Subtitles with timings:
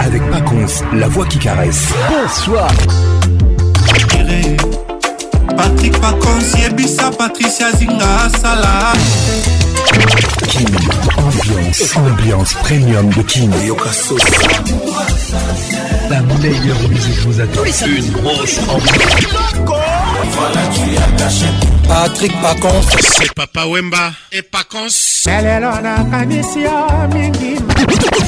[0.00, 1.88] Avec Paconce, la voix qui caresse.
[2.08, 2.70] Bonsoir.
[5.56, 8.92] Patrick Pacons yebisa Patricia Zinga asala
[10.48, 10.64] Kin,
[11.18, 13.50] ambiance, ambiance premium de Kin.
[16.08, 17.64] La meilleure musique vous attend.
[17.86, 19.28] Une grosse ambiance.
[21.86, 24.88] Patrick Pacons c'est Papa Wemba et Pacons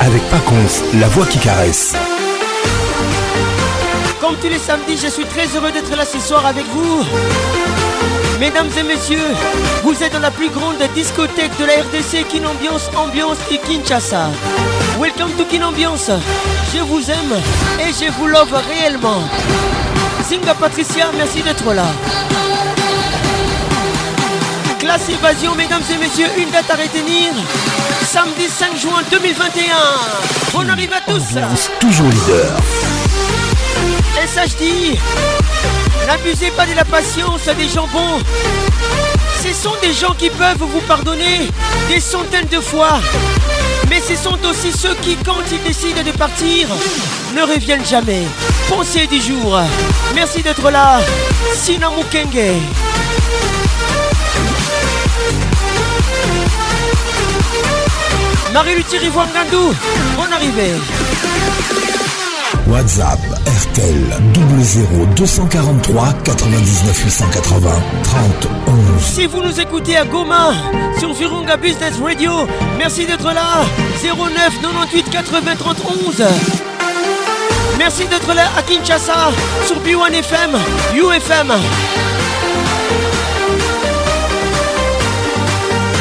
[0.00, 1.94] Avec Paconce, la voix qui caresse.
[4.18, 7.04] Comme tous les samedis, je suis très heureux d'être là ce soir avec vous.
[8.40, 9.34] Mesdames et messieurs,
[9.82, 14.30] vous êtes dans la plus grande discothèque de la RDC, Kin Ambiance, et Kinshasa.
[14.98, 16.10] Welcome to Kin Ambiance.
[16.74, 17.36] Je vous aime
[17.78, 19.20] et je vous love réellement.
[20.26, 21.88] Zinga Patricia, merci d'être là.
[24.78, 27.34] Classe Évasion, mesdames et messieurs, une date à retenir.
[28.12, 29.74] Samedi 5 juin 2021.
[30.52, 31.34] Bonne arrivée à tous.
[31.34, 32.58] Ambiance toujours leader.
[34.22, 34.98] SHD
[36.06, 38.18] N'abusez pas de la patience des gens bons.
[39.42, 41.48] Ce sont des gens qui peuvent vous pardonner
[41.88, 43.00] des centaines de fois.
[43.88, 46.68] Mais ce sont aussi ceux qui, quand ils décident de partir,
[47.34, 48.24] ne reviennent jamais.
[48.68, 49.58] Pensez du jour.
[50.14, 51.00] Merci d'être là.
[51.54, 52.60] Sina Mukenge.
[58.52, 59.74] Marie-Luthi Rivouangandou,
[60.16, 60.72] bonne arrivée.
[62.68, 64.20] WhatsApp RTL
[64.62, 67.70] 00 243 99 880
[68.04, 69.02] 30 11.
[69.02, 70.52] Si vous nous écoutez à Goma
[70.98, 72.46] sur Virunga Business Radio,
[72.78, 73.64] merci d'être là.
[74.02, 75.76] 09 98 80 30
[76.06, 76.22] 11.
[77.78, 79.30] Merci d'être là à Kinshasa
[79.66, 80.58] sur B1 FM,
[80.94, 81.52] UFM.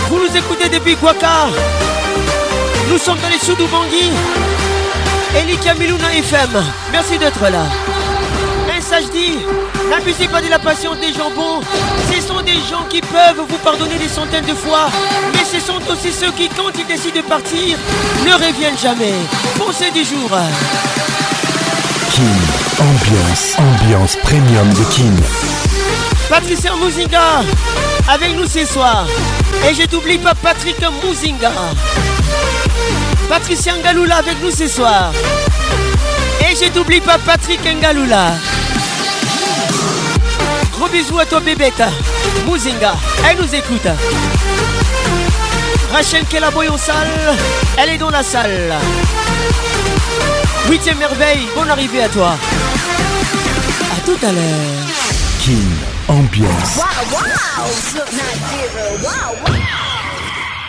[0.10, 1.48] Vous nous écoutez depuis Guaka.
[2.92, 4.12] Nous sommes dans les Soudou Bangui.
[5.34, 6.62] Eli Kamiluna FM.
[6.92, 7.64] Merci d'être là.
[8.68, 9.38] SHD,
[9.90, 11.62] n'abusez pas de la patience des gens bons.
[12.14, 14.90] Ce sont des gens qui peuvent vous pardonner des centaines de fois.
[15.34, 17.78] Mais ce sont aussi ceux qui, quand ils décident de partir,
[18.26, 19.14] ne reviennent jamais.
[19.58, 20.30] Pensez du jour.
[22.12, 25.16] Kin, ambiance, ambiance premium de Kin.
[26.30, 27.44] Patricia Mouzinga,
[28.10, 29.06] avec nous ce soir.
[29.70, 31.52] Et je t'oublie pas Patrick Mouzinga.
[33.30, 35.12] Patricia Ngaloula avec nous ce soir.
[36.42, 38.34] Et je t'oublie pas Patrick Ngaloula.
[40.74, 41.84] Gros bisous à toi bébête.
[42.46, 42.94] Mouzinga,
[43.30, 43.88] elle nous écoute.
[45.92, 47.36] Rachel Kelaboy en salle,
[47.78, 48.74] elle est dans la salle.
[50.70, 52.36] Huitième merveille, bonne arrivée à toi.
[53.92, 54.88] À tout à l'heure.
[55.44, 55.52] Kin,
[56.08, 56.80] ambiance,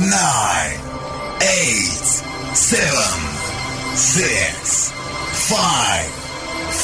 [0.00, 0.08] 9
[1.40, 2.24] 8
[2.54, 2.86] 7
[3.94, 4.92] 6
[5.34, 6.08] 5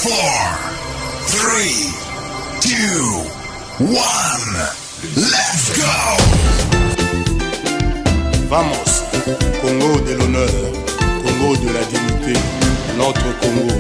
[0.03, 0.13] 4
[1.27, 1.95] 3
[2.61, 3.25] 2
[3.81, 3.97] 1
[5.17, 5.97] Let's go!
[8.51, 9.03] Vamos
[9.63, 10.49] Congo de l'honneur
[11.25, 12.39] Congo de la dignité
[12.99, 13.73] Notre Congo.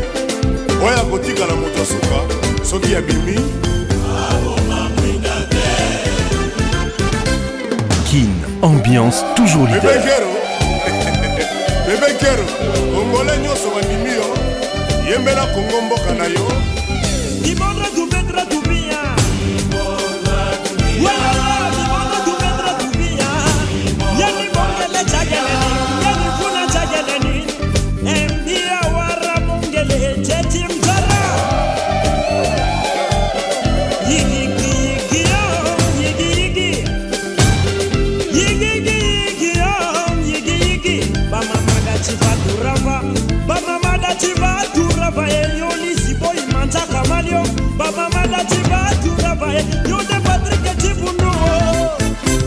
[0.83, 3.37] Oyo akotikala moto asuka soki abimi
[8.63, 9.81] ambiance toujours leader.
[9.83, 10.27] bebekero
[11.87, 12.45] bebekero
[12.95, 14.27] kongole nyonso bandimi yo
[15.11, 16.47] yembela kongo mboka na yo
[45.17, 47.43] baye yo lisiboyi manzaka malio
[47.79, 51.33] bamama dati batura baye yo de patrike tibuno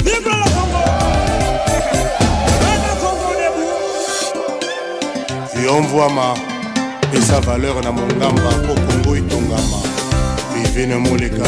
[0.03, 0.83] vibra la congo!
[2.71, 3.67] Ana congo debu
[5.65, 6.37] yomvwama
[7.17, 9.79] esa valeur na mongamba po kongo etongama
[10.65, 11.45] ivene moleka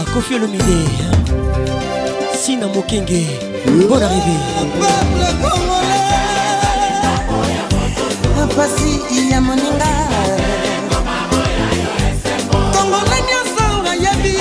[0.00, 0.88] Moussa Kofi Olomide
[2.34, 3.26] Sina Mokenge
[3.88, 4.36] Bon arrivé
[8.44, 9.00] mpasi
[9.30, 9.86] ya moninga.
[12.72, 14.36] Tongola nyonso nayebi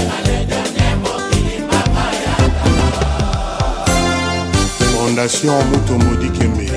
[4.98, 6.68] fondation muto modikeme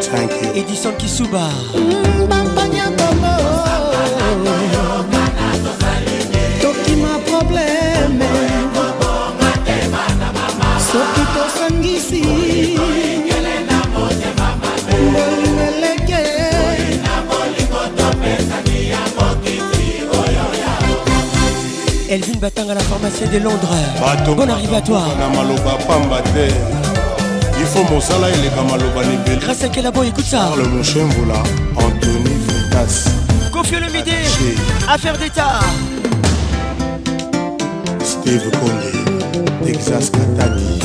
[0.00, 1.48] tank Edison Kisuba.
[2.28, 3.34] Bampanya kongo
[6.62, 8.28] tokima probleme
[10.92, 12.22] soki tosangisi.
[15.12, 16.22] Bolingeleke
[22.10, 23.68] Elvin Batanga, la pharmacienne de Londres.
[24.00, 25.02] Bato Bonne arrivée à toi.
[25.18, 26.87] na maloba pamba te
[27.60, 31.38] il faut mosala eleka maloba na ebele grâce akelabo ekutaarle mochin mvula
[31.82, 32.94] antony fritas
[33.50, 34.18] kofio le midi.
[34.88, 35.60] Affaire d'état.
[38.04, 38.92] Steve conde
[39.64, 40.77] texas katadi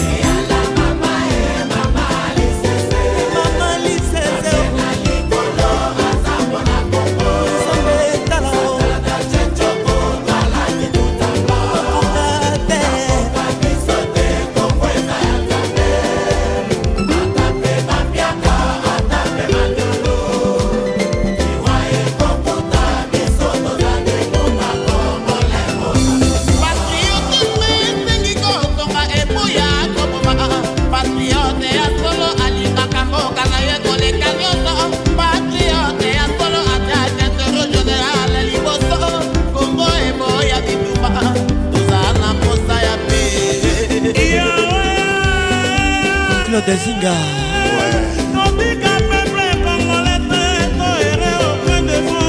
[46.75, 46.93] vous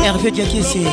[0.04, 0.84] Hervé Diakese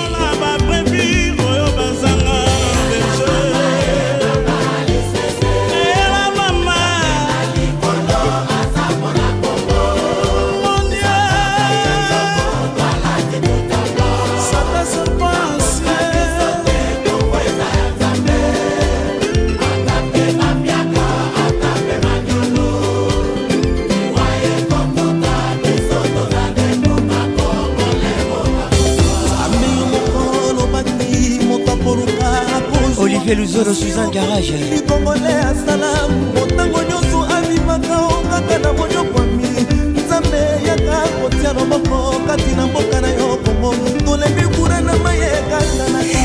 [33.32, 34.52] Olivier Luzolo Suzanne Garage.
[34.58, 39.48] Likongole asala motango nyonso abimaka o kaka na monyokwami
[39.96, 43.74] nzambe yaka kotia loboko kati na mboka na yo kongo.
[44.06, 46.20] Tolembi kura na mayekanganaka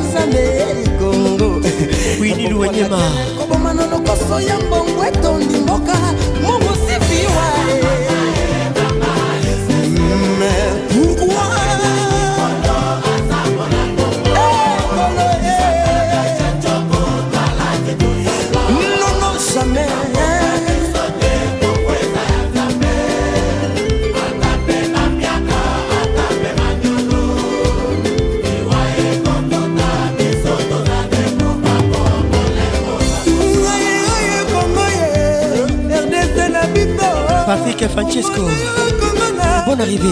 [0.00, 0.66] nzambe
[0.98, 1.60] kongo.
[2.20, 2.98] Winnie Louanyema
[3.38, 5.94] kobomana lokoso ya mbongo etondi mboka.
[6.42, 7.44] Mongosifiwa
[37.72, 38.42] avec francesco.
[39.66, 40.08] Bon arrivé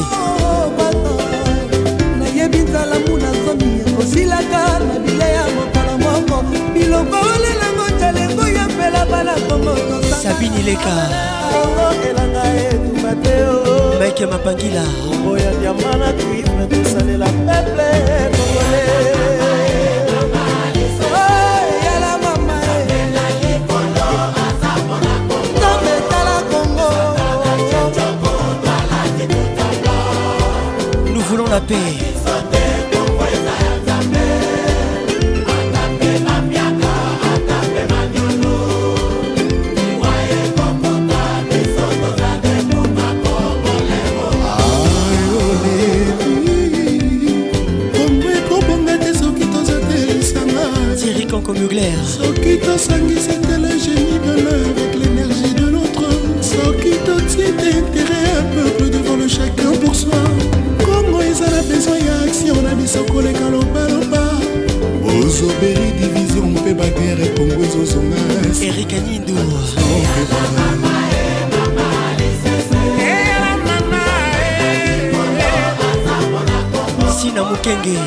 [2.18, 6.44] nayebi nzalamu nazomi kosilaka na bile ya mokolo moko.
[6.74, 10.94] Biloko olelango talengo yompela bana komokosabini leka
[12.08, 13.98] elanga etuma te oh.
[14.00, 14.84] mike mapangila.
[15.30, 17.90] Oya diama na twif na tosalela peple
[18.36, 18.84] kongole
[51.30, 56.08] conco mugler soki tosangisi te le génie de l'un avec l'énergie de l'autre.
[56.40, 60.29] Soki totie te intérêt un devant le chacun pour soi
[61.50, 64.22] na besoin ya action na biso koleka lobaloba.
[65.04, 68.16] Ozoberi division mpe bagere kongo ezozonga.
[68.62, 69.34] Erik anindu
[77.20, 77.98] sina mokenge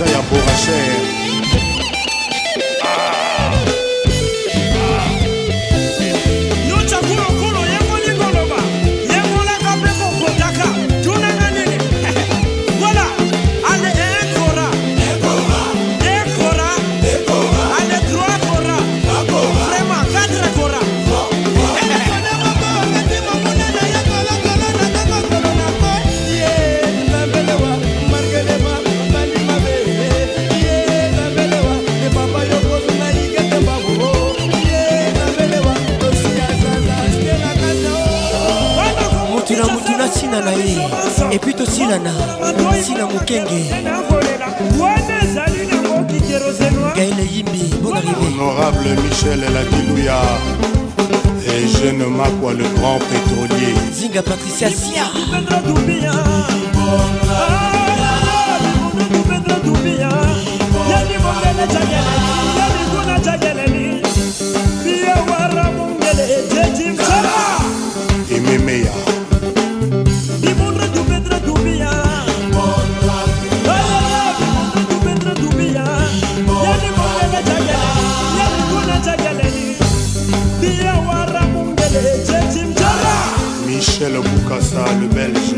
[0.00, 1.00] Zé e a borracheia.
[1.06, 1.09] É
[41.60, 42.12] tosilana
[43.12, 43.62] mokenge
[47.34, 49.44] yimbi bon arrivé honorable michel
[51.46, 55.04] et jeune makwa le grand pétrolier zinga patricia sia.
[60.90, 61.14] Yani
[62.50, 63.49] yani kuna.
[84.00, 85.54] Michel Boukassa, le Belge.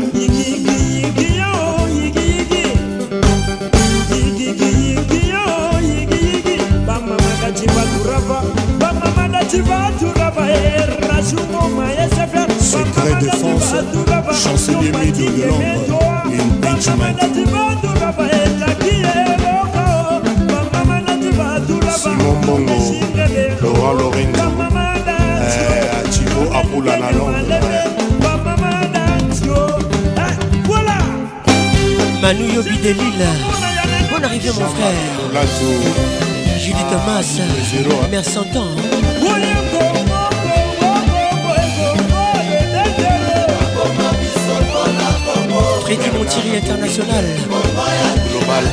[12.59, 13.75] Secret défense,
[14.33, 17.13] chancelier Mido de Londres et une Benjamin.
[21.95, 22.73] Simon Bongo,
[23.61, 24.51] Laura Lorenzo,
[25.39, 28.02] eh, Ativo Apoula la Londres.
[32.23, 33.27] Manu yobi de lille
[34.09, 35.03] bon arrivé mon frère.
[35.33, 35.69] Lato,
[36.57, 37.31] judith mas
[37.69, 38.07] zéro, hein.
[38.09, 38.67] mère santan
[45.81, 47.25] Freddy Montieri international.
[48.29, 48.63] Global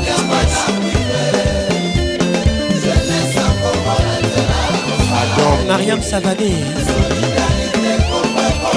[5.66, 6.52] Mariam Savané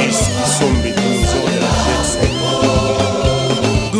[0.09, 1.12] Isombe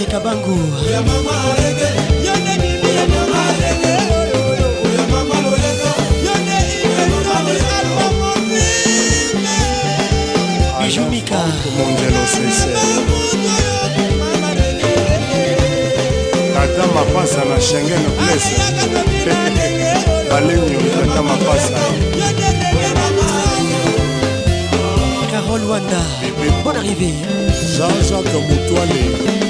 [0.00, 0.56] serge kabangu.
[10.80, 11.44] Bijumika
[16.54, 18.56] tata mapasa na shengen place
[20.30, 21.78] balenio tata mapasa.
[25.30, 26.02] Carole wanda.
[26.64, 27.12] Bon arrivé
[27.76, 29.49] jean-jacques motwale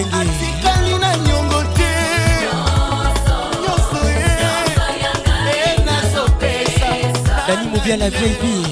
[0.00, 1.92] ekenge atikali na nyongo te.
[3.62, 6.90] Nyonso ye nasopesa
[7.46, 8.67] dani mobia la vieille vie.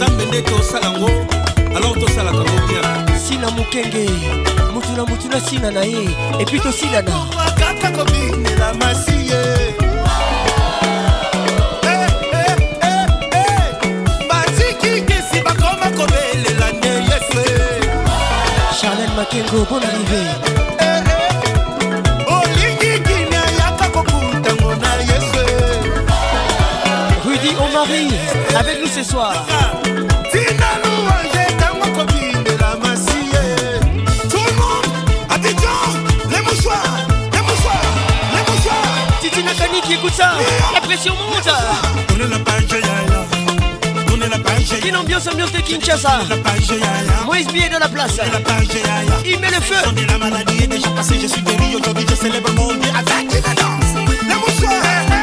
[0.00, 1.10] nzambe nde tosala yango
[1.76, 4.10] alors tosalaka bobia sila mokenge
[4.74, 5.80] motu na motu na sina na.
[5.84, 6.08] Ye
[6.38, 7.12] epui tosilana
[7.58, 9.42] kaka kobinela masi ye
[11.82, 12.56] eh, eh,
[13.32, 13.74] eh,
[14.28, 17.44] batikikisi bakoma kobelela ne yesu.
[18.80, 20.50] Charlene makengo bon arrivé.
[28.56, 29.32] Avec nous ce soir.
[39.92, 40.32] écoute ça,
[40.72, 41.48] la pression monte.
[42.08, 42.66] Tournez la page.
[44.06, 44.74] Tournez la page.
[44.86, 46.20] Une ambiance, ambiance de Kinshasa.
[46.28, 46.72] La page.
[47.26, 48.18] Moïse Billet de la place.
[49.24, 49.76] Il met le feu.
[50.08, 51.18] La maladie est déjà passée.
[51.20, 52.06] Je suis guéri aujourd'hui.
[52.08, 53.94] Je célèbre mon Dieu avec la danse.
[54.28, 54.72] La bonsoir,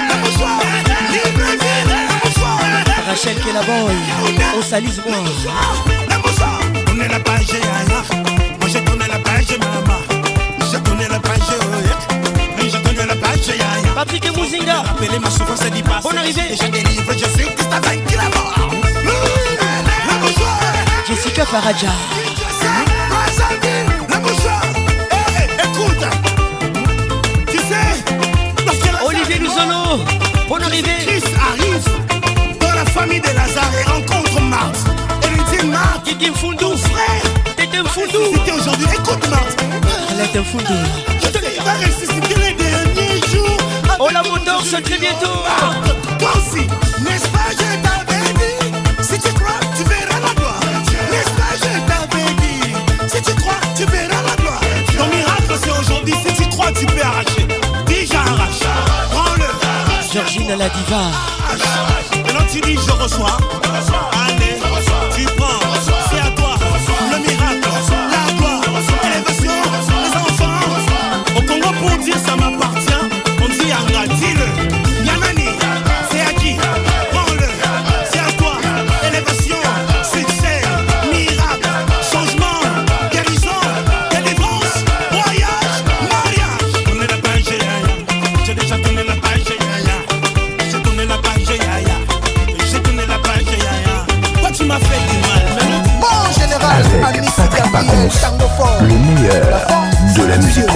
[0.09, 0.59] la bonsoir.
[0.89, 2.59] La bonsoir.
[3.07, 3.95] Rachel qui est la boy.
[4.57, 5.17] On salise moi.
[6.09, 7.47] La bonsoir, tournez la page.
[8.59, 10.06] Moi je la page, maman.
[14.37, 14.81] Et Mouzinga.
[14.83, 16.01] Rappelez ma souffrance du passé.
[16.03, 16.41] Bonne arrivée.
[16.51, 18.53] Je sais que c'est vaincu la mort.
[20.07, 20.59] La mouchoir.
[21.07, 21.45] Jessica
[24.19, 24.61] mouchoir.
[25.11, 26.05] Eh, écoute.
[27.51, 28.03] Tu sais,
[28.65, 30.03] lorsque Olivier Luzolo.
[30.47, 31.05] Bonne arrivée.
[31.05, 34.79] Christ arrive dans la famille de Lazare et rencontre Marthe.
[35.23, 36.77] Et lui dit Marthe, Kiki Mfundu.
[36.77, 38.19] frère, T'es un foundou.
[38.33, 38.87] c'était aujourd'hui.
[38.93, 39.57] Écoute Marthe,
[40.11, 40.73] Elle est un foundou.
[41.21, 42.26] je te jours.
[44.37, 45.25] Moteur, c'est très bientôt.
[46.19, 46.67] Toi aussi,
[47.01, 49.03] n'est-ce pas, je t'avais dit.
[49.03, 50.59] Si tu crois, tu verras la gloire.
[51.11, 52.73] N'est-ce pas, je t'avais dit.
[53.07, 54.61] Si tu crois, tu verras la gloire.
[54.97, 56.13] Ton miracle, c'est aujourd'hui.
[56.25, 57.47] Si tu crois, tu peux arracher.
[57.87, 58.63] Déjà arrache.
[59.11, 59.49] Prends-le.
[60.13, 61.03] Georgine la diva.
[62.11, 63.37] Maintenant tu dis je reçois.
[63.63, 63.81] Allez,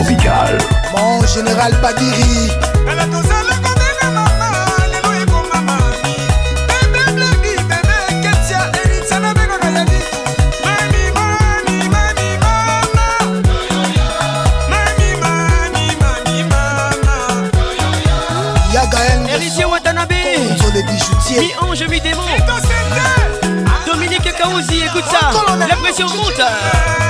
[0.01, 0.57] tropicale.
[0.93, 2.49] Mon général Padiri.
[21.39, 22.21] Mi-ange, mi-démon.
[23.85, 25.31] Dominique Kaouzi, écoute ça.
[25.57, 27.00] La pression monte.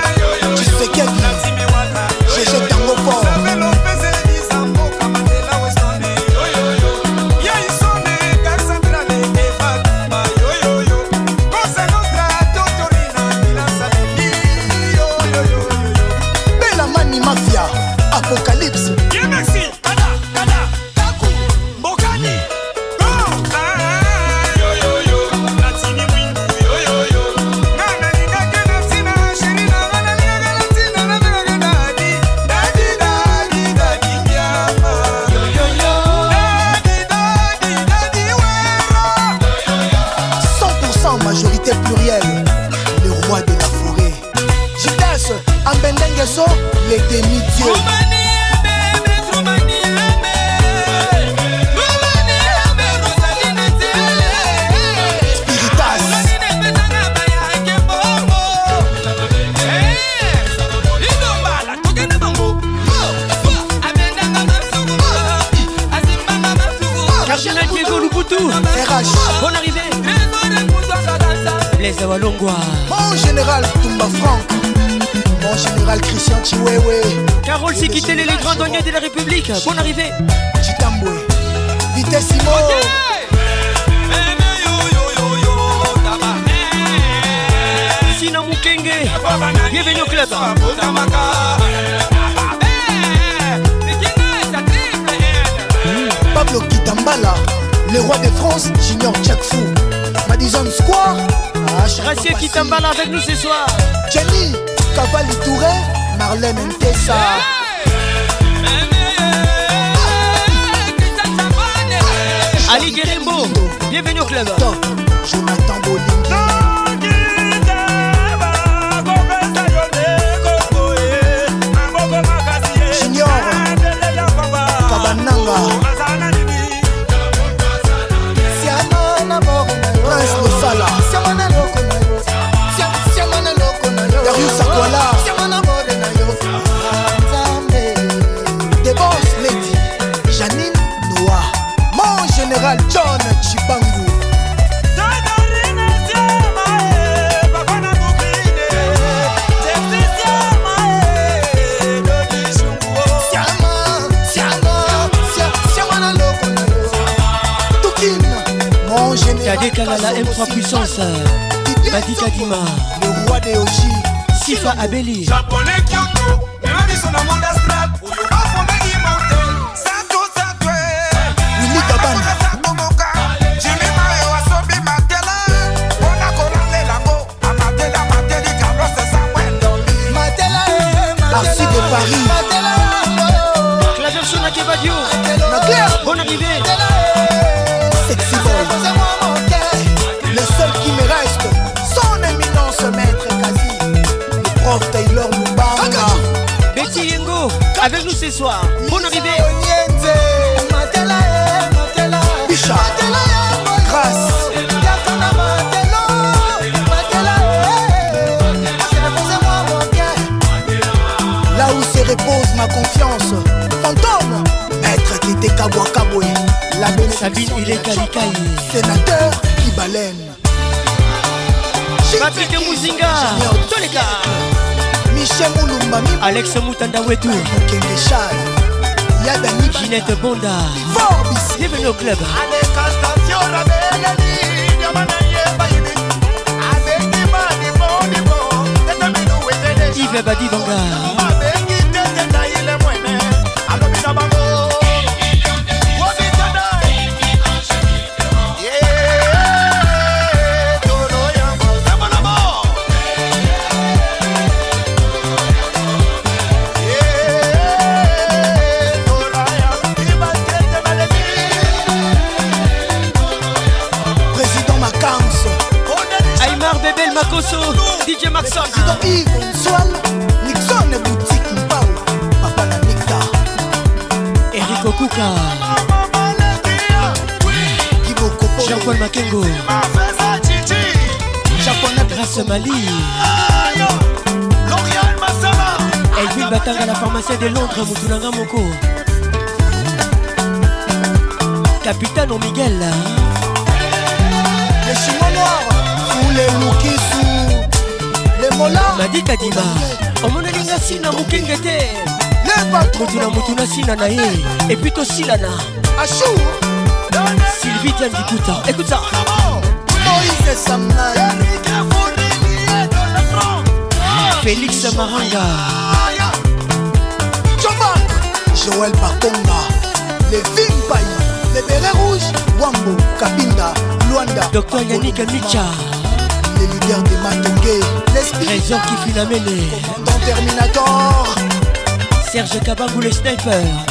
[333.44, 333.91] peur.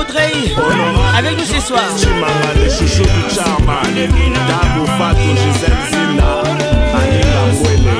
[0.00, 0.32] Audrey
[1.16, 1.82] avec nous ce soir.
[1.98, 6.30] Chimara, le chouchou du charme, Dabo Fato, Gisèle Zina,
[6.96, 7.94] Anila Mwele,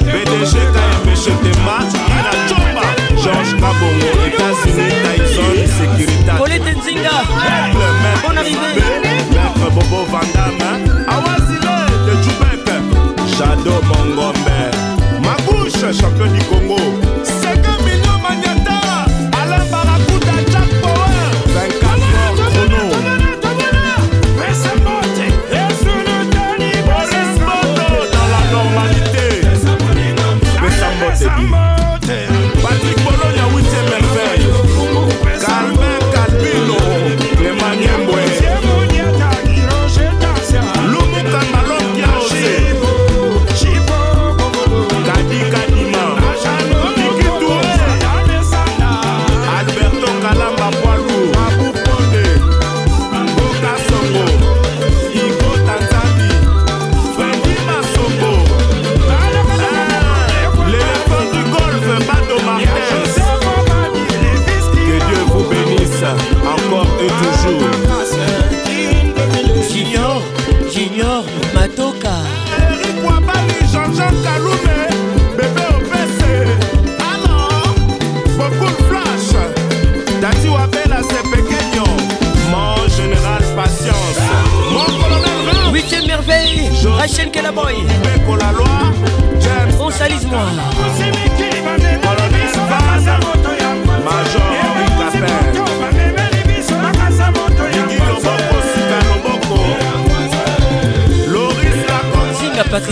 [0.00, 1.76] BDG KMBG Tema,
[2.08, 2.86] Ila Chomba,
[3.22, 6.32] Georges Kabongo, États-Unis, Tyson, Sécurité.
[6.38, 7.16] Colette Nzinga,
[8.26, 8.76] bonne arrivée.
[9.30, 10.72] Maître Bobo Vandame,
[11.08, 11.74] Awazile
[12.06, 12.68] de Djoubek,
[13.36, 14.60] Shadow Mongombe,
[15.22, 17.05] Mabouche, champion du Congo.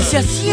[0.05, 0.44] сейчас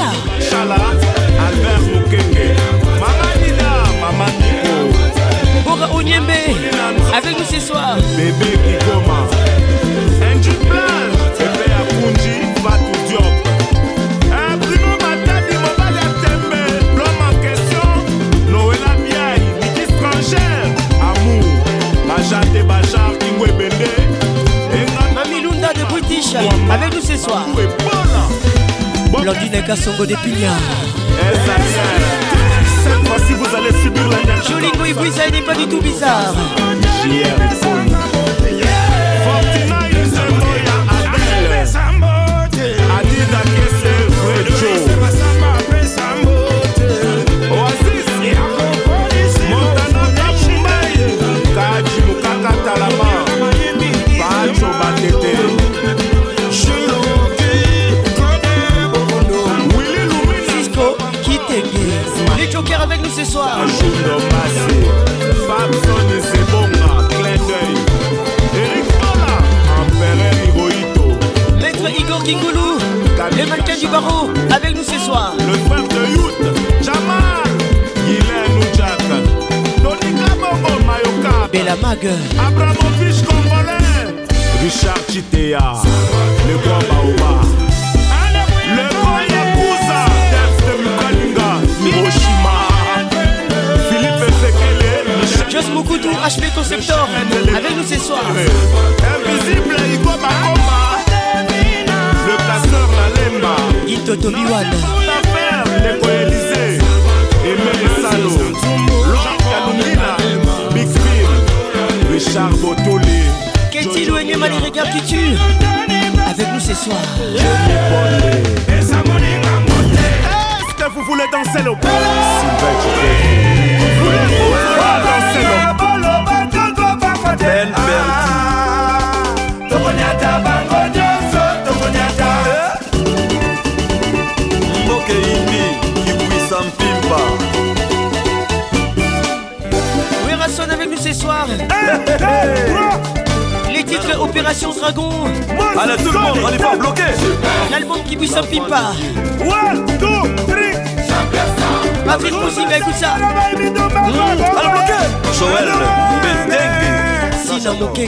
[29.72, 31.01] Casongo de Pinhal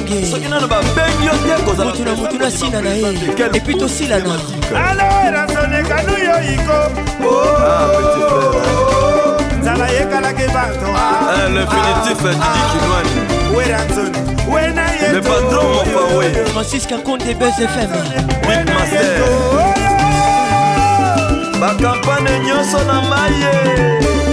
[0.04, 0.32] ndenge.
[0.32, 3.14] Soki nano babengi yo te kozalamotu na motu nasila na ye.
[3.54, 4.36] epui tosilana
[4.76, 6.78] alora sonekanu yo iko
[9.62, 11.46] nzala yekalaki bato ah.
[11.46, 11.68] eh, le ah.
[11.72, 13.58] finitif eh, didi kinwani ah.
[13.58, 14.18] wera nzoni
[14.54, 17.92] wena ye le patron mofawe francis kakonde bes fm
[18.48, 19.24] big master
[21.60, 24.33] bakampane nyonso na maye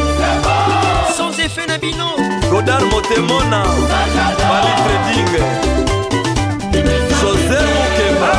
[1.70, 2.08] na bino.
[2.50, 3.62] Godar motemona
[4.50, 5.32] bali trading
[7.20, 8.32] josé mokemba.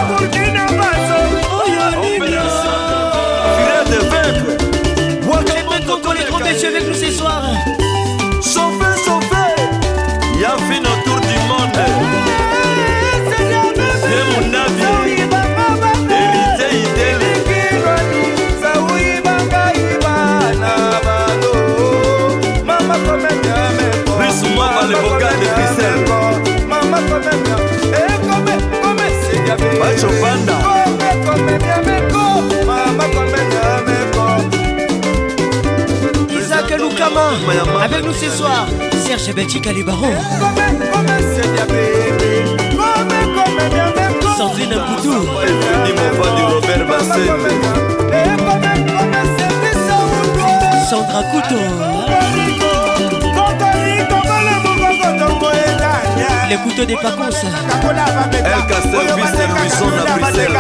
[3.64, 4.52] Frère de vaincre
[5.30, 7.44] wakimotokolekomeche avec nous ce soir.
[8.52, 9.46] Chauffé chauffé
[10.42, 11.11] yafinoto
[36.30, 37.32] Isaac Lukama
[37.84, 38.68] avec nous ce soir
[39.06, 40.08] Serge Belchika Libaro
[44.38, 45.28] Sandrine Boudou
[50.90, 51.24] Sandra
[56.50, 60.60] les couteaux des vacances elka service elwison na bruxelles.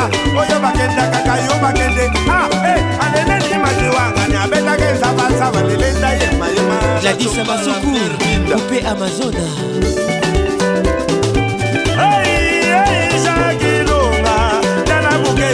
[7.01, 7.93] Gladis amasuku
[8.47, 9.45] coupe amazona.
[13.23, 14.37] Jakilonga
[14.85, 15.51] tala moke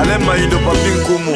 [0.00, 1.32] Alain Maïdo Papi Nkumu.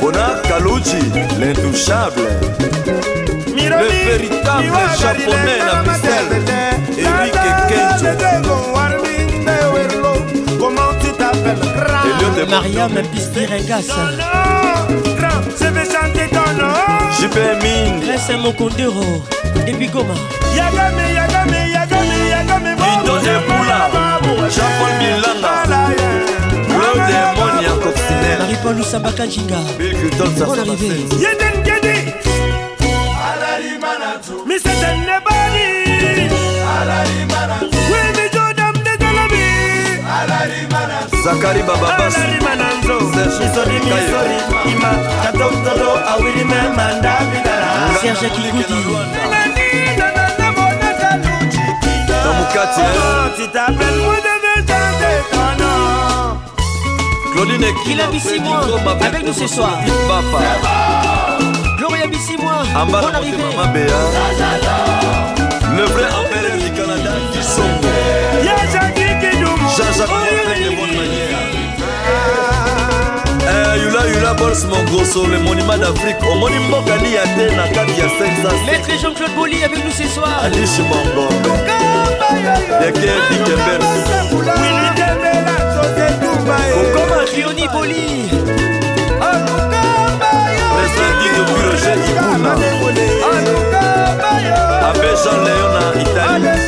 [0.00, 1.02] Bona Kaluchi,
[1.40, 2.22] l'intouchable.
[3.56, 6.42] Le véritable japonais la Bruxelles.
[6.98, 7.34] Eric
[7.68, 8.42] Kenjo.
[12.48, 13.86] Mariam Pistirengas.
[15.58, 16.74] Je vais chanter ton nom.
[17.18, 18.00] JP Ming.
[18.04, 19.22] Grèce Mokondero.
[19.66, 20.14] Depuis Goma.
[24.54, 25.52] jean-paul bilanga
[26.68, 29.60] claude monia coccinelle maripol lusambaka jinga.
[29.78, 30.30] Bilgilton
[30.60, 30.90] arrivé
[31.24, 31.96] yeden gedi
[34.46, 35.68] miseten nebali.
[37.92, 39.44] Wemijodam nezalabi
[41.24, 44.36] zakari bababasisonimisori
[44.72, 44.92] ima.
[45.22, 48.80] Katotolo awilime mandabidara serge kikudi
[52.24, 52.84] na mukati
[57.32, 58.60] Claudine Il a mis six mois
[59.00, 59.78] avec nous ce soir.
[60.08, 60.38] Papa.
[61.78, 62.06] Gloria.
[62.74, 63.36] Ambara Bonne arrivée.
[65.76, 67.12] Le vrai empereur du Canada.
[68.44, 69.68] Yachaki Kidumu.
[69.76, 71.38] Jean-Jacques Morin de bonne manière.
[73.44, 76.16] Eh, Yula Yula Bols Mongoso, le monument d'Afrique.
[76.30, 78.66] Omoni mboka ni ya te na kati ya 500.
[78.66, 80.40] Maître Jean-Claude Boli avec nous ce soir.
[80.42, 81.52] Alice Mongombe.
[82.80, 83.10] Deke.
[86.42, 88.28] Kokoma Rioni Boli.
[91.24, 92.52] Ibuna.
[94.88, 96.58] Abbé Jean Léon Italie.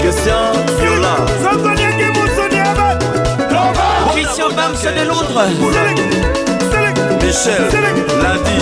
[0.00, 1.14] Christian Viola.
[4.12, 5.50] Christian Bams de Londres.
[7.22, 7.64] Michel.
[8.22, 8.56] Ladi.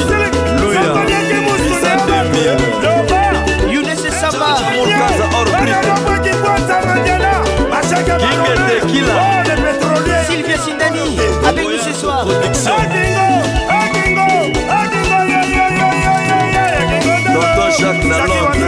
[1.71, 3.26] Issa 2000.
[4.87, 5.47] okaza or
[8.07, 9.17] brikingende kila
[10.27, 11.19] sylvie sindani
[11.49, 12.25] avec nous ce soir.
[17.35, 18.67] Docteur Jacques Nalonde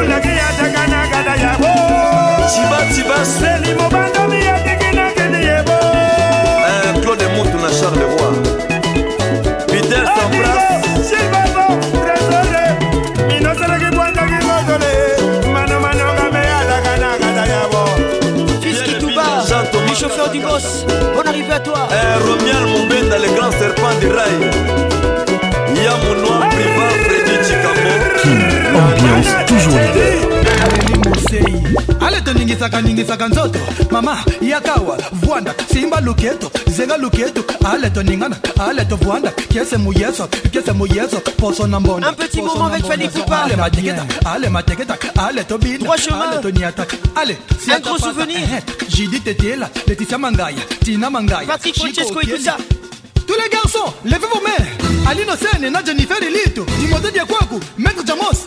[2.48, 4.07] Tiba Tiba Seli Mobile
[20.60, 21.14] chauffeur du boss.
[21.14, 21.88] Bonne arrivée à toi.
[21.90, 24.50] Eh, Romial Moubenda, le grand serpent du rail.
[25.74, 28.57] Yamounouan Priva, Freddy Chikambo.
[28.78, 30.18] Ambiance toujours leader.
[32.00, 33.58] ale toningisaka ningisaka nzoto
[33.90, 38.36] mama yakawa vwanda simba luketo zenga luketo ale toningana
[38.68, 43.42] ale tovwanda kese muyeso kese muyeso poso na mbona Un petit moment avec Fanny Poupa.
[43.44, 46.22] ale mateketa ale mateketa ale tobina Trois chemins.
[46.32, 47.36] ale toniataka ale
[47.76, 48.62] Un gros souvenir.
[48.88, 52.44] jidi tetela leticia mangaya tina mangaya Patrick Chico Francesco et tout Otieno.
[52.44, 52.56] ça.
[53.26, 55.70] Tous les garçons, levez vos mains.
[55.70, 58.46] Na Jennifer Elito, Timothée Diakwaku, Maître Jamos.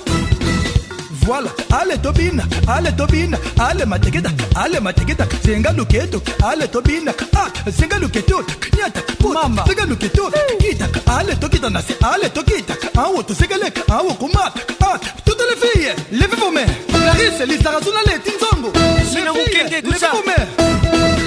[1.26, 7.98] Voilà, ale tobina, ale tobina, ale mateketa, ale mateketa, zenga luketo, ale tobina, ah, zenga
[8.00, 8.44] luketo,
[8.78, 9.02] nyata,
[9.34, 14.98] mama, zenga luketo, kita, ale tokita nasi, ale tokita, awo to segalek, awo kumata, ah,
[15.26, 16.66] toutes les filles, levez vos mains.
[16.90, 18.72] Clarisse, Lisa Razuna, le Tinzongo.
[19.10, 20.12] Sina Les filles, Mukende, tout levez ça.
[20.12, 20.48] vos mains.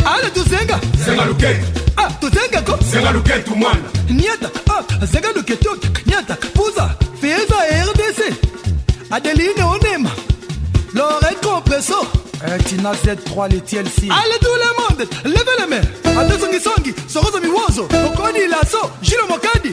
[0.07, 0.81] Ale tuzenga.
[1.05, 1.67] Zenga luketo.
[1.97, 2.77] Ah, tuzenga ko.
[2.91, 3.81] Zenga luketo mwana.
[4.11, 5.71] Nyata, ah, zenga luketo,
[9.15, 10.11] Adeline Onema,
[10.93, 12.05] Lorette Compresso.
[12.45, 14.11] Eh, Tina Z3, les TLC.
[14.11, 16.21] Allez tout le monde, levez les mains.
[16.21, 19.73] Ate songi songi, sorozo miwozo, okoni laso, Gilles Mokadi.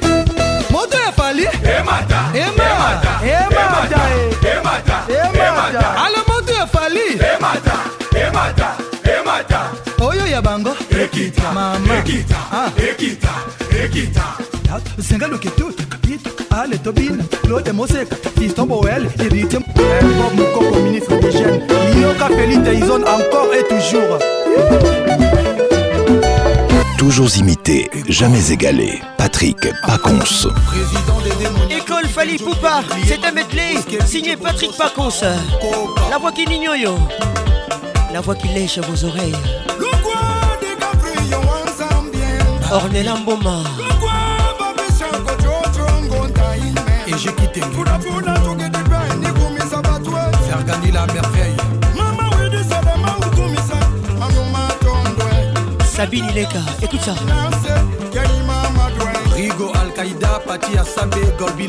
[0.69, 1.45] Moto ya fali.
[1.63, 2.29] Emata.
[2.35, 3.19] Emata.
[3.25, 3.99] Emata.
[4.45, 5.05] Emata.
[5.09, 6.03] Emata.
[6.05, 7.13] Ale moto ya fali.
[7.13, 7.73] Emata.
[8.15, 8.77] Emata.
[9.03, 9.71] Emata.
[10.01, 10.75] Oyo ya bango.
[10.91, 11.51] Ekita.
[11.51, 11.97] Mama.
[11.97, 12.37] Ekita.
[12.53, 12.69] Ah.
[12.77, 13.31] Ekita.
[13.83, 14.40] Ekita.
[16.51, 16.77] Ale
[18.39, 19.07] fiston boel
[20.37, 21.61] bob ministre des jeunes
[22.01, 22.27] yoka
[23.17, 24.17] encore et toujours
[26.97, 29.01] Toujours imité, jamais égalé.
[29.17, 29.57] Patrick
[29.87, 30.47] Pacons.
[31.71, 32.83] École Fali Poupa.
[33.07, 33.73] C'est un medley
[34.05, 35.09] signé Patrick Pacons.
[36.11, 37.09] La voix qui n'ignore.
[38.13, 39.33] La voix qui lèche vos oreilles.
[42.71, 43.63] ornela mboma
[47.11, 47.85] ejekitenge
[50.49, 51.57] fergani la merveille.
[55.85, 57.13] Sabine leka écoute ça.
[59.35, 61.67] Rigo alkaïda pati ya sabe gorbi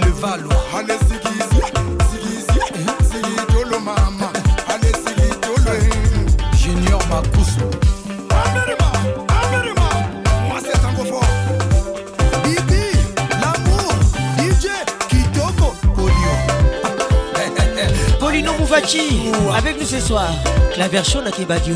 [18.75, 20.31] Avec nous ce soir
[20.79, 21.75] la version Nakibadio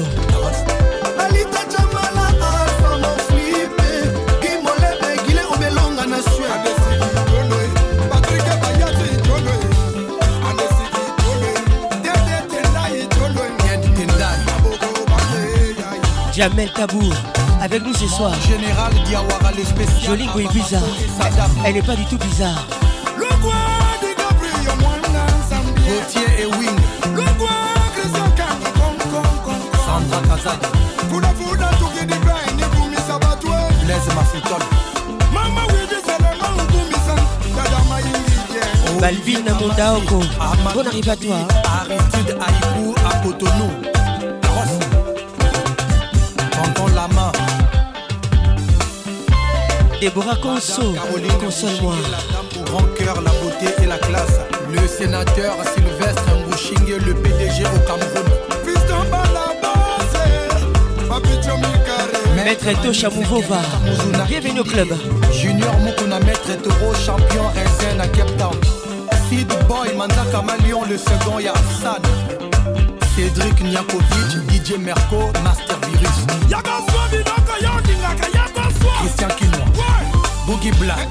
[1.18, 3.90] alita jamala alfa moflipe
[4.40, 6.46] gimolebe gile obelonga na sue
[16.32, 17.12] Jamel Tabour
[17.60, 18.32] avec nous ce soir.
[18.48, 20.18] Général Diawara le spécial
[20.50, 20.82] bizarre
[21.66, 22.66] Elle n'est pas du tout bizarre
[39.06, 40.20] Balvin Mondaoko.
[40.74, 43.70] Bonne arrivée à toi Aristide Aïkou à Cotonou.
[46.50, 47.30] Tonton Lama
[50.00, 50.92] Déborah Conso
[51.40, 51.94] Console-moi.
[52.64, 54.40] Grand cœur, la beauté et la classe.
[54.72, 58.26] Le sénateur Sylvestre Mbouchingue Le PDG au Cameroun.
[62.44, 63.60] Maître Tosha Mouvova
[64.26, 64.88] Bienvenue au club.
[65.32, 68.75] Junior Mukuna Maître Toro Champion Raisin à Cape Town
[69.28, 69.88] Sid Boy
[70.42, 71.52] Malion Le second ya
[73.16, 76.26] Cédric Niakovic DJ Merco Master Virus.
[79.00, 79.64] Christian Kinois
[80.46, 81.08] Boogie Black.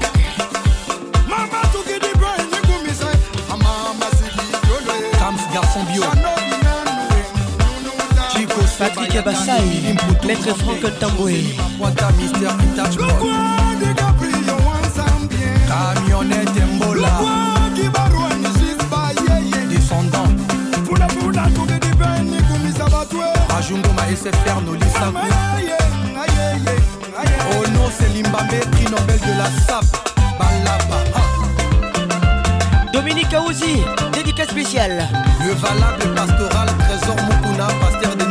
[5.18, 6.04] Kams Garçon Bio.
[8.32, 9.96] Chico Patrick Abassai
[10.26, 11.44] Maître Franck Tamboué.
[12.18, 12.48] Mister
[15.68, 17.55] Camionnette Mbola
[24.06, 25.18] Rajungoma SFR Nolisaku
[27.50, 29.84] Oh non c'est Limbambe prix Nobel de la SAP.
[30.38, 30.98] Balaba
[32.92, 33.82] Dominique Aouzi
[34.12, 35.08] Dédicace spéciale.
[35.44, 38.24] Le valable pastoral Trésor Mukuna Pasteur de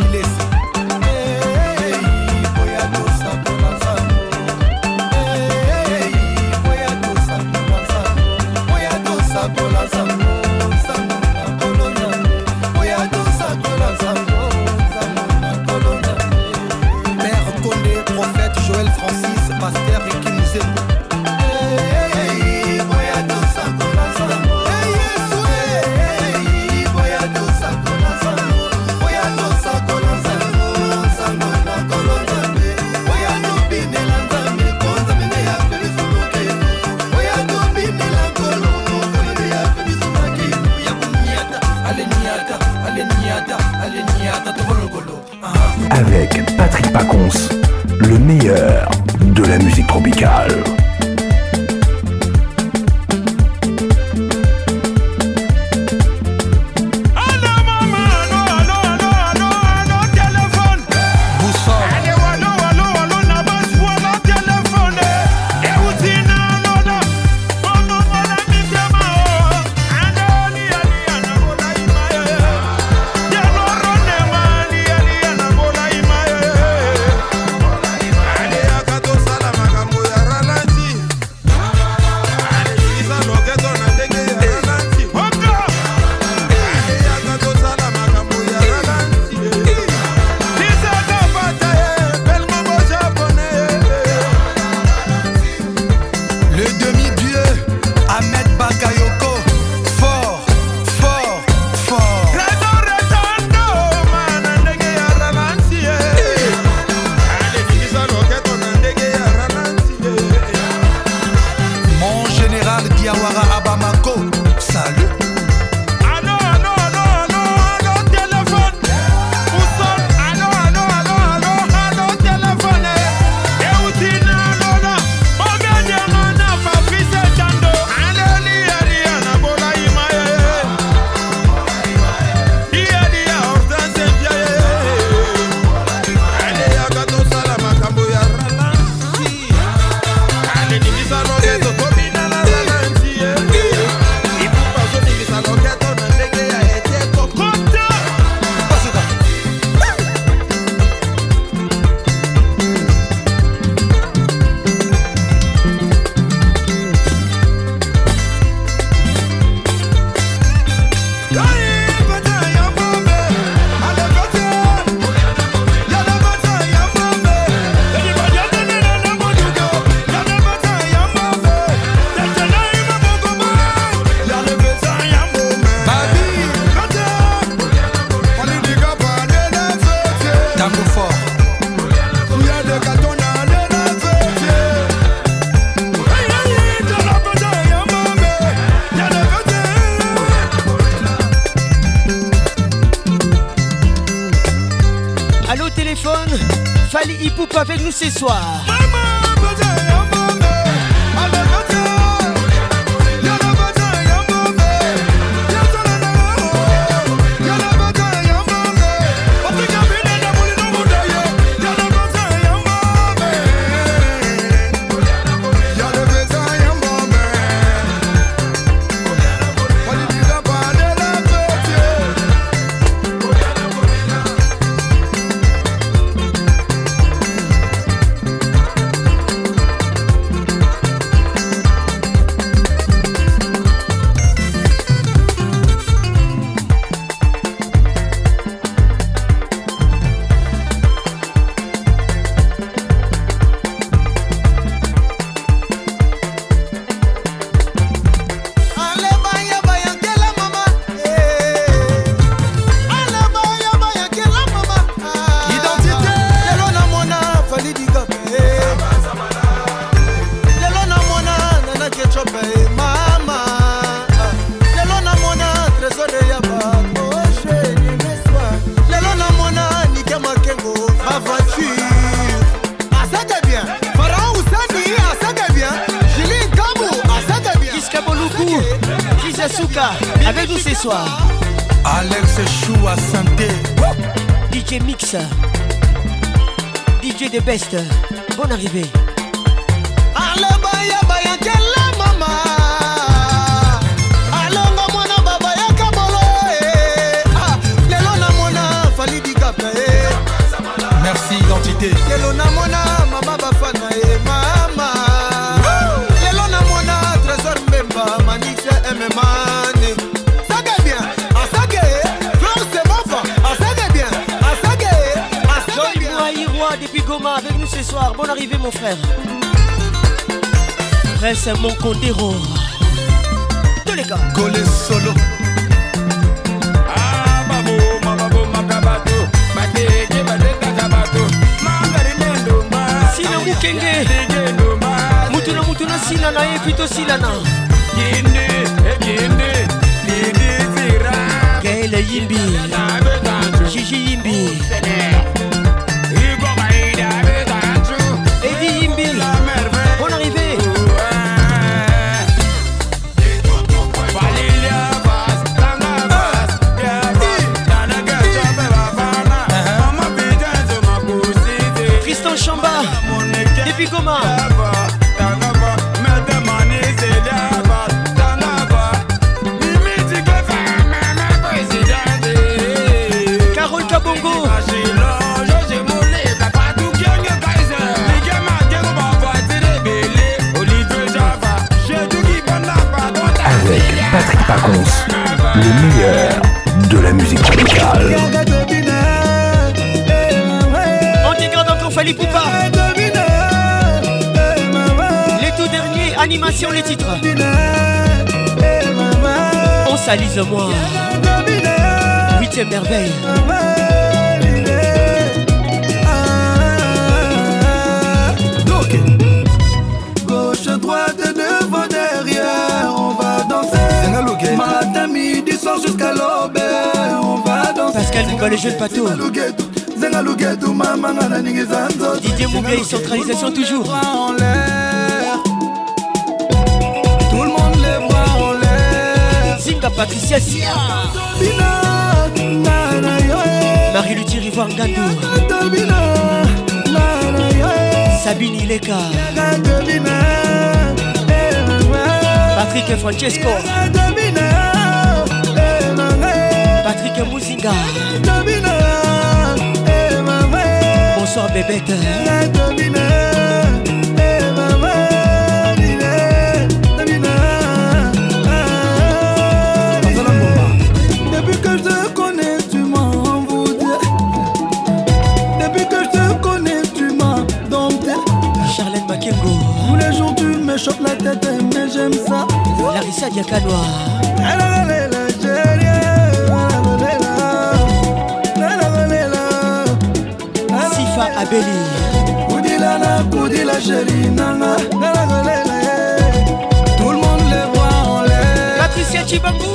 [489.36, 489.72] chibangu.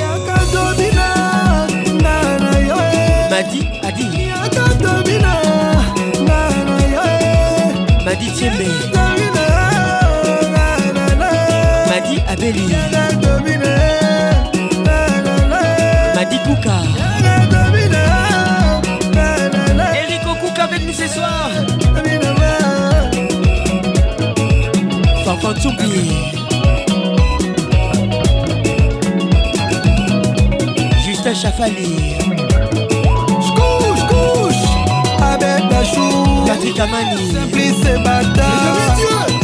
[0.00, 1.08] Yaka tobina
[2.00, 5.32] nga na yo e madi adi yaka tobina
[6.24, 7.06] nga na yo
[8.04, 8.68] madi tiembe
[11.90, 12.64] madi abeli
[16.16, 16.76] madi kuka.
[17.00, 18.02] Yaka tobina
[19.12, 21.50] nga na na Eric Okuka avec nous ce soir.
[25.24, 25.54] Fanfan
[34.08, 34.64] Couche
[35.20, 37.32] avec Bachou Patrick Amani.
[37.32, 38.48] Simplice Bata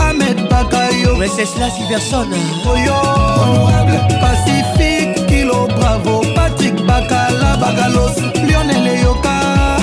[0.08, 1.16] Ahmed Bakayo.
[1.18, 2.26] Wenceslas Iverson
[2.66, 2.94] Oyo.
[3.38, 6.22] Honorable Pacifique Kilo Bravo.
[6.34, 8.16] Patrick Bakala Bagalos
[8.48, 9.76] Lionel Eyoka.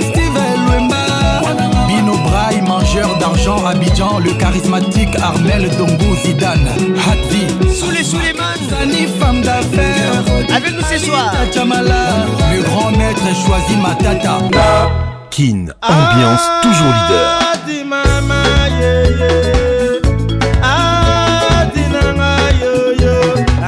[0.00, 1.04] Steven Lwemba.
[1.86, 4.18] Bino Braille Mangeur d'argent Abidjan.
[4.20, 6.70] Le charismatique Armel Dongo Zidane.
[7.06, 10.11] Hatvi Soulé Souleymane Sani femme d'affaires
[10.50, 11.32] Avec nous ce soir.
[11.54, 14.38] Le grand maître choisi Matata
[15.30, 17.38] Kin, ambiance toujours leader.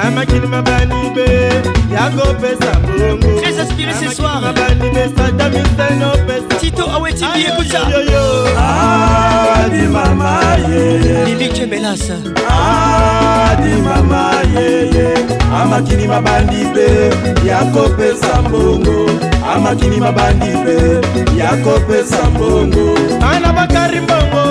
[0.05, 1.27] Amakini mabani be
[1.91, 3.41] Yago pesa bongo.
[3.41, 4.41] Très inspiré ce soir.
[4.43, 5.09] Mabani be
[6.27, 6.59] pesa.
[6.61, 7.89] Tito Awetibi écoute ça.
[7.91, 8.25] Yoyo
[9.65, 11.15] Adi mama yeye
[12.47, 16.87] Adi mama yeye amakini mabandi mpe
[17.49, 19.11] ya kopesa mbongo.
[19.55, 20.77] Amakini mabandi mpe
[21.39, 22.99] ya kopesa mbongo.
[23.21, 24.43] Bana bakari mbongo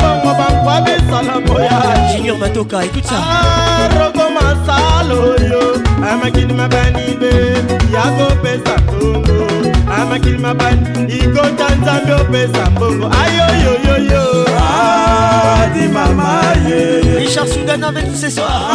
[0.00, 1.80] bongo bankwa besala moya
[2.16, 5.75] junior matoka ekuta ah, rogo masalo yo.
[6.12, 7.30] Amakini mabandi be
[7.94, 9.46] Yakopesa mbongo
[10.00, 14.46] Amakini mabandi Iko tanzambi opesa mbongo Ayo yo yo yo.
[15.62, 18.70] Adi mama yeye Richard Soudan avec nous ce soir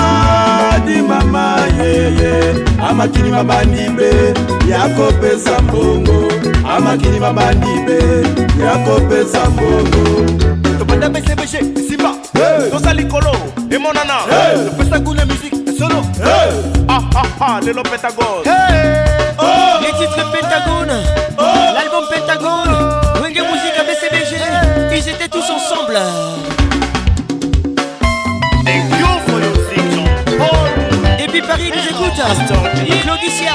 [0.73, 2.53] adi mama yeye
[2.89, 4.33] amakini mabandi be
[4.69, 6.31] yakopesa mbongo
[6.75, 7.99] amakini mabandi be
[8.63, 10.31] yakopesa mbongo
[10.79, 11.59] tobanda besebeshe
[11.89, 12.11] simba.
[12.71, 13.31] Toza likolo
[13.69, 14.13] emonana
[14.69, 16.01] topesa kuna musike solo
[17.63, 18.43] lelo pentagone
[19.81, 20.93] Les titres Pentagone
[21.73, 22.75] L'album Pentagone
[23.19, 24.37] Wenge Musique avec CBG
[24.91, 25.97] Ils étaient tous ensemble.
[31.19, 33.53] Depuis Paris, nous écoutent Claudicia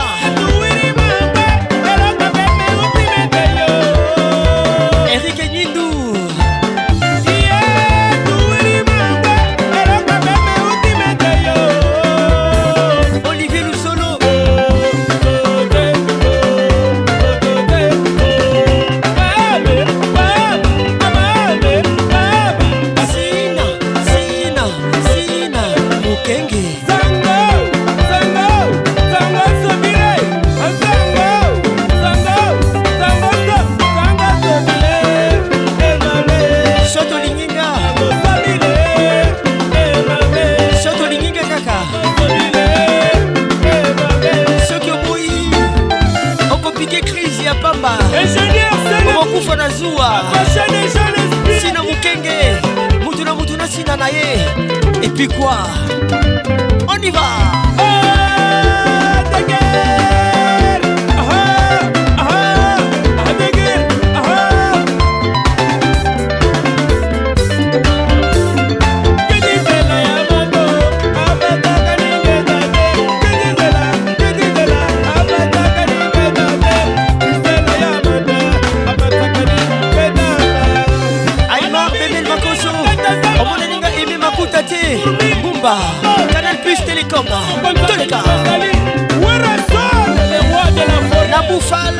[54.06, 55.58] na ye et puis quoi?
[56.88, 57.20] On y va.
[57.78, 57.95] hey
[87.26, 88.20] télécom toleka
[91.30, 91.94] na bufal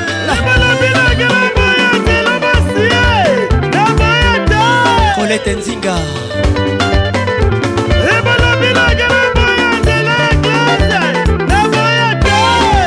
[5.17, 5.97] colete nzinga.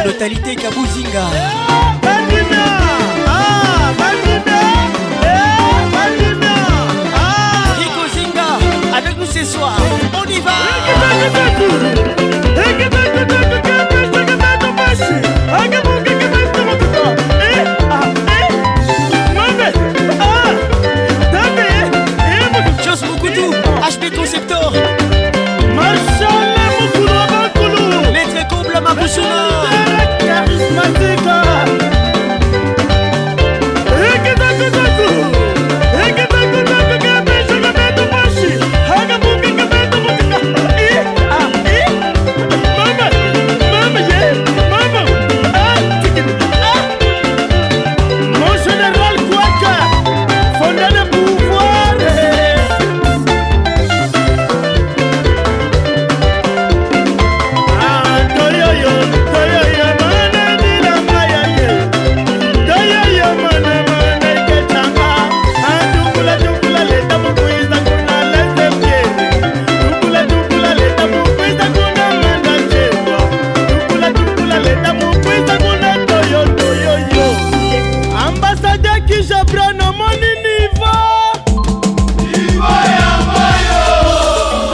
[0.05, 1.25] Notalité kabuzinga
[7.79, 8.49] Rico Zinga
[8.97, 9.77] avec nous ce soir.
[10.13, 12.18] On y va
[79.49, 80.91] propre namoni nivo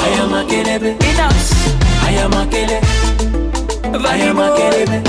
[0.05, 0.95] ayamakelebe
[2.07, 2.82] ayamakele
[4.03, 5.01] vayamakele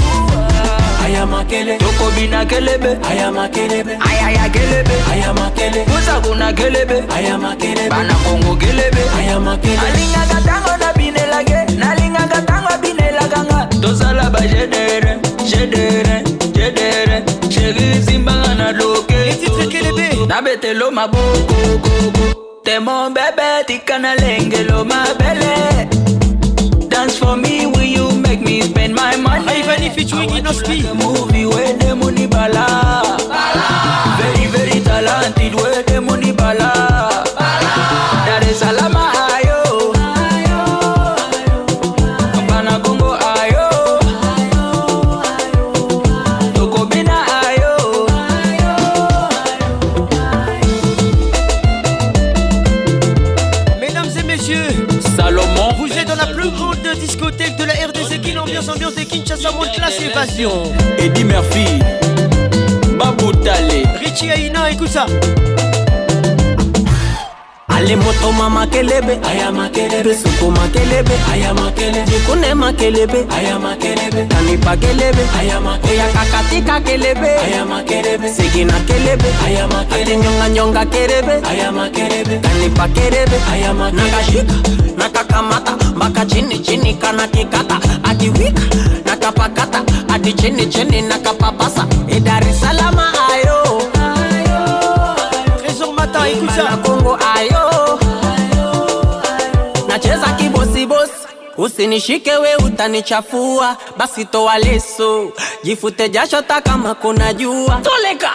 [1.05, 2.99] ayamakele tokobina kelebe.
[3.11, 7.05] Ayamakelebe ayayakelebe ayamakele kozakuna kelebe.
[7.17, 9.03] Ayamakele banakongo kelebe.
[9.19, 15.19] Ayamakele alingaka ntango nabinelake nalingaka ntango abinelaka nga tozala bajedere
[15.51, 16.23] jedere
[16.57, 19.16] jedere sheri zimbanga na loke.
[19.45, 21.57] Loketo nabetelo maboko
[22.64, 25.55] te mon bebe tikana lengelo mabele
[26.89, 29.45] Dance for me, will you make me spend my money?
[29.49, 30.76] Ah, Ivani featuring ah Inospi.
[30.97, 33.18] Movie where the money bala.
[34.18, 36.96] Very, very talented where the money bala.
[59.87, 60.72] Kinshasa monte classe évasion.
[60.99, 61.66] Eddie Murphy.
[62.99, 63.84] Babou Tale.
[64.05, 65.07] Richie Aina, écoute ça.
[67.68, 74.76] Ale moto mama kelebe aya makelebe suku makelebe aya makelebe jikune makelebe aya makelebe kanipa
[74.78, 81.47] kelebe aya makelebe oya kakatika kelebe aya makelebe sigina kelebe aya makelebe nyonga nyonga kelebe
[81.51, 84.55] aya makelebe kanipa kelebe aya makelebe nakashika
[84.97, 88.62] nakakamata mpaka chini chini kana kikata akiwika
[89.27, 93.91] nakapakata hadi chini chini nakapapasa e Dar es Salaam ayo.
[95.59, 96.62] Trésor Matin, écoute ça.
[96.70, 97.99] na Kongo ayo.
[99.89, 101.12] Nacheza kibosibosi
[101.59, 103.77] usinishike we utanichafua.
[103.99, 105.33] Basi toa leso
[105.64, 107.81] jifute jasho ta kama kuna jua.
[107.83, 108.31] Toleka!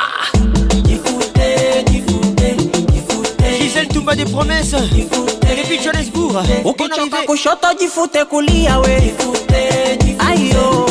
[0.83, 2.55] Jifute jifute
[3.59, 4.75] Gisèle Toumba des promesses
[6.65, 9.01] ukichoka kushoto jifute kulia we.
[9.01, 10.85] Jifute, ayo.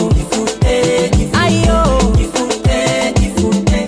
[1.43, 2.01] ayo.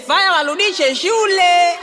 [0.06, 1.78] Faya warudishe shule.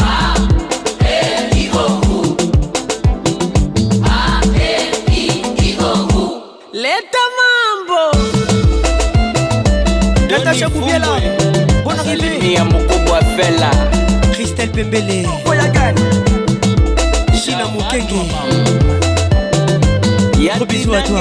[6.73, 8.17] Leta mambo.
[10.29, 11.07] Leta shakubiela
[11.83, 12.63] bona kile?
[12.63, 13.71] mkubwa fela.
[14.33, 15.27] Christelle Pembele.
[15.45, 16.18] Voyagane
[17.91, 18.29] Mukenge.
[20.55, 21.19] Gros bisous à toi.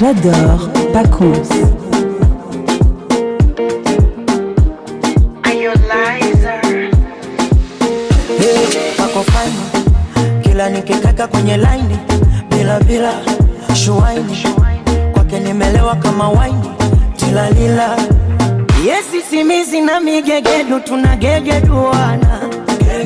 [0.00, 0.70] J'adore
[9.24, 10.42] fine.
[10.42, 11.98] Kila nikikaka kwenye laini
[12.50, 13.12] bila bila
[13.74, 14.46] shuaini
[15.12, 16.70] kwake nimelewa kama waini
[17.16, 17.96] tilalila
[18.86, 22.43] yesi simizi na migegedu tunagegeduana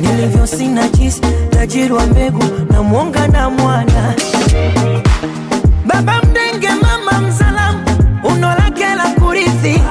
[0.01, 4.13] nilivyo sina chis tajiri wa mbegu na mwonga na mwana.
[5.85, 7.79] Baba mdenge mama mzalamu
[8.23, 9.81] uno lake la kurithi.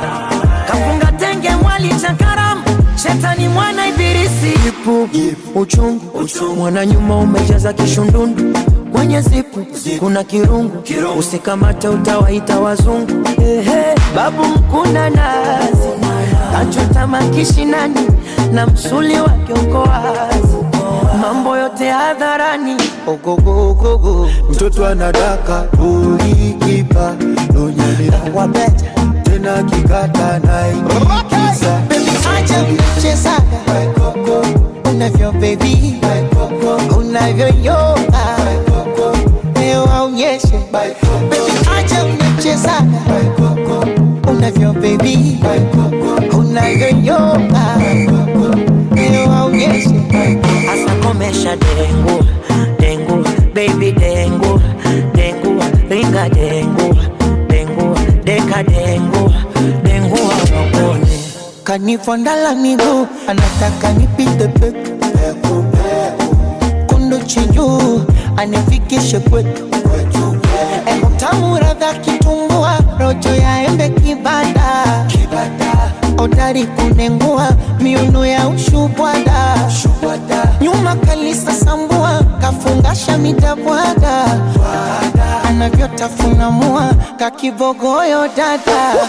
[0.68, 2.62] Kafunga tenge mwali cha karamu
[3.02, 4.68] shetani mwana ibilisi.
[4.68, 5.08] Ipu
[5.54, 8.58] uchungu mwana nyuma umejaza kishundundu.
[8.92, 9.66] Kwenye zipu
[9.98, 10.82] kuna kirungu.
[11.18, 13.28] Usikamate utawaita wazungu.
[13.42, 15.88] Ehe, babu mkuna nazi.
[16.52, 18.00] Kachota makishinani
[18.52, 20.56] na msuli wake uko wazi,
[21.20, 22.76] mambo yote hadharani.
[23.06, 27.14] Ogogogogo, mtoto anadaka ulikipa
[27.64, 28.18] unyelera
[29.22, 31.80] tena kikata na ikisa
[35.40, 35.90] baby,
[44.28, 45.78] unavyo baby baby,
[46.38, 47.38] unavyo
[47.72, 48.17] baby
[49.68, 52.24] leo aonyeshe asa komesha dengu
[52.80, 54.60] dengu baby dengu
[55.14, 56.94] dengu ringa dengu
[57.48, 59.32] dengu deka dengu
[59.82, 61.18] dengu awakone
[61.64, 65.64] kanifondala miguu anataka nipite peku
[66.86, 68.02] kundu chinjuu
[68.36, 69.62] anifikishe kwetu
[71.16, 74.84] tamu radha kitumbua rojo ya embe kibada
[76.18, 77.48] odari kunengua
[77.80, 79.54] miuno ya ushubwada.
[80.60, 84.24] Nyuma kalisa sambua kafungasha mitabwada
[85.48, 89.08] anavyotafuna mua kakibogoyo dada.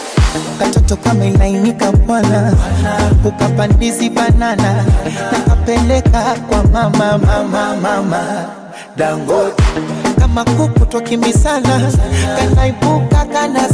[0.60, 2.54] Katoto kamelainika bwana.
[3.24, 4.86] Kukapandizi banana.
[5.32, 8.46] Nakapeleka kwa mama mama mama.
[8.98, 9.64] Dangote
[10.20, 11.92] kama kuku twakimbisana,
[12.38, 13.70] kanaibuka tena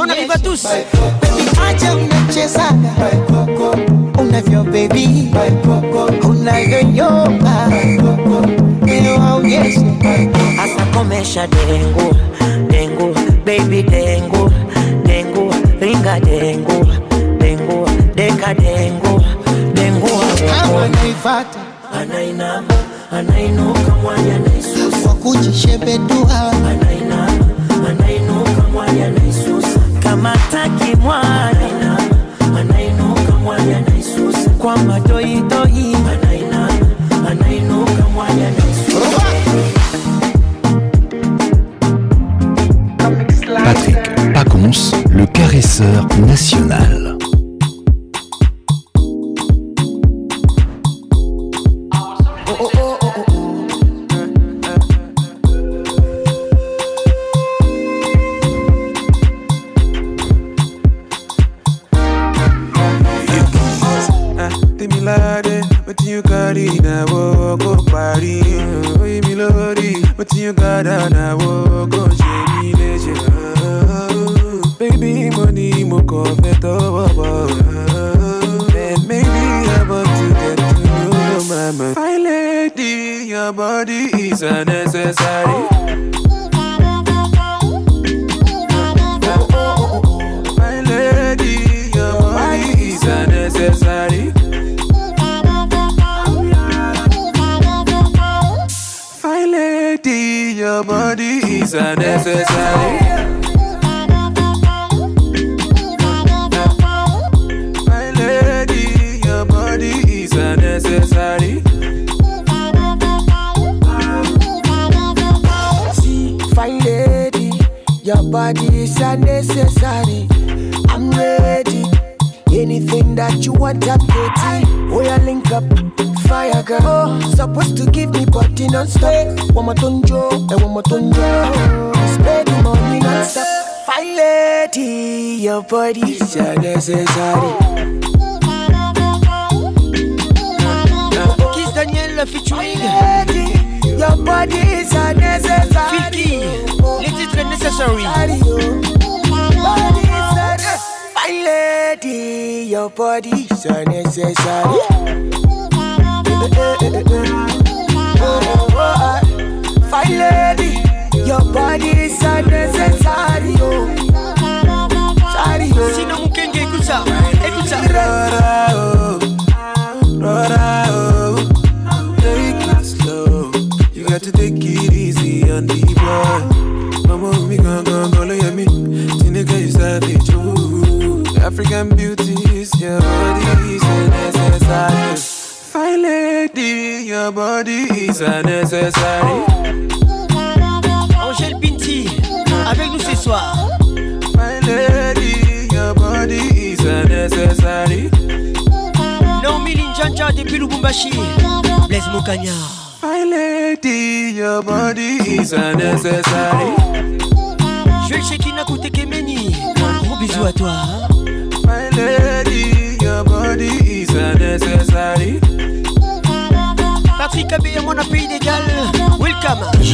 [0.00, 0.66] On arrive à tous.
[1.68, 2.90] acha unachezaga
[4.18, 5.30] unavyo bebi
[6.28, 7.68] unavyonyoka
[8.86, 9.80] iwaujeshe
[10.56, 12.14] hasa komesha dengu.
[12.70, 13.14] Dengu
[13.46, 14.50] baby dengu.
[15.06, 16.86] Dengu ringa dengu.
[17.38, 19.20] Dengu deka dengu.
[19.74, 20.08] Dengu
[20.84, 21.58] anaifata
[22.00, 22.74] anainama
[23.12, 27.46] anainuka mwanya naisusa kwa kujishebedua anainama
[27.88, 29.37] anainuka mwanya naisusa
[43.64, 47.07] Patrick Pacons, le caresseur national.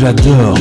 [0.04, 0.53] j'adore.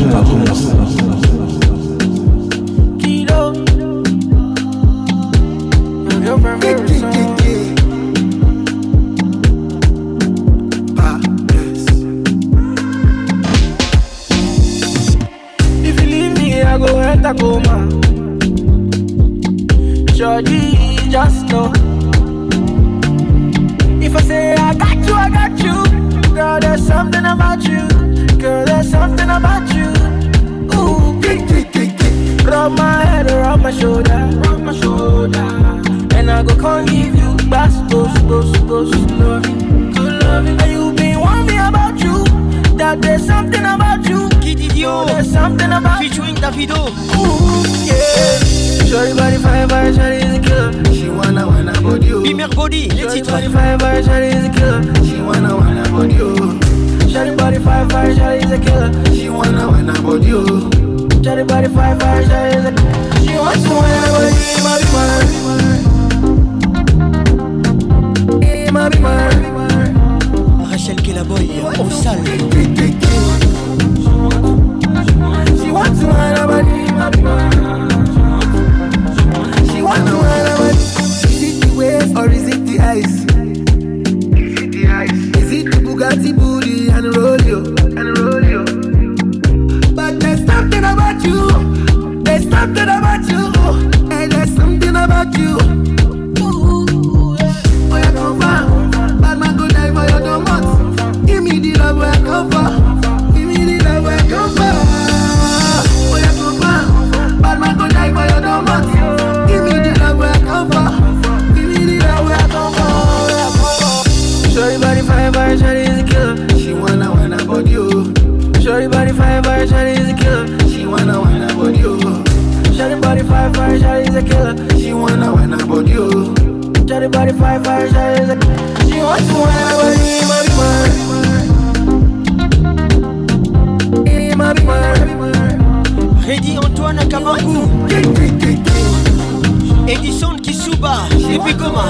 [140.86, 141.84] Et puis comment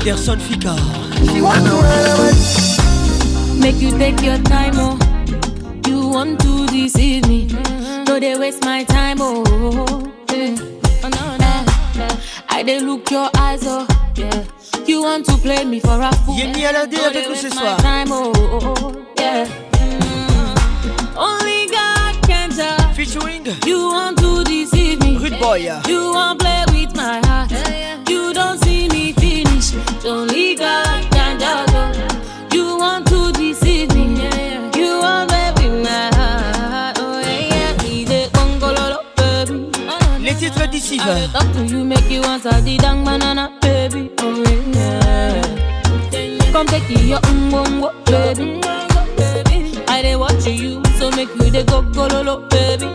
[0.00, 0.74] Anderson Fika
[3.60, 4.98] Make you take your time, oh.
[5.88, 7.48] You want to deceive me.
[8.06, 9.42] No, they waste my time, oh.
[9.48, 10.14] Oh.
[12.48, 13.86] I they look your eyes, oh.
[14.16, 14.44] Yeah.
[14.86, 16.36] You want to play me for a fool.
[16.36, 17.76] Yemi Alade No, avec nous ce waste my soir.
[17.78, 18.92] time, oh.
[19.18, 19.46] Yeah.
[19.72, 21.16] Mm.
[21.16, 22.94] Only God can judge.
[22.96, 24.77] Featuring You want to deceive
[25.40, 25.46] me.
[25.46, 27.50] Rude Boy You want play with my heart.
[28.08, 29.74] You don't see me finish.
[30.04, 31.70] Only God can judge.
[31.72, 32.48] oh.
[32.52, 34.16] You want to deceive me.
[34.76, 36.98] You want play with my heart.
[37.00, 37.82] Oh yeah, yeah.
[37.82, 39.70] He dey gongololo, baby.
[40.24, 44.10] Les titres d'ici I dey talk to you, make you answer the dang banana, baby.
[44.20, 44.42] Oh
[44.74, 45.42] yeah.
[46.52, 48.60] Come take your umbongo, baby.
[49.88, 52.86] I dey watch you, so make you dey go gololo, baby.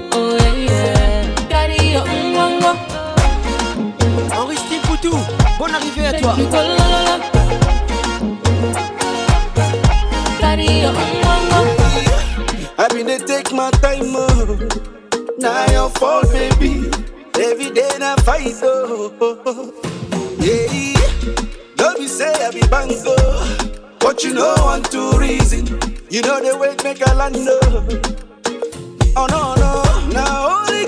[4.35, 5.17] Henri Steve Poutou
[5.59, 6.35] Bonne arrivée à toi.
[12.75, 14.57] I been dey take my time, oh.
[15.37, 16.89] Now your fault, baby.
[17.39, 19.11] Every day na fight, oh.
[20.39, 20.93] Yeah,
[21.75, 23.15] don't be say I be bango,
[23.99, 25.67] but you know one two reason.
[26.09, 27.85] You know the way make a land, oh.
[29.15, 30.82] Oh no no, now only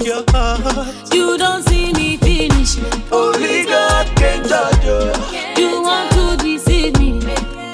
[0.00, 0.94] your heart.
[1.14, 2.78] You don't see me finish.
[3.12, 5.62] Only God can judge you.
[5.62, 7.20] You want to deceive me.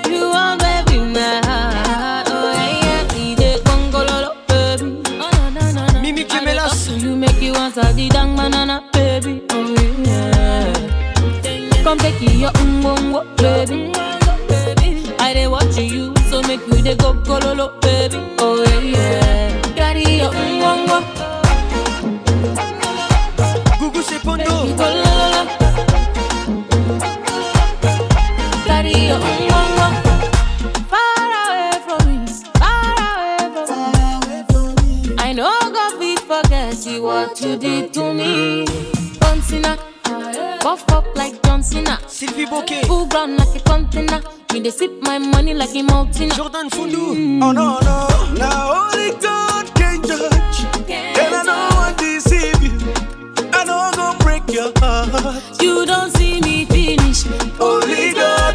[0.09, 2.29] You want baby my heart.
[2.31, 3.13] Oh yeah, yeah.
[3.13, 5.03] He dey gongololo, baby.
[5.21, 6.01] Oh no no no.
[6.01, 6.27] Mimi.
[7.03, 9.43] You make you answer the dang banana, baby.
[9.51, 9.75] Oh
[10.05, 11.83] yeah.
[11.85, 13.93] Come take your umbongo, baby.
[37.27, 38.65] What you did to me.
[39.21, 39.77] John Cena,
[40.63, 41.99] buff up like John Cena.
[42.07, 44.23] Sylvie Bokeh, full ground like a container.
[44.53, 46.31] Me they sip my money like a mountain.
[46.31, 47.15] Jordan Fundu.
[47.15, 47.43] Mm.
[47.43, 50.59] Oh no no, now only God can judge,
[50.89, 52.79] and I don't want to deceive you.
[53.53, 55.43] I don't go break your heart.
[55.61, 57.27] You don't see me finish.
[57.59, 58.55] Only God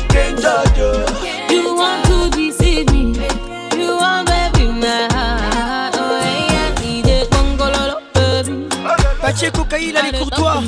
[9.41, 10.61] Pacheco Kaila les courtois.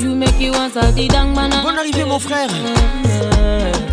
[1.62, 2.48] Bonne arrivée mon frère.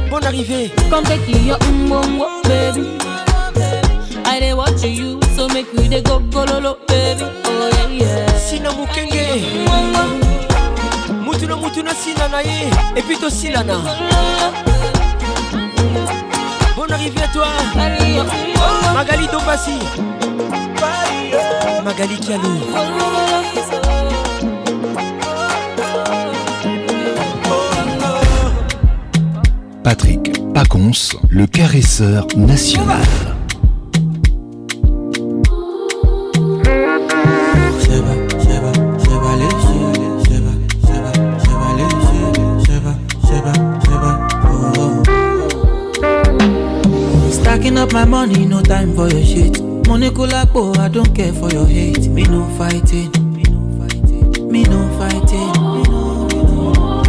[0.10, 0.72] Bonne arrivée.
[0.90, 2.98] Come take your umbongo, baby.
[4.26, 7.26] I dey watch you, so make you dey go gololo, baby.
[7.45, 8.38] Oh yeah, yeah.
[8.38, 9.44] Sina Mukenge.
[11.26, 12.68] Mutuna Mutuna Sina na ye.
[12.95, 13.18] Et puis
[16.76, 17.45] Bonne arrivée à toi.
[18.95, 19.78] Magali Dombassi
[21.86, 23.81] Magali Kialou
[29.84, 33.02] Patrick Pacons, le caresseur national.
[47.32, 49.62] Stacking up my money, no time for your shit.
[50.82, 52.08] I don't care for your hate.
[52.10, 55.70] Me no fighting, me no fighting, me no fighting.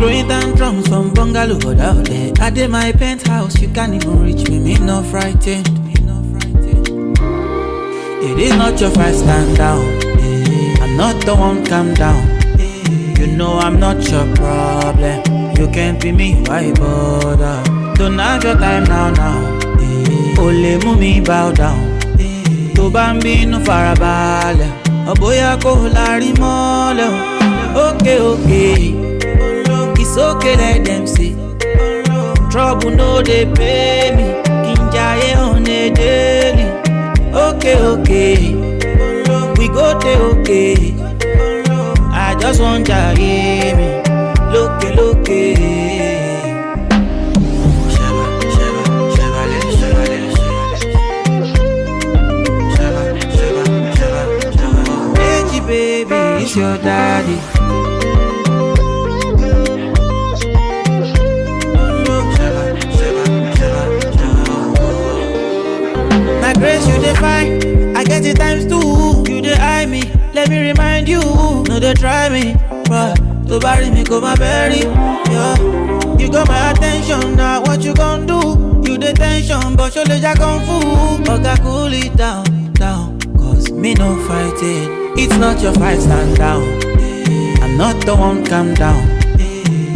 [0.03, 2.33] Throwing down drums from bungalow out there.
[2.41, 4.59] I did my penthouse, you can't even reach me.
[4.59, 5.69] Me no frightened.
[8.21, 9.85] It is not your fight, stand down.
[10.19, 12.21] Eh, I'm not the one, calm down.
[12.59, 15.23] Eh, You know I'm not your problem.
[15.57, 17.63] You can't be me, why bother?
[17.95, 19.39] Don't have your time now, now.
[19.79, 21.79] Eh, Ole mú bow down.
[22.75, 24.73] Tó bá ń bínú farabalẹ̀,
[25.13, 27.11] ọ̀bóyá kò lárí mọ́lẹ̀.
[27.77, 27.87] o.
[27.87, 29.12] Okay, okay.
[30.15, 31.33] it's okay let them see.
[32.51, 36.67] Trouble no dey pay me, kinjaye on a daily.
[37.33, 38.37] Okay, okay,
[39.57, 40.95] we go dey okay.
[42.13, 43.89] I just want to hear me,
[44.53, 45.23] look, look.
[55.65, 57.92] baby, it's your daddy.
[66.83, 67.97] Grace, you define.
[67.97, 69.25] I get it times two.
[69.33, 70.03] You dey me.
[70.33, 71.21] Let me remind you.
[71.69, 72.55] No, they try me.
[72.89, 73.17] But
[73.49, 74.81] to bury me, go my berry.
[75.31, 75.57] Yeah.
[76.19, 77.37] You got my attention.
[77.37, 78.83] Now, what you gon' do?
[78.89, 81.23] You the tension, but legs are kung fu.
[81.31, 83.19] Oga, cool it down, down.
[83.37, 85.17] Cause me no fighting.
[85.17, 86.63] It's not your fight, stand down.
[87.63, 89.21] I'm not the one, calm down.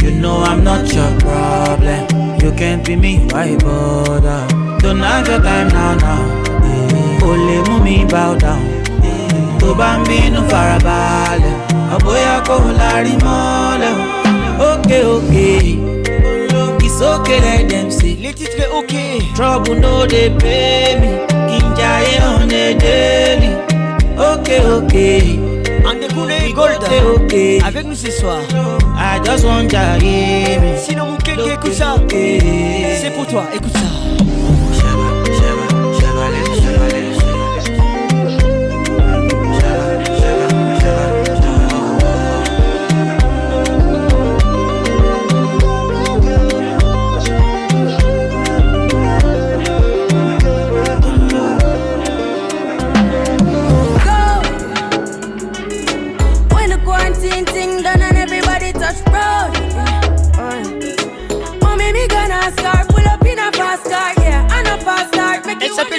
[0.02, 2.40] You know I'm not your problem.
[2.40, 4.46] You can't be me, why bother?
[4.78, 6.45] Don't have your time now, now.
[7.30, 8.62] Only mú mi bow down.
[9.60, 11.56] Tó bá ń bínú farabalẹ̀,
[11.94, 13.94] àbóyá kò lárí mọ́lẹ̀.
[14.70, 15.66] Okay, okay.
[16.86, 18.16] It's okay, let them say.
[18.22, 18.66] Les titres.
[19.36, 21.10] Trouble no dey pay me.
[21.48, 23.50] Kí n jayé on a daily.
[24.16, 25.38] Okay, okay.
[25.88, 27.60] Andekune Gold Okay, okay.
[27.68, 28.40] avec nous ce soir.
[28.96, 30.70] I just want jayé me.
[30.78, 31.16] Sinon
[31.52, 31.96] écoute ça.
[32.08, 33.90] C'est pour toi, écoute ça.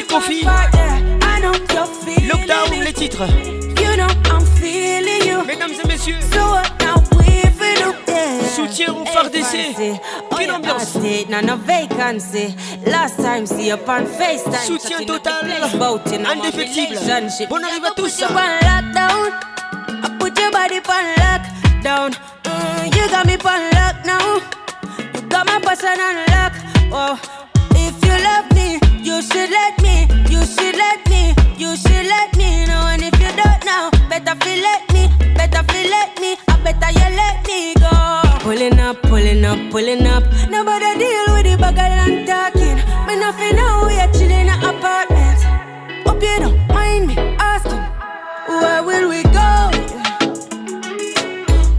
[0.09, 0.47] You're feeling
[2.27, 3.27] Lockdown, les titres.
[3.79, 5.43] You know I'm feeling you.
[5.45, 6.15] Mesdames et messieurs.
[8.55, 9.75] Soutien au phare d'essai.
[10.35, 10.95] Quelle ambiance.
[11.29, 12.55] Now no vacancy.
[12.87, 14.65] Last time see up on FaceTime.
[14.65, 15.45] Soutien total.
[15.45, 16.97] Indéfectible.
[17.49, 18.19] Bonne arrive à tous.
[18.19, 19.31] You on lockdown.
[20.03, 22.11] I put your body on lockdown.
[22.45, 24.41] Mm, you got me on lock now.
[25.13, 26.53] You got my person on lock.
[26.91, 27.15] Oh,
[27.75, 30.05] if you love me, you should let me.
[30.29, 31.33] You should let me.
[31.57, 32.83] You should let me know.
[32.91, 35.07] And if you don't know, better feel let me.
[35.33, 36.35] Better feel let me.
[36.49, 37.93] I better you let me go.
[38.43, 40.23] Pulling up, pulling up, pulling up.
[40.49, 42.77] Nobody deal with the bag and talking.
[43.07, 45.39] Me nothing know we are chilling in an apartment.
[46.05, 47.83] Hope you don't mind me asking,
[48.59, 49.49] where will we go?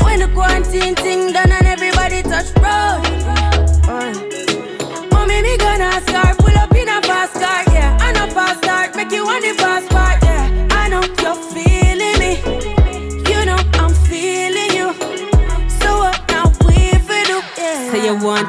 [0.05, 3.05] When the quarantine thing done and everybody touch road.
[3.85, 4.15] Uh.
[5.13, 6.28] Oh, me, me gonna start.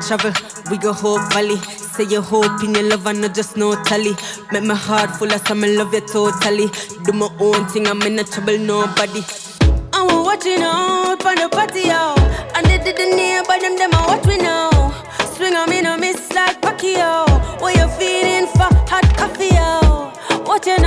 [0.10, 0.34] Travel,
[0.72, 1.58] we go Hope Valley.
[1.58, 4.16] Say you hope in your love and not just no tally.
[4.52, 6.68] Make my heart full of some love you totally.
[7.04, 9.22] Do my own thing, I'm in no trouble, nobody.
[9.94, 12.18] I'm watching out on the party out.
[12.56, 14.72] And they didn't hear but them, them I watch me now.
[15.36, 17.62] Swing on me, no miss like Pacquiao.
[17.62, 20.12] What you feeling for hot coffee, yo?
[20.44, 20.78] Watch you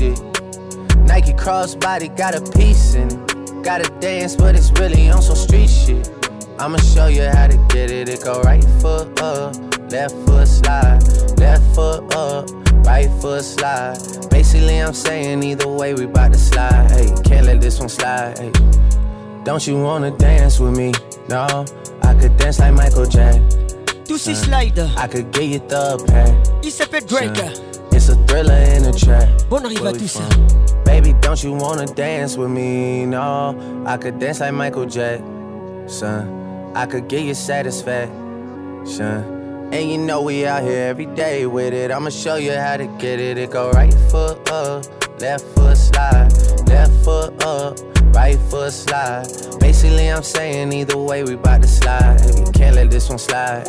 [0.00, 0.18] shit.
[1.04, 3.62] Nike crossbody got a piece in it.
[3.62, 6.08] Gotta dance, but it's really on some street shit.
[6.58, 8.08] I'ma show you how to get it.
[8.08, 9.54] It go right foot up,
[9.92, 11.02] left foot slide,
[11.38, 12.48] left foot up,
[12.86, 13.98] right foot slide.
[14.30, 16.90] Basically, I'm saying either way, we bout to slide.
[16.90, 18.38] Hey, can't let this one slide.
[18.38, 18.52] Hey.
[19.44, 20.92] Don't you wanna dance with me?
[21.28, 21.66] No,
[22.02, 23.42] I could dance like Michael Jackson.
[24.04, 24.80] Tous ces slides.
[24.96, 26.34] I could get you the pad.
[26.64, 27.69] Il s'appelle Drake.
[28.00, 29.28] It's a thriller in a track.
[29.50, 30.18] Bonne arrive à tous.
[30.86, 33.04] Baby, don't you wanna dance with me?
[33.04, 33.54] No,
[33.86, 36.72] I could dance like Michael Jackson.
[36.74, 38.08] I could get you satisfaction.
[39.70, 41.90] And you know we out here every day with it.
[41.90, 43.36] I'ma show you how to get it.
[43.36, 44.86] It go right foot up,
[45.20, 46.32] left foot slide,
[46.68, 47.78] left foot up,
[48.14, 49.26] right foot slide.
[49.60, 52.18] Basically, I'm saying either way, we bout to slide.
[52.22, 53.68] Hey, can't let this one slide.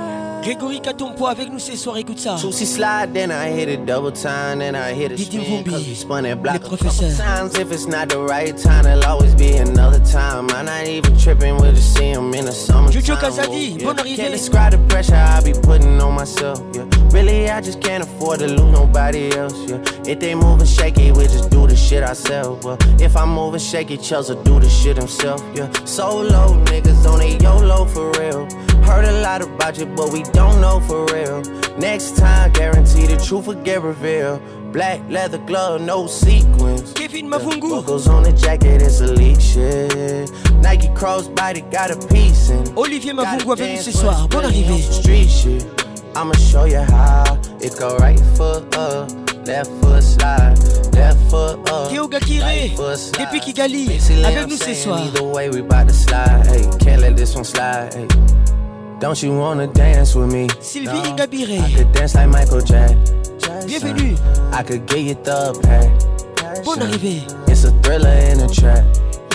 [0.41, 2.35] Grégory Catompo avec nous ce soir, écoute ça.
[2.35, 5.93] Juicy slide, then I hit it double time, then I hit it spin, cause we
[5.93, 7.59] Vumbi, spun that block a couple times.
[7.59, 10.49] If it's not the right time, there'll always be another time.
[10.49, 12.89] I'm not even tripping, we'll just see him in the summer.
[12.89, 14.15] Jojo Casadi, bonne arrivée.
[14.15, 16.85] Can't describe the pressure I be putting on myself, yeah.
[17.11, 19.77] Really, I just can't afford to lose nobody else, yeah.
[20.07, 22.65] If they moving shaky, we just do the shit ourselves.
[22.65, 25.69] Well, if I'm moving shaky, Chelsea do the shit himself, yeah.
[25.85, 28.47] Solo niggas on a YOLO for real.
[28.81, 31.41] Heard a lot about you, but we don't know for real.
[31.77, 34.41] Next time, guarantee the truth will get revealed.
[34.71, 36.93] Black leather glove, no sequins.
[36.93, 37.69] Kevin Mavungu.
[37.69, 40.31] Buckles on the jacket, it's elite shit.
[40.61, 42.61] Nike crossbody got a piece in.
[42.63, 42.77] it.
[42.77, 44.81] Olivier Mavungu avec nous ce soir, bonne arrivée.
[44.81, 45.65] Street shit.
[46.15, 49.09] I'ma show you how it go right foot up,
[49.47, 50.57] left foot slide,
[50.93, 51.89] left foot up.
[51.89, 53.19] Théo Gakiré, right foot slide.
[53.25, 53.89] depuis Kigali,
[54.25, 54.99] avec nous ce soir.
[54.99, 56.45] Either way, we bout to slide.
[56.47, 57.93] Hey, can't let this one slide.
[57.93, 58.07] Hey.
[59.01, 60.47] Don't you wanna dance with me?
[60.59, 61.01] Sylvie No.
[61.01, 61.59] Ingabire.
[61.59, 62.99] I could dance like Michael Jackson.
[63.65, 64.15] Bienvenue.
[64.53, 66.63] I could get you the pack.
[66.63, 67.23] Bonne arrivée.
[67.49, 68.85] It's a thriller in a trap.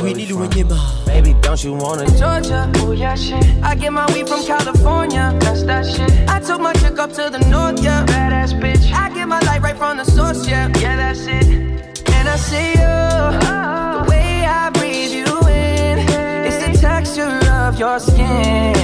[0.00, 0.78] Winnie Louanyema.
[1.06, 3.44] Baby, don't you wanna Georgia, oh yeah shit.
[3.64, 6.12] I get my weed from California, that's that shit.
[6.28, 8.92] I took my chick up to the north, yeah, badass bitch.
[8.92, 11.44] I get my light right from the source, yeah, yeah that's it.
[12.14, 12.94] And I see you,
[13.96, 15.98] the way I breathe you in,
[16.46, 18.76] it's the texture of your skin.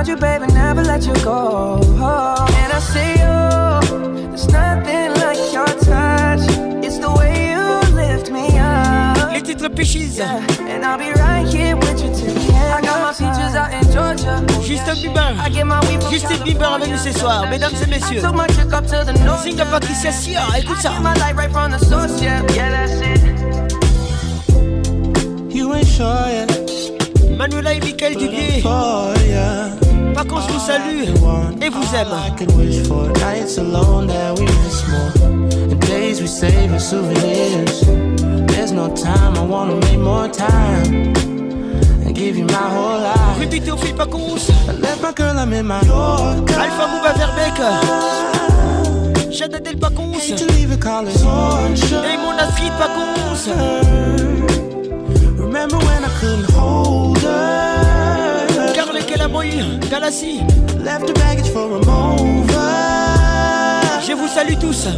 [0.00, 1.78] Around you, baby, never let you go.
[1.78, 6.40] And I see you, there's nothing like your touch.
[6.82, 7.60] It's the way you
[7.94, 9.30] lift me up.
[9.30, 10.18] Les titres.
[10.60, 12.72] And I'll be right here with you till the end.
[12.72, 14.42] I got my features out in Georgia.
[14.64, 15.36] Justin Bieber.
[15.38, 18.20] I get my weed Justin Bieber avec nous ce soir, mesdames et messieurs.
[18.20, 19.42] I took my chick up to the north.
[19.42, 20.92] Signe à Patricia Sia, écoute ça.
[21.02, 23.20] My light right from the source, yeah, yeah, that's it.
[25.54, 26.48] You ain't sure yet.
[27.36, 28.62] Manuela et Michael Dubier.
[30.14, 30.22] Ya.
[30.22, 31.02] Vacances vous saluent
[31.60, 32.36] et vous I aiment.
[32.36, 35.12] could wish for nights alone that we miss more.
[35.70, 37.80] And days we save as souvenirs.
[38.48, 41.12] There's no time, I wanna make more time.
[42.04, 43.18] And give you my whole life.
[43.50, 44.50] Théophile Pacons.
[44.68, 45.78] I left my girl, I'm in my.
[45.80, 47.58] Alpha Mouba Verbeck.
[49.30, 50.26] Jada Del Pacons.
[50.36, 52.04] To leave it, call it sunshine.
[52.04, 53.48] Et mon Astrid Pacons.
[55.38, 57.69] Remember when I couldn't hold her?
[59.40, 60.40] Kelamoy, Galassi.
[60.84, 62.50] Left the baggage for a mover.
[64.06, 64.88] Je vous salue tous,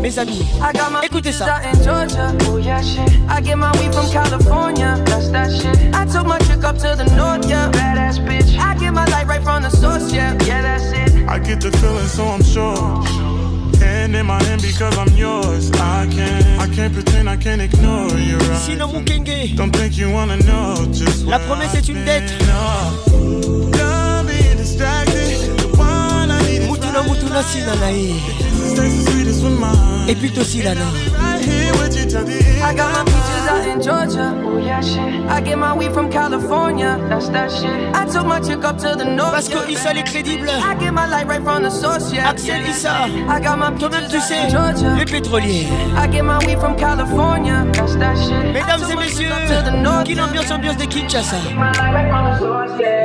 [0.00, 0.44] mes amis.
[0.60, 1.46] I got my Écoutez ça.
[1.46, 2.32] out in Georgia.
[2.50, 3.08] Oh yeah, shit.
[3.28, 5.00] I get my weed from California.
[5.06, 5.94] That's that shit.
[5.94, 8.58] I took my chick up to the north, yeah, badass bitch.
[8.58, 11.28] I get my light right from the source, yeah, yeah, that's it.
[11.28, 12.76] I get the feeling, so I'm sure.
[13.80, 15.70] Hand in my hand because I'm yours.
[15.72, 18.36] I can't, I can't pretend, I can't ignore you.
[18.38, 18.58] Right?
[18.58, 19.56] Sinon Mukenge.
[19.56, 22.32] Don't think you wanna know just La promesse est une dette.
[31.98, 32.62] You till the end.
[32.62, 34.34] I got my peaches out in Georgia.
[34.44, 35.30] Oh yeah, shit.
[35.30, 36.98] I get my weed from California.
[37.08, 37.94] That's that shit.
[37.94, 39.32] I took my chick up to the north.
[39.32, 40.48] Parce que Issa est crédible.
[40.48, 42.28] I get my light right from the source, yeah.
[42.30, 43.06] Axel Issa.
[43.28, 44.96] I got my Toi-même peaches tu out sais, in Georgia.
[44.98, 45.66] le pétrolier.
[45.96, 47.66] I get my weed from California.
[47.72, 48.52] That's that shit.
[48.52, 49.28] Mesdames et messieurs,
[50.04, 51.36] Kin Ambiance Ambiance de Kinshasa.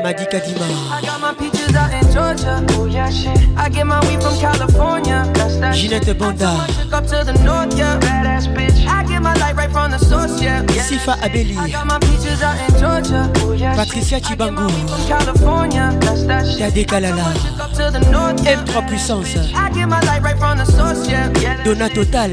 [0.04, 0.66] Madi Kadima.
[0.92, 2.66] I got my peaches out in Georgia.
[2.72, 3.38] Oh yeah, shit.
[3.58, 5.24] I get my weed from California.
[5.34, 5.92] That's that shit.
[5.92, 6.66] Ginette Banda.
[6.74, 8.00] Took up to the north, yeah.
[8.00, 8.86] Badass bitch.
[8.88, 10.62] I get my light right from the source, yeah.
[10.74, 10.84] yeah.
[10.84, 11.58] Sifa Abeli.
[11.58, 13.32] I got my peaches out in Georgia.
[13.44, 14.68] Oh yeah, Patricia Chibango.
[15.08, 15.98] California.
[16.02, 16.74] That's that shit.
[16.74, 17.34] Tadé Kalala.
[17.34, 18.64] Took up to the north, yeah.
[18.64, 19.54] M3 Puissance.
[19.54, 21.32] I get my light right from the source, yeah.
[21.40, 21.64] yeah.
[21.64, 22.30] Dona Total.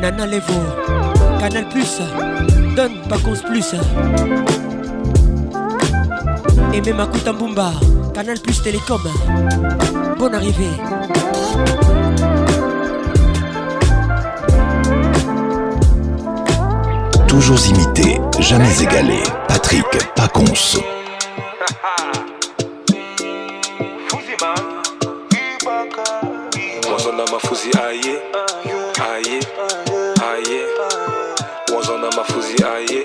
[0.00, 0.86] Nana Levo.
[1.40, 1.98] Canal Plus.
[2.76, 4.65] Donne Pacons Plus.
[6.72, 7.72] Et même Akuta Mbumba.
[8.14, 9.00] Canal Plus Télécom.
[10.18, 10.70] Bonne arrivée.
[17.28, 19.18] Toujours imité, jamais égalé.
[19.48, 19.84] Patrick
[20.14, 20.44] Pacons.
[26.92, 28.65] Wazana mafuzi aye, aye,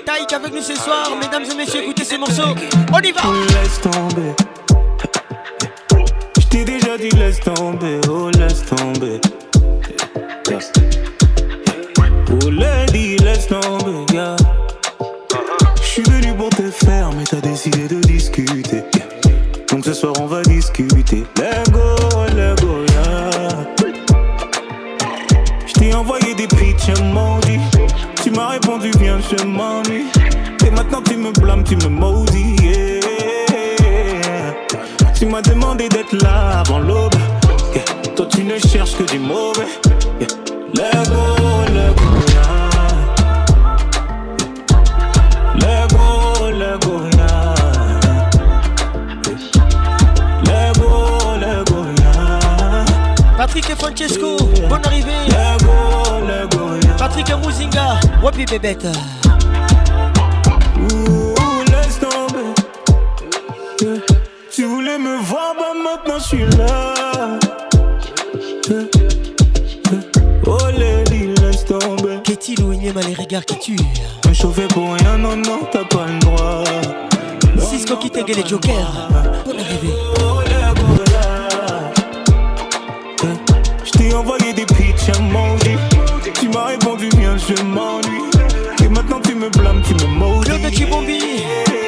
[0.04, 2.54] Taïk avec nous ce soir, mesdames et messieurs, écoutez ce morceau.
[2.92, 3.20] On y va.
[3.54, 4.34] Laisse tomber.
[6.36, 9.20] Je t'ai déjà dit laisse tomber, oh laisse tomber.
[12.28, 14.34] Oh lady, laisse tomber, yeah.
[15.76, 18.82] Je suis venu pour te faire, mais t'as décidé de discuter.
[19.70, 21.24] Donc ce soir on va discuter.
[21.38, 21.94] Let go,
[22.34, 23.30] let go, yeah.
[25.66, 27.60] Je t'ai envoyé des pitchs emojis.
[28.32, 30.06] Tu m'as répondu bien, je m'ennuie.
[30.66, 32.56] Et maintenant tu me blâmes, tu me maudis.
[32.62, 33.00] yeah.
[35.14, 37.14] Tu m'as demandé d'être là avant l'aube.
[37.74, 37.84] Yeah.
[38.16, 39.66] Toi tu ne cherches que du mauvais.
[40.18, 40.28] Yeah.
[40.72, 41.36] Let go,
[41.74, 42.04] let go.
[45.58, 47.04] Let go, let go.
[53.36, 54.36] Patrick et Francesco,
[54.70, 55.12] bonne arrivée.
[57.14, 58.86] Patrick Mouzinga, Wapi Bébête.
[60.78, 61.34] Ouh,
[61.70, 62.54] laisse tomber.
[63.82, 64.00] Yeah.
[64.50, 67.38] Tu voulais me voir, bah maintenant je suis là.
[68.66, 68.78] Yeah.
[69.90, 70.00] Yeah.
[70.46, 72.20] Oh lady, laisse tomber.
[72.24, 73.76] Qu'est-il ou Inyema les regards qui tuent
[74.26, 76.64] Me chauffer pour rien, non, non, t'as pas le droit.
[77.58, 79.08] Cisco qui t'aiguait les jokers.
[79.44, 79.92] Bonne arrivée.
[83.84, 85.91] Je t'ai envoyé des pitchs emojis.
[86.42, 88.28] Tu m'as répondu bien, je m'ennuie.
[88.84, 90.50] Et maintenant tu me blâmes, tu me maudis.
[90.50, 91.20] Claude Chibombi,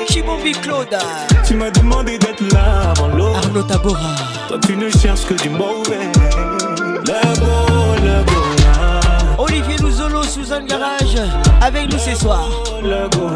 [0.08, 0.96] Chibombi Claude.
[1.44, 3.38] Tu m'as demandé d'être là avant l'autre.
[3.38, 4.14] Arnaud Tabora.
[4.46, 6.06] Toi tu ne cherches que du mauvais.
[6.16, 9.42] Le beau, le beau.
[9.42, 11.18] Olivier Louzolo, Suzanne Garage,
[11.60, 12.48] avec nous ce soir.
[12.80, 13.30] Le beau.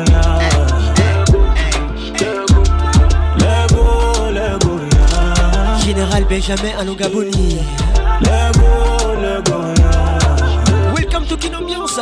[5.84, 7.58] Général Benjamin Alongaboni.
[8.20, 9.77] Le beau, le beau,
[11.36, 12.00] Kin Ambiance.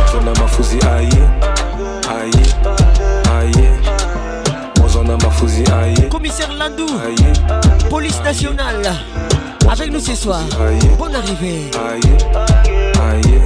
[0.00, 1.08] Wazana mafuzi aye,
[2.10, 2.44] aye,
[3.38, 3.70] aye.
[4.82, 7.32] Wazana mafuzi aye, Commissaire Landou, aye,
[7.90, 8.92] police nationale.
[9.70, 10.40] Avec nous ce soir.
[10.98, 11.70] Bonne arrivée.
[11.90, 12.00] aye,
[13.10, 13.40] aye.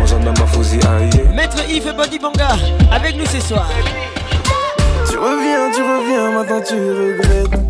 [0.00, 1.34] Wazana mafuzi aye.
[1.34, 2.48] Maître Yves Badibanga,
[2.92, 3.68] avec nous ce soir.
[5.10, 7.60] Tu reviens, tu reviens, maintenant tu regrettes.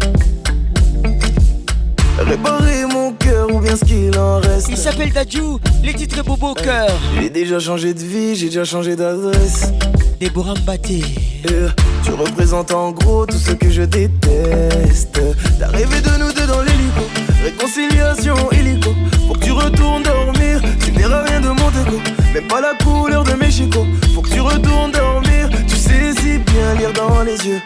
[2.18, 4.68] Réparer mon cœur ou bien ce qu'il en reste.
[4.70, 6.90] Il s'appelle Dadju, les titres Bobo au cœur.
[7.20, 9.72] J'ai déjà changé de vie, j'ai déjà changé d'adresse.
[10.20, 11.02] Déborah Mbaté.
[11.50, 11.68] Euh,
[12.04, 15.20] tu représentes en gros tout ce que je déteste.
[15.58, 17.04] T'as rêvé de nous deux dans l'hélico.
[17.42, 18.90] Réconciliation illico.
[19.26, 20.60] Faut que tu retournes dormir.
[20.84, 21.98] Tu verras rien de mon déco.
[22.34, 23.86] Même pas la couleur de mes chicots.
[24.14, 25.48] Faut que tu retournes dormir.
[25.66, 27.62] Tu sais si bien lire dans les yeux.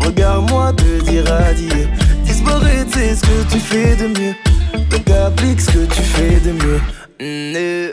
[0.00, 1.88] Regarde-moi te dire adieu.
[2.24, 4.34] Disparaître, c'est ce que tu fais de mieux.
[4.90, 6.80] Donc applique ce que tu fais de mieux.
[7.20, 7.92] Mm, euh.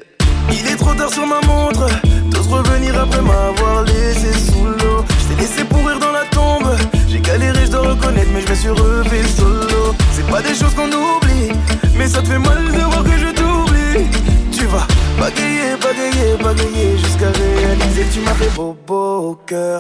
[0.52, 1.88] Il est trop tard sur ma montre.
[2.32, 5.03] T'oses revenir après m'avoir laissé sous l'eau.
[5.19, 6.76] Je t'ai laissé pourrir dans la tombe.
[7.10, 9.94] J'ai galéré, je dois reconnaître, mais je me suis refait solo.
[10.14, 11.52] C'est pas des choses qu'on oublie,
[11.98, 14.07] mais ça te fait mal de voir que je t'oublie.
[14.52, 14.88] Tu vas
[15.19, 19.80] bagayer, bagayer, bagayer jusqu'à réaliser que tu m'as fait bobo au cœur.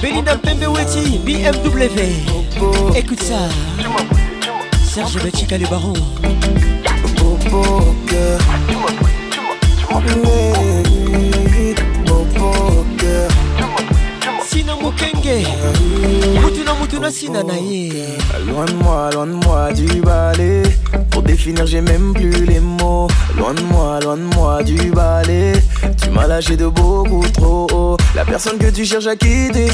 [0.00, 2.96] Belinda Pembeweti, BMW.
[2.96, 3.48] Écoute ça.
[4.98, 5.92] Serge le baron.
[7.18, 8.40] Bobo au cœur.
[14.44, 15.46] Sina Mukenge.
[16.80, 17.92] Mutuna Sina Naye.
[18.48, 20.64] Loin de moi, loin de moi du balai.
[21.12, 23.06] Pour définir, j'ai même plus les mots.
[23.36, 25.52] Loin de moi, loin de moi du balai.
[26.02, 27.96] Tu m'as lâché de beaucoup trop haut.
[28.18, 29.68] La personne que tu cherches à quitter,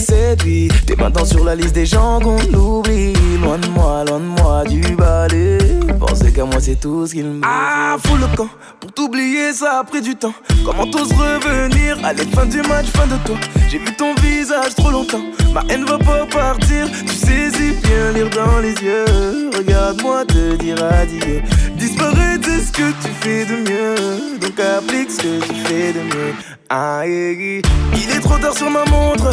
[0.45, 0.69] lui.
[0.87, 3.15] T'es maintenant sur la liste des gens qu'on oublie.
[3.43, 5.57] Loin de moi, loin de moi du balai.
[5.99, 8.51] Pensez qu'à moi, c'est tout ce qu'il me Ah, fous le camp.
[8.95, 10.35] T'oublier, ça a pris du temps.
[10.65, 13.37] Comment t'oses revenir Allez, fin du match, fin de toi?
[13.69, 15.23] J'ai vu ton visage trop longtemps.
[15.53, 16.87] Ma haine va pas partir.
[17.07, 19.51] Tu sais si bien lire dans les yeux.
[19.57, 21.43] Regarde-moi te dire adieu.
[21.77, 24.39] Disparaître, c'est ce que tu fais de mieux.
[24.39, 26.35] Donc applique ce que tu fais de mieux.
[26.71, 27.63] Aïe,
[27.95, 29.33] il est trop tard sur ma montre.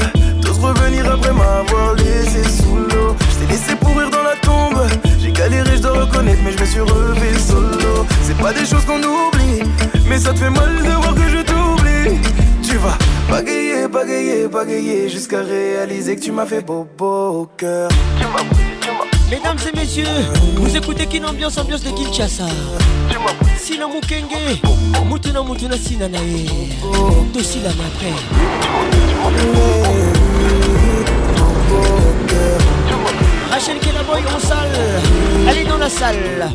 [0.61, 3.15] Revenir après m'avoir laissé sous l'eau.
[3.31, 4.87] Je t'ai laissé pourrir dans la tombe.
[5.19, 8.05] J'ai galéré, je dois reconnaître, mais je me suis refait solo.
[8.23, 9.63] C'est pas des choses qu'on oublie,
[10.07, 12.19] mais ça te fait mal de voir que je t'oublie.
[12.61, 12.97] Tu vas
[13.29, 17.89] Bagayer, bagayer, bagayer jusqu'à réaliser que tu m'as fait beau beau au cœur.
[19.29, 20.03] Mesdames et messieurs,
[20.57, 22.45] vous écoutez Kin Ambiance, ambiance de Kinshasa.
[23.57, 24.61] Sina Mukenge,
[25.09, 26.45] Mutuna Mutuna Sina Nae,
[27.33, 28.11] Tosila Mapre.
[33.51, 34.69] Rachel Kinaboy, on salle.
[35.47, 36.49] Allez dans la salle.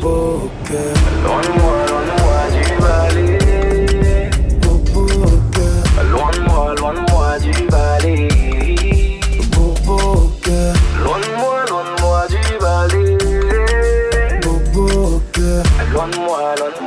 [15.93, 16.86] Loin one, one.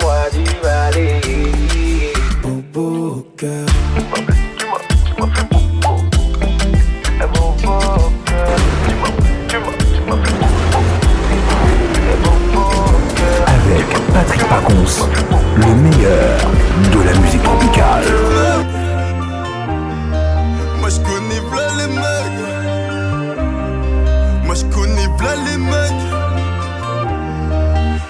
[14.53, 16.41] Le meilleur
[16.93, 18.05] de la musique tropicale.
[20.81, 22.41] Moi je connais v'là les mecs.
[24.45, 26.05] Moi je connais v'là les mecs.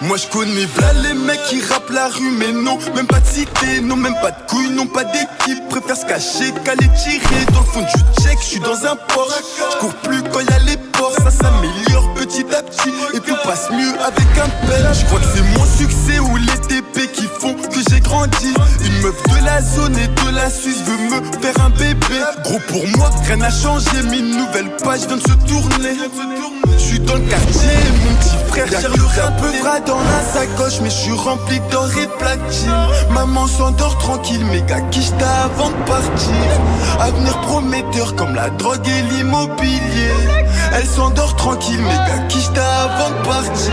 [0.00, 3.26] Moi je connais v'là les mecs qui rappent la rue mais non Même pas de
[3.26, 5.68] cité, non même pas de couilles, non pas d'équipe.
[5.68, 7.44] Préfère se cacher qu'aller tirer.
[7.52, 9.60] Dans le fond du check, je suis dans un Porsche.
[9.82, 13.70] Je plus quand y a les ports Ça s'améliore petit à petit Et tout passe
[13.70, 17.55] mieux avec un pelle Je crois que c'est mon succès ou les TP qui font
[17.55, 18.55] que j'ai grandi.
[18.85, 22.20] Une meuf de la zone et de la Suisse veut me faire un bébé.
[22.44, 25.97] Gros pour moi, rien n'a changé Mais une nouvelle page vient de se tourner.
[26.77, 27.70] Je suis dans le quartier,
[28.05, 31.89] mon petit frère J'ai un peu vrai dans la sacoche Mais je suis rempli d'or
[31.98, 32.70] et platine.
[33.11, 35.11] Maman s'endort tranquille Méga quiche
[35.44, 37.01] avant de partir.
[37.01, 40.11] Avenir prometteur comme la drogue et l'immobilier.
[40.73, 41.81] Elle s'endort tranquille
[42.20, 43.72] Méga quiche avant de partir.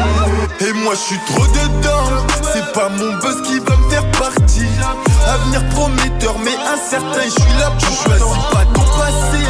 [0.61, 2.25] Et moi je suis trop dedans.
[2.53, 4.65] C'est pas mon buzz qui va me faire partir.
[5.27, 9.43] Avenir prometteur mais incertain Je suis là, tu choisis pas ton passé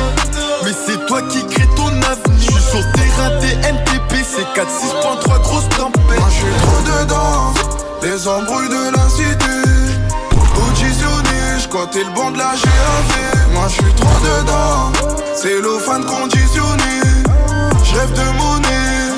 [0.64, 2.38] Mais c'est toi qui crée ton avenir.
[2.38, 6.20] Je suis sur terrain TNTP C'est 4-6.3 grosse tempête.
[6.20, 7.54] Moi je suis trop dedans.
[8.04, 9.58] Les embrouilles de la cité.
[10.68, 14.92] Auditionné, j'comptais le banc de la GAV Moi je suis trop dedans.
[15.36, 17.07] C'est l'eau fan conditionné
[17.90, 19.14] J'rêve de monnaie.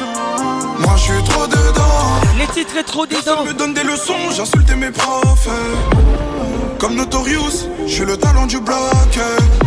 [0.79, 2.21] Moi je suis trop dedans.
[2.37, 3.45] Les titres est trop dedans.
[3.45, 5.49] Me donne des leçons, j'insultais mes profs.
[6.79, 8.77] Comme Notorious, je suis le talent du bloc.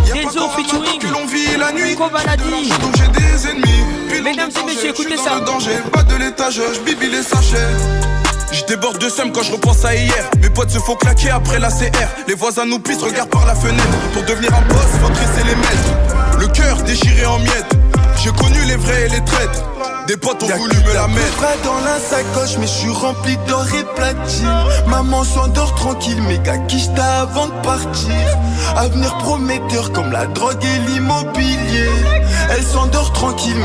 [0.06, 0.98] Y'a pas featuring.
[0.98, 1.94] que l'on vit la nuit.
[1.96, 3.84] Donc j'ai des ennemis.
[4.08, 5.38] Puis Mesdames et messieurs, écoutez ça.
[5.40, 7.56] le danger, pas de l'étage, je bibi les sachets.
[8.52, 10.30] Je déborde de seum quand je repense à hier.
[10.40, 11.90] Mes potes se font claquer après la CR
[12.28, 13.82] Les voisins nous pissent, regardent par la fenêtre.
[14.12, 16.38] Pour devenir un boss, faut tresser les maîtres.
[16.38, 17.74] Le cœur déchiré en miettes
[18.22, 19.64] J'ai connu les vrais et les traites.
[20.06, 21.36] Des potes ont voulu me la mettre.
[21.38, 24.48] Près dans la sacoche mais je suis rempli d'or et platine.
[24.86, 28.12] Maman s'endort tranquille Méga quiche avant de partir?
[28.76, 31.90] Avenir prometteur comme la drogue et l'immobilier.
[32.50, 33.56] Elle s'endort tranquille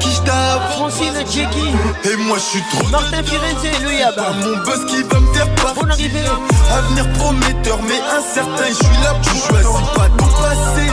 [0.00, 1.74] quiche avant Francine Jackie
[2.04, 5.54] Et moi je suis trop Martin Firenze, Yaba pas mon buzz qui va me faire
[5.56, 5.88] partir.
[5.90, 6.24] Arrivée.
[6.72, 10.88] Avenir prometteur mais incertain Je suis là, tu choisis pas ton passé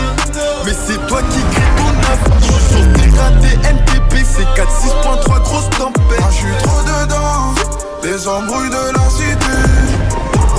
[0.65, 2.72] Mais c'est toi qui crée ton avenir
[3.17, 6.19] Ratés NPP C'est 4-6.3 grosse tempête.
[6.19, 7.53] Moi je suis trop dedans
[8.03, 9.57] Les embrouilles de la cité.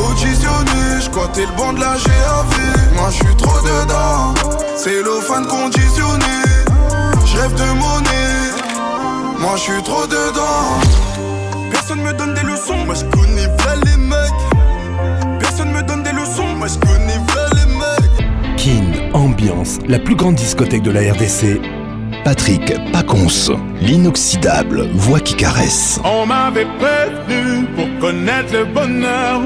[0.09, 4.35] Auditionné, j'comptais le banc de la GAV Moi je suis trop dedans
[4.77, 6.25] C'est l'eau fan conditionné.
[7.27, 8.45] J'rêve de monnaie.
[9.41, 10.81] Moi je suis trop dedans.
[11.71, 15.39] Personne me donne des leçons, moi je connais v'là les mecs.
[15.41, 18.57] Personne me donne des leçons, moi je connais v'là les mecs.
[18.57, 21.61] Kin Ambiance, la plus grande discothèque de la RDC.
[22.25, 26.01] Patrick Pacons, l'inoxydable voix qui caresse.
[26.05, 29.43] On m'avait prévenu pour connaître le bonheur.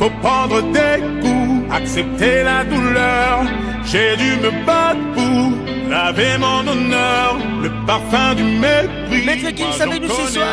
[0.00, 3.44] Faut prendre des coups, accepter la douleur.
[3.84, 7.38] J'ai dû me battre pour laver mon honneur.
[7.62, 9.24] Le parfum du mépris.
[9.24, 10.46] Maître Gims avec nous ce soir.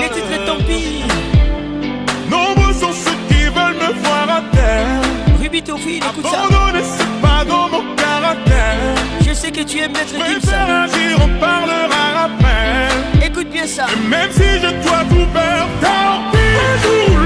[0.00, 1.02] Les titres tant pis
[2.30, 4.93] Nombreux sont ceux qui veulent me voir à terre.
[5.44, 6.48] Ruby Tofi, écoute ça
[7.20, 8.78] pas dans mon caractère.
[9.26, 13.26] Je sais que tu aimes Maître Gims Préfère agir, on parlera après.
[13.26, 16.38] Écoute bien ça Et même si je dois tout perdre, tant pis.
[16.38, 17.23] Un jour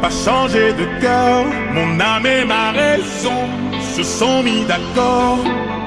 [0.00, 1.44] pas changé de cœur.
[1.72, 3.40] Mon âme et ma raison
[3.94, 5.38] se sont mis d'accord.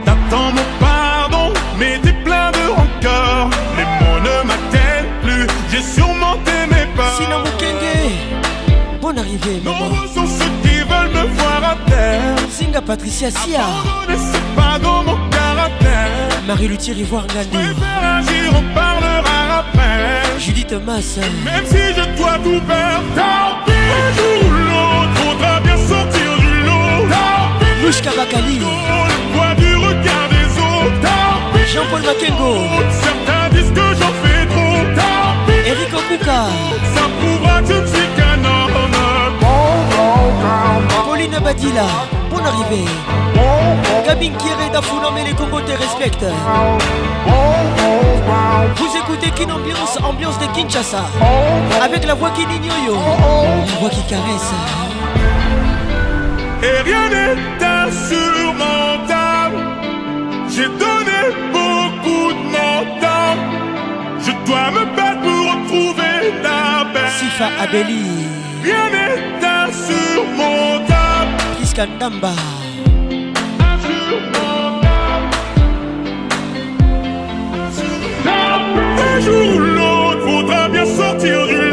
[0.06, 3.50] T'attends mon pardon, mais t'es plein de rancœur.
[3.78, 7.18] Les mots ne m'atteignent plus, j'ai surmonté mes peurs.
[7.18, 9.80] Sinon Mukenge, bonne arrivée, maman.
[9.80, 12.36] Nombreux sont ceux qui veulent me voir à terre.
[12.50, 13.62] Singa Patricia Sia.
[14.10, 16.10] C'est pas dans mon caractère.
[16.48, 17.58] Marie-Luthier Ivoire Ngandou.
[17.58, 20.40] Préfère agir, on parlera après.
[20.40, 21.22] Judith Massa.
[21.46, 23.73] Même si je dois tout perdre, tant pis.
[24.68, 26.84] L'autre, faudra bien sortir du lot.
[31.74, 32.54] Jean-Paul Makengo.
[33.02, 34.78] Certains disent que j'en fais trop.
[35.66, 36.42] Eric Okuka.
[36.94, 37.04] Ça
[38.16, 38.94] qu'un homme.
[41.06, 41.88] Pauline Badila.
[42.44, 42.86] Bonne arrivée.
[44.06, 44.70] Gabin Kieré
[45.16, 46.26] mais les Congos te respectent.
[48.76, 51.06] Vous écoutez Kin Ambiance, ambiance de Kinshasa.
[51.82, 53.18] Avec la voix qui n'ignore,
[53.66, 54.52] la voix qui caresse.
[56.64, 59.58] Et rien n'est insurmontable.
[60.50, 61.22] J'ai donné
[61.52, 63.38] beaucoup de mon temps.
[64.20, 67.10] Je dois me battre pour retrouver la paix.
[67.20, 68.06] Sifa Abeli.
[68.64, 71.03] Rien n'est insurmontable.
[71.74, 72.34] Iskandamba.
[79.00, 81.73] Un jour ou l'autre, faudra bien sortir du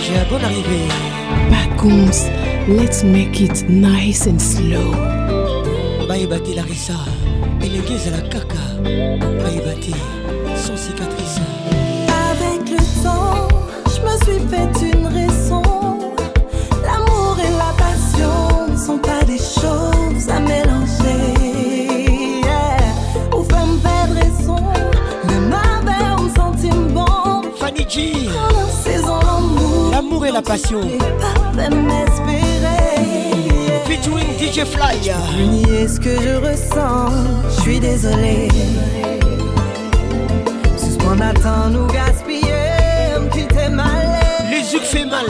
[0.00, 0.28] Suzanne Garage.
[0.30, 0.88] Bonne arrivée.
[1.50, 2.30] Pacons,
[2.68, 4.94] let's make it nice and slow.
[6.06, 6.94] Baïbati Larissa.
[7.62, 8.58] Élégués à la caca.
[8.82, 9.94] Baïbati.
[10.56, 11.40] Sans cicatrice.
[12.30, 13.48] Avec le temps,
[13.86, 15.62] je me suis fait une raison.
[16.84, 21.40] L'amour et la passion ne sont pas des choses à mélanger.
[27.92, 28.49] Yeah.
[30.00, 30.80] L'amour, et la passion.
[33.86, 35.12] Featuring DJ Fly.
[35.46, 37.12] Nier ce que je ressens,
[37.56, 38.48] je suis désolé.
[40.76, 44.08] Suspendre temps nous gaspiller, me quitter mal.
[44.50, 45.26] Les yeux fait mal.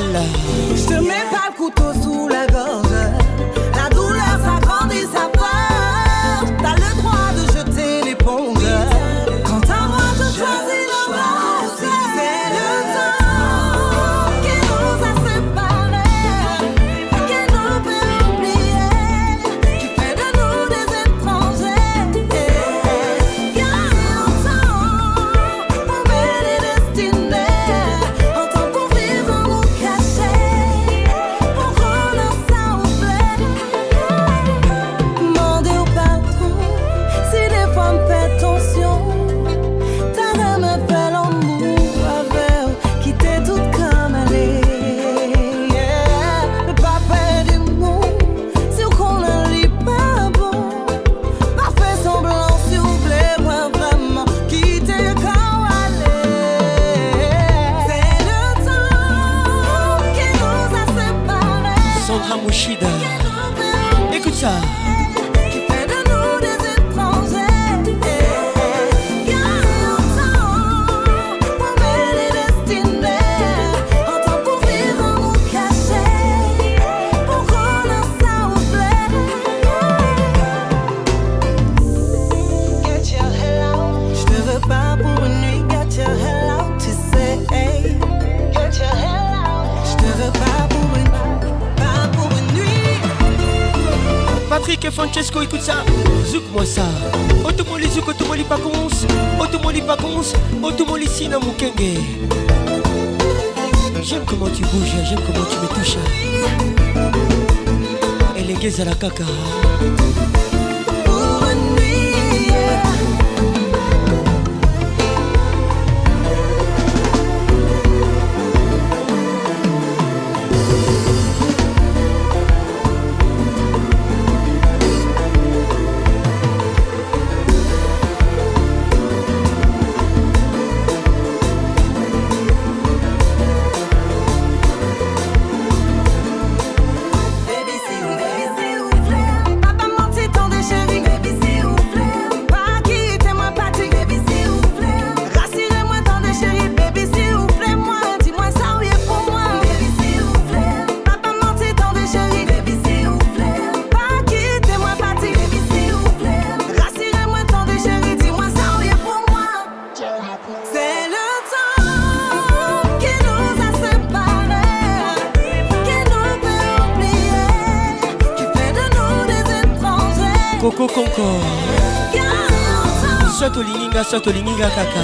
[174.11, 175.03] Nyonso tolinginga kaka.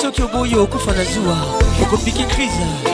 [0.00, 1.36] Soki oboyi okufa na zuwa
[1.82, 2.89] okopiki crise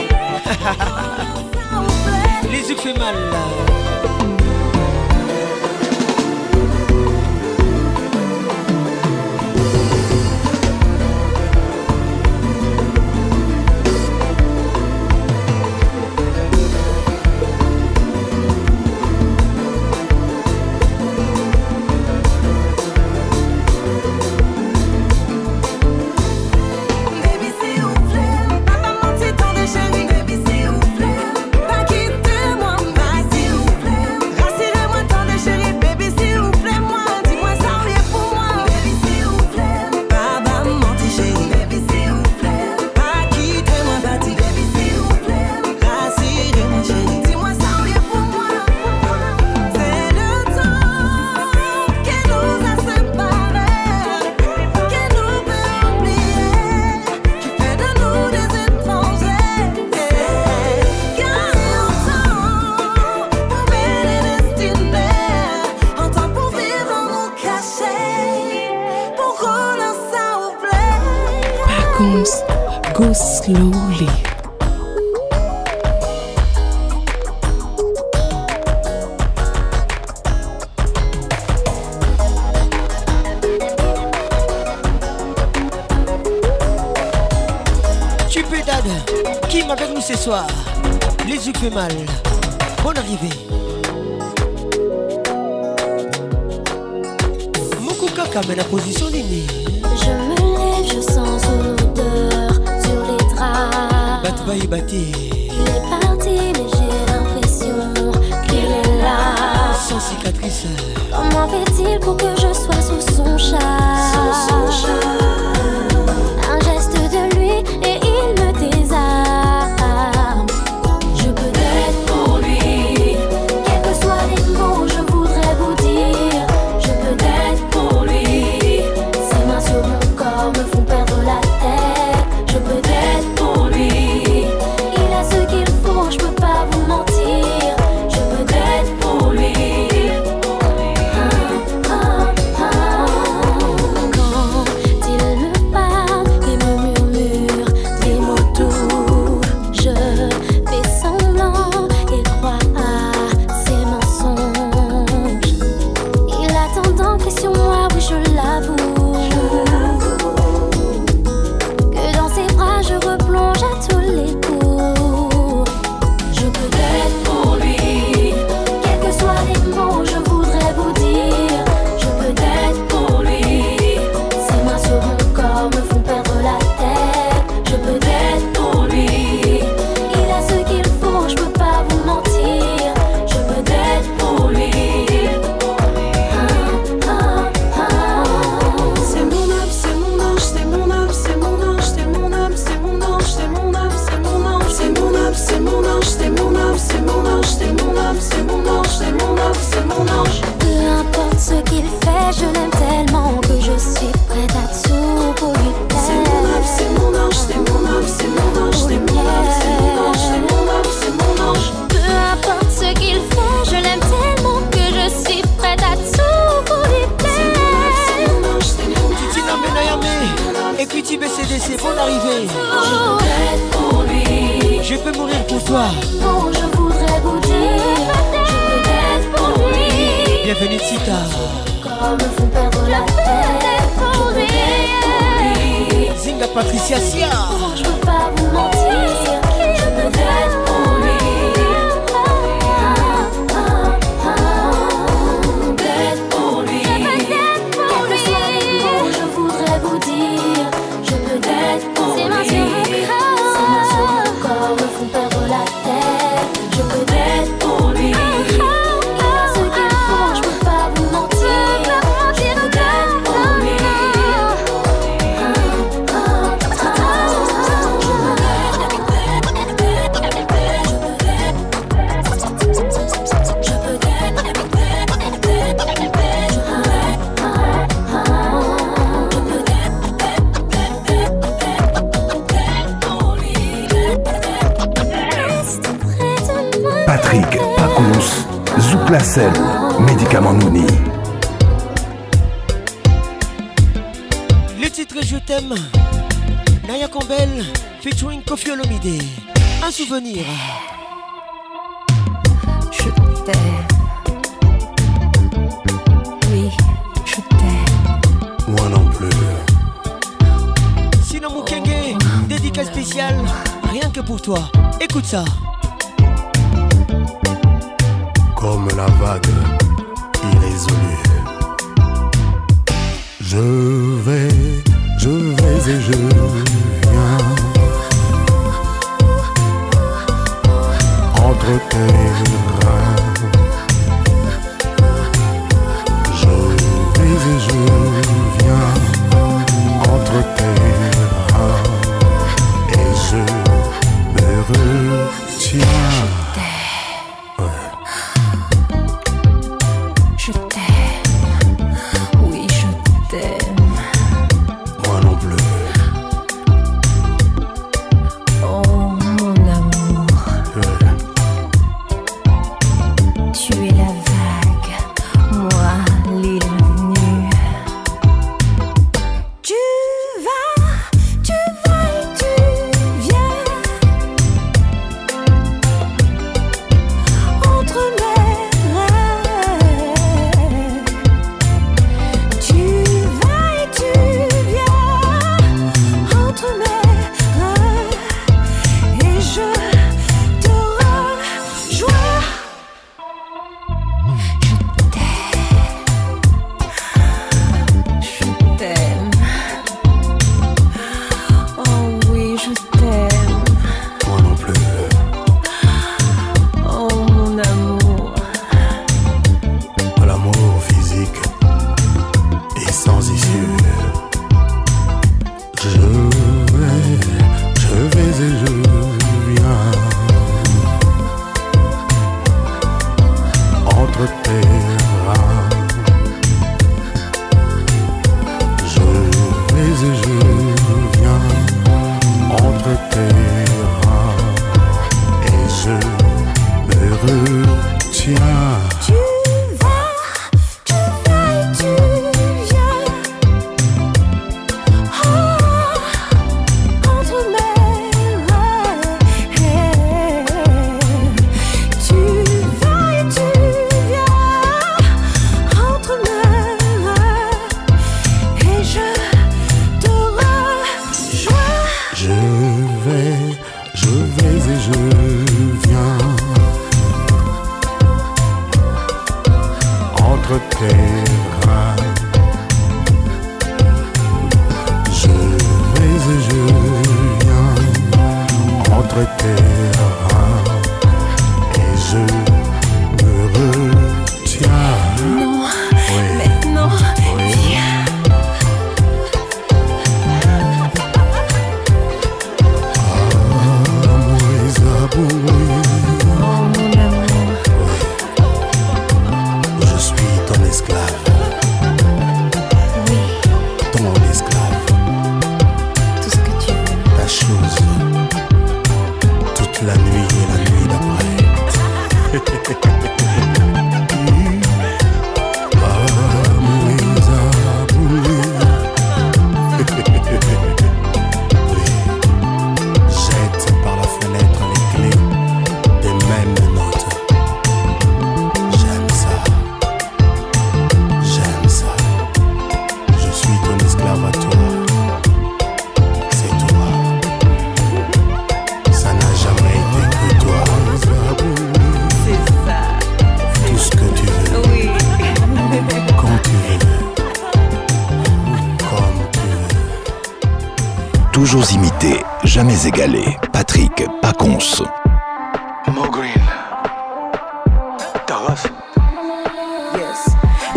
[552.57, 553.37] jamais égalé.
[553.53, 554.81] Patrick Pacons.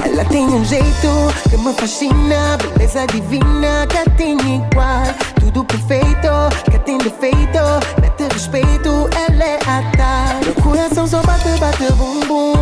[0.05, 1.09] Ela tem um jeito
[1.49, 5.05] que me fascina, beleza divina que tem igual.
[5.41, 6.29] Tudo perfeito,
[6.71, 7.63] que tem defeito,
[8.03, 10.45] mete respeito, ela é a tal.
[10.45, 12.53] Meu coração só bate, bate, bum bum.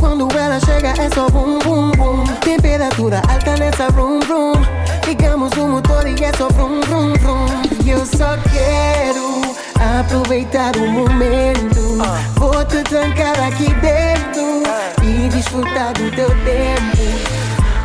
[0.00, 2.24] Quando ela chega é só bum bum bum.
[2.40, 4.87] Temperatura alta nessa room room.
[5.08, 7.46] Ligamos o motor e é só vrum vrum vrum.
[7.82, 9.40] E eu só quero
[9.98, 11.96] aproveitar o momento.
[12.34, 14.62] Vou te trancar aqui dentro
[15.02, 16.98] e desfrutar do teu tempo.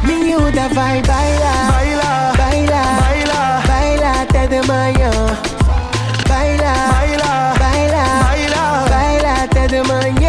[0.03, 5.11] Miúda vai bailar, baila, baila, baila, baila até de manhã.
[6.27, 10.22] Baila, baila, baila, baila, baila até de manhã.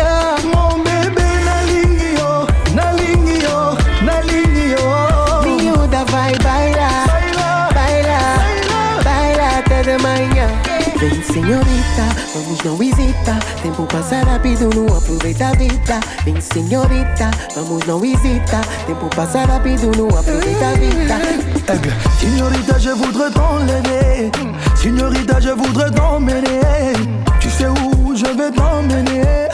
[11.05, 17.85] Vem senhorita, vamos não hesita Tempo passa rápido, não aproveita a vida Vem senhorita, vamos
[17.85, 21.93] não Tempo passa rápido, não aproveita a vida Aigle.
[22.18, 24.31] Signorita, je voudrais t'enlever.
[24.76, 26.93] Signorita, je voudrais t'emmener.
[27.40, 29.48] Tu sais où je vais t'emmener.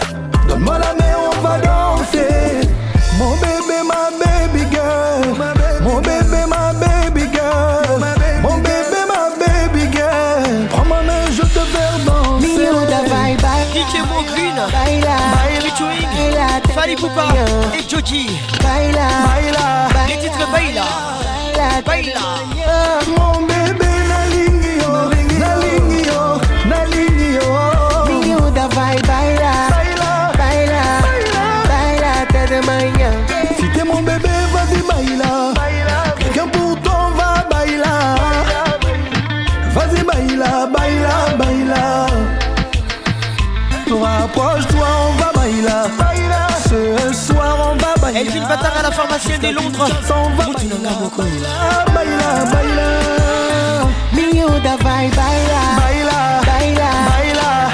[0.49, 2.70] Donne-moi la main, on va danser.
[17.21, 18.27] It's et Jody.
[18.63, 20.85] Baila, baila, les baila,
[21.55, 22.50] Baila, Baila.
[49.21, 49.89] chaîne de Londres.
[50.47, 52.89] Moutinanga Moko Baila, baila
[54.13, 55.61] Mio da vai, baila.
[55.81, 56.19] Baila,
[56.49, 56.89] baila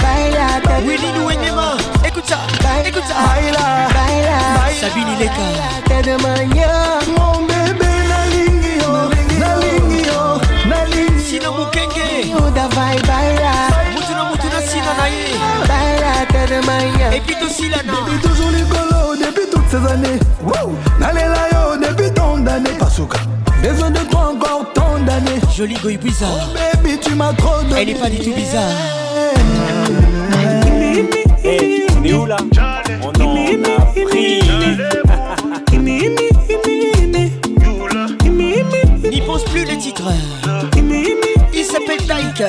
[0.03, 2.39] Baila, baila Willy Nouenema, écoute ça,
[2.85, 3.15] écoute ça.
[3.15, 4.39] Baila, baila.
[4.81, 5.47] Sabine Ileka.
[5.87, 9.09] T'es de mania, mon bébé Nalingi yo, oh.
[9.41, 10.13] nalingi oh.
[10.13, 10.69] yo, oh.
[10.69, 13.53] nalingi yo Sina Mukenge Mio da vai, baila.
[13.95, 15.27] Moutuna, moutuna, sina naye
[15.69, 17.15] Baila, t'es de mania.
[17.17, 17.93] Et puis aussi là, non.
[18.05, 18.86] Baby, toujours les gars
[19.69, 20.19] ces années.
[20.43, 20.73] Wow.
[21.01, 22.71] Nalela yo, depuis tant d'années.
[22.79, 23.19] Pasuka.
[23.63, 25.41] Besoin de toi encore tant d'années.
[25.55, 26.49] Jolie Goy bizarre.
[26.55, 27.83] Baby, tu m'as trop donné.
[27.83, 28.63] Elle est pas du tout bizarre.
[31.45, 32.37] Hey, on est où là?
[33.03, 33.15] On en a
[34.05, 34.43] pris.
[39.11, 40.13] N'y pense plus les titres.
[41.55, 42.45] Il s'appelle Tyke.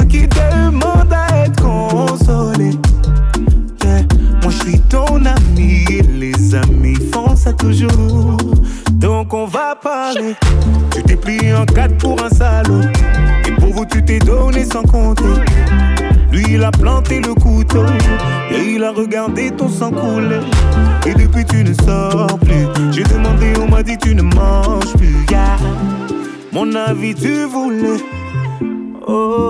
[0.00, 2.70] Toi qui demandes à être consolé.
[4.42, 8.36] Moi je suis ton ami et les amis font ça toujours.
[8.92, 10.34] Donc on va parler.
[10.94, 12.82] Tu t'es plié en quatre pour un salaud.
[13.46, 15.24] Et pour vous tu t'es donné sans compter.
[16.32, 17.84] Lui il a planté le couteau
[18.50, 20.40] et il a regardé ton sang couler.
[21.06, 22.66] Et depuis tu ne sors plus.
[22.92, 25.26] J'ai demandé, on m'a dit tu ne manges plus.
[25.30, 25.56] Yeah.
[26.52, 27.98] Mon avis tu voulais.
[29.06, 29.49] Oh,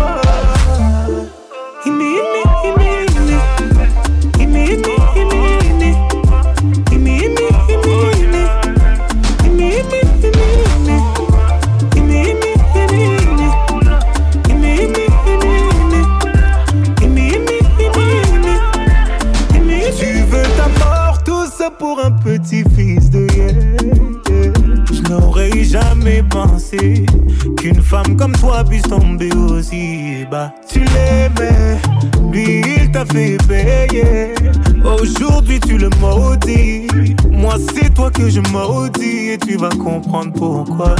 [39.51, 40.95] Tu vas comprendre pourquoi.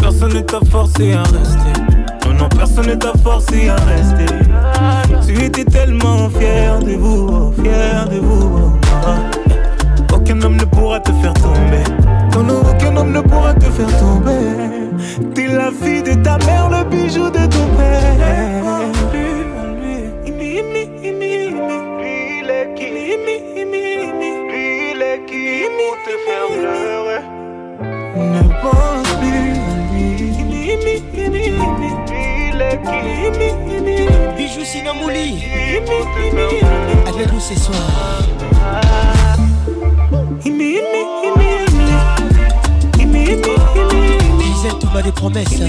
[0.00, 1.72] Personne ne t'a forcé à rester.
[2.24, 4.32] Non, non, personne ne t'a forcé à rester.
[5.26, 8.70] Tu étais tellement fier de vous, fier de vous.
[10.14, 11.82] Aucun homme ne pourra te faire tomber.
[12.46, 15.32] Non, aucun homme ne pourra te faire tomber.
[15.34, 18.75] T'es la fille de ta mère, le bijou de ton père.
[37.36, 38.22] Avec nous ce soir.
[44.40, 45.60] Gisèle Touma des promesses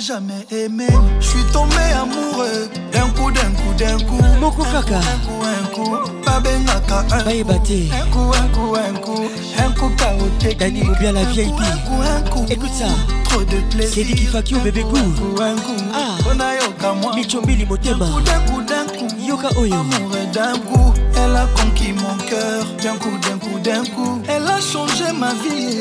[0.00, 0.86] jamais aimé.
[1.20, 4.22] Je suis tombé amoureux d'un coup, d'un coup, d'un coup.
[4.40, 5.96] Moko Kaka Un coup, un coup.
[6.24, 9.28] Babengaka, un Baebate un coup, un coup, un coup.
[9.58, 10.58] Un coup, chaotique.
[10.58, 12.46] Dani Moubia la VIP Un coup, un coup.
[12.48, 12.86] Écoute ça
[13.24, 13.92] Trop de plaisir.
[13.94, 14.96] C'est Diki Fakio bébé goût
[15.40, 17.14] Un coup, Ah Onayoka, moi.
[17.16, 19.08] Michombili Motema D'un coup, d'un coup, d'un coup.
[19.26, 22.64] Yoka Oyo Amour d'un coup, elle a conquis mon cœur.
[22.82, 25.78] D'un coup, d'un coup, d'un coup, elle a changé ma vie.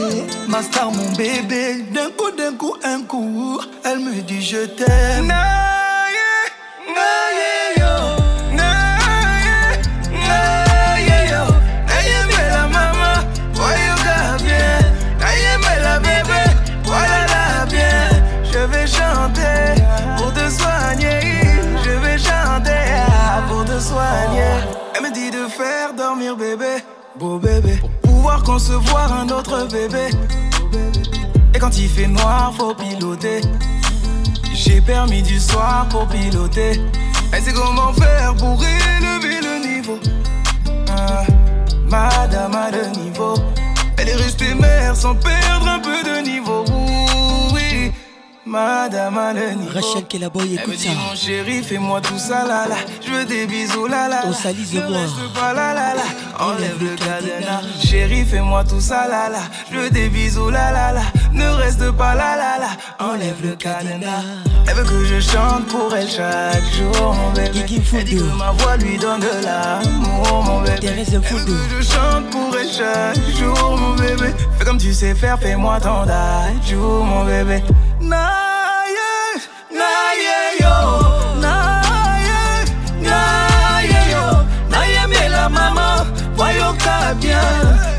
[0.47, 1.85] Ma star, mon bébé.
[1.93, 5.31] D'un coup, d'un coup, un coup, elle me dit je t'aime.
[28.57, 30.09] Concevoir un autre bébé.
[31.53, 33.41] Et quand il fait noir, faut piloter.
[34.51, 36.81] J'ai permis du soir pour piloter.
[37.31, 39.99] Elle sait comment faire pour élever le niveau.
[40.89, 41.23] Ah,
[41.85, 43.35] madame a le niveau.
[43.99, 46.65] Elle est restée mère sans perdre un peu de niveau.
[48.47, 49.71] Madame a le niveau.
[49.73, 52.77] Rachel Kelaboy Elle me écoute dit ça mon chéri, fais-moi tout ça là là.
[53.05, 54.21] Je veux des bisous là là.
[54.25, 54.35] On là.
[54.35, 54.89] salise Ne moi.
[54.99, 56.03] reste pas là là là.
[56.39, 57.61] Enlève le cadenas.
[57.85, 59.39] Chéri, fais-moi tout ça là là.
[59.69, 61.01] Je veux des bisous là là là.
[61.33, 62.69] Ne reste pas là là là.
[63.05, 64.23] Enlève le cadenas.
[64.65, 67.65] Elle veut que je chante pour elle chaque jour, mon bébé.
[67.93, 70.79] Elle dit que ma voix lui donne de l'amour, mon bébé.
[70.79, 74.33] Thérèse Elle veut que je chante pour elle chaque jour, mon bébé.
[74.57, 76.05] Fais comme tu sais faire, fais-moi ton
[76.65, 77.61] jour, mon bébé.
[78.07, 79.13] Naye,
[80.61, 80.75] yo.
[84.69, 86.05] Naye, mais la maman,
[86.35, 87.41] voyoka bien.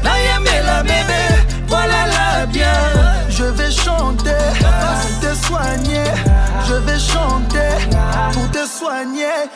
[0.03, 1.23] Naye, mais la bébé,
[1.67, 2.79] voilà la bien.
[3.29, 4.49] Je vais chanter
[5.21, 6.11] te soigner.
[6.69, 7.73] Je vais chanter
[8.33, 9.49] pour te soigner.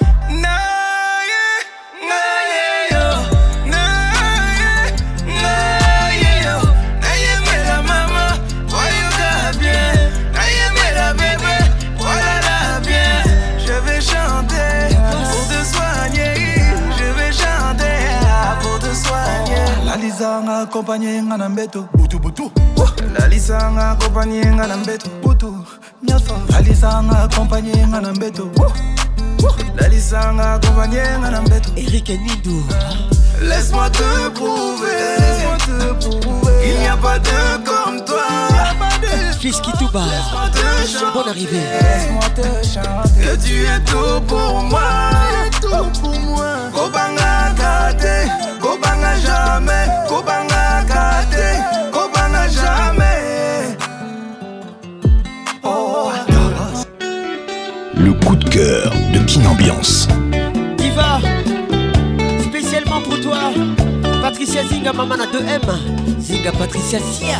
[20.66, 22.52] Lisa nga na mbeto butu butu.
[23.18, 25.54] La lisa nga accompagné nga na mbeto butu.
[26.02, 26.34] Nyasa.
[26.50, 28.50] La lisa nga accompagné nga na mbeto.
[29.76, 31.70] La lisa nga accompagné nga na mbeto.
[31.76, 32.62] Eric Nidou.
[33.42, 38.22] Laisse-moi te prouver, laisse-moi te prouver qu'il n'y a pas de comme toi.
[39.40, 39.58] Fils.
[39.58, 41.66] Laisse-moi te chanter, Bonne arrivée.
[41.82, 45.10] Laisse-moi te chanter que tu es tout pour moi.
[45.60, 46.54] Tout pour moi.
[46.72, 48.30] Kobanga kate,
[48.60, 50.51] kobanga jamais, kobanga
[58.04, 60.08] Le coup de cœur de Kin Ambiance.
[60.76, 61.20] Diva
[62.42, 63.52] Spécialement pour toi
[64.20, 67.38] Patricia Zinga Mamana 2M Zinga Patricia Sia.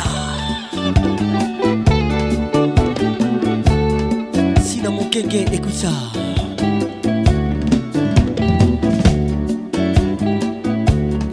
[4.61, 5.89] Sina Mokenge écoute ça.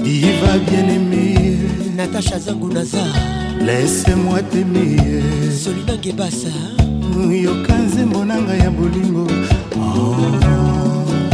[0.02, 1.58] Diva bien-aimée,
[1.96, 3.04] Natacha Zangunaza
[3.58, 5.22] laisse-moi t'aimer.
[5.50, 6.48] Solina Ngebasa
[7.30, 9.26] yoka nzembo na ngai ya bolingo.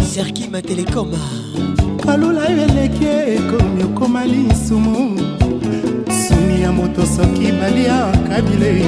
[0.02, 1.18] Serki Matelekoma
[2.02, 5.18] kalula yo eleki ekomi okoma lisumu.
[6.08, 8.84] Suni ya moto soki baliaka bile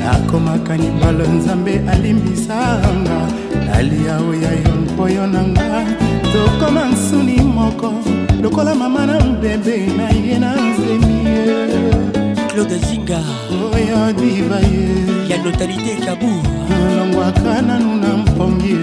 [0.00, 3.28] nakomaka libalo nzambe alimbisanga.
[3.66, 5.84] Nalia oya yo mpoyo na nga
[6.32, 7.92] tokoma nsuni moko.
[8.42, 11.81] Lokola mama na bebe na ye na nzemi
[12.52, 13.20] Claude Zinga.
[13.50, 14.84] Oyo diva ye.
[15.28, 16.28] Ya notalité kabu
[16.96, 18.76] longwaka nanu na mpongi.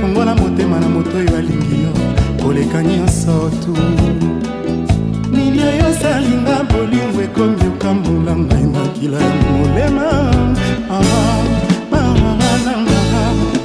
[0.00, 1.92] Fungola motema na moto oyo alingi yo
[2.42, 3.76] koleka nyonso tu.
[5.32, 10.32] Nini oyo osalinga bolingo ekomi okambola ngai makila ya molema.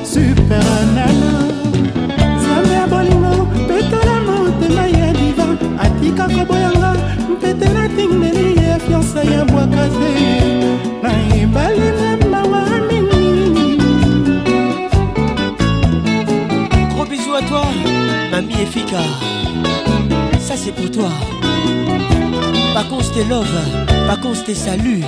[0.04, 1.06] Supernana
[2.38, 5.48] nzambe ya bolingo petola motema ya diva
[5.80, 6.67] atika koboyanga
[18.42, 19.02] mamie Efika.
[20.40, 21.10] Ça c'est pour toi.
[22.74, 23.48] Par contre, c'était love.
[24.06, 25.04] Par contre, c'était salut.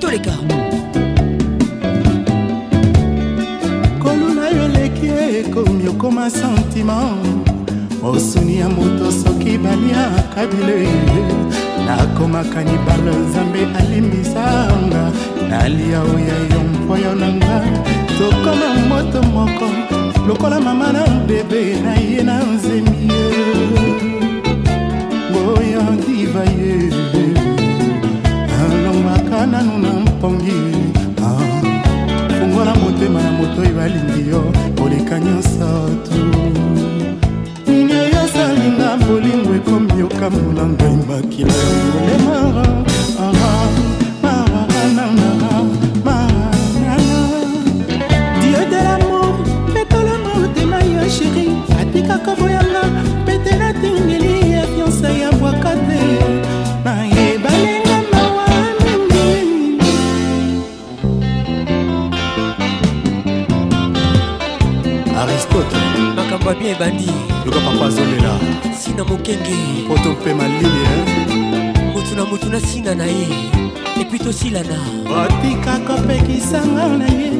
[0.00, 0.38] Tous les cas.
[4.02, 5.08] koluna yo eleki
[5.40, 7.18] ekomi okoma sentiment
[8.02, 10.86] mosuni ya moto soki baliaka bile
[11.86, 15.02] nakomaka libalo nzambe alimbisanga.
[15.50, 17.56] Nalia oya yo mpoyo na nga.
[18.18, 19.68] Tokoma moto moko
[20.26, 23.24] lokola mama na bebe na ye na nzemi ye.
[25.32, 26.74] Boya diva ye.
[28.58, 30.60] Alongwaka nanu na mpongi.
[32.38, 34.42] Fungola motema na moto oyo alingi yo
[34.78, 35.70] koleka nyonso
[36.04, 36.20] tu.
[37.66, 39.45] Nini oyo osalinga bolingo
[39.96, 42.36] ekomi okambola ngai makila ya molema
[48.40, 49.32] dieu de lamour
[49.72, 51.48] petola motema yo sheri
[51.80, 52.82] atikaka boyanga
[66.46, 67.06] ya bien ebandi
[67.44, 68.38] yoka papa azolela.
[68.78, 69.56] Sina mokenge.
[69.88, 70.86] Poto mpe malili
[71.94, 73.26] motu na motu na nsina na ye.
[74.00, 74.78] Epui tosilana
[75.20, 77.30] otika kopekisanga na ye.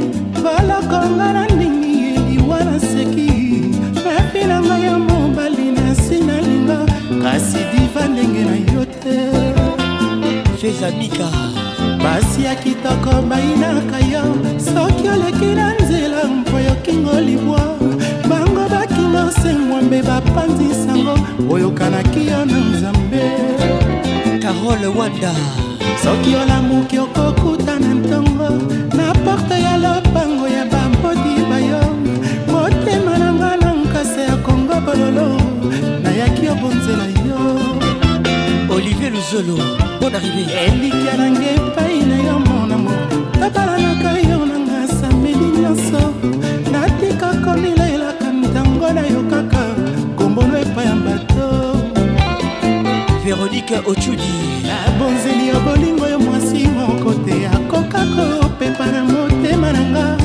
[0.43, 3.31] Balokonga na ndingi liwa na seki.
[4.19, 6.87] Epi na ngai ya mobali na nsi nalinga
[7.23, 9.17] kasi diva ndenge na yo te.
[10.61, 11.29] Fezamika
[12.03, 14.23] basi ya kitoko bayinaka yo.
[14.59, 17.76] Soki oleki na nzela mpo yokingo libwa
[19.27, 21.19] bakingo sengwambe bapanzisango
[21.51, 23.23] oyokanaki yo na nzambe.
[24.41, 25.33] Carole wanda
[26.03, 28.49] soki olamuki okokuta na ntongo
[28.97, 31.81] na porte ya lopango ya bambodi bayo.
[32.47, 35.41] Motema na nga na nkase ya kongo bololo
[36.03, 37.61] nayaki obonzela yo.
[38.71, 39.57] Olivier luzolo
[40.01, 42.91] bon arrivé elikya nange epai na yo monamo
[43.41, 46.13] tabalanaka yo nanga samedi nyonso
[46.73, 47.96] natika komilelaka
[48.87, 49.75] ntango na yo kaka
[50.17, 51.47] kombono epai ya bato.
[53.25, 54.33] Véronique ochudi
[54.87, 60.17] abonzeli yo bolingo yo mwasi moko te akoka kopepa na motema na nga.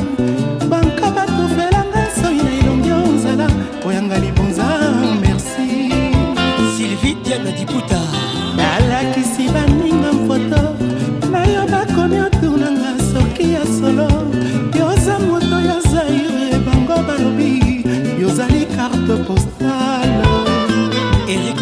[0.69, 3.47] Banka batufelanga soi na elongi ozala
[3.85, 4.65] oyanga libonza
[5.21, 5.89] merci.
[6.77, 8.20] Sylvie diana diputa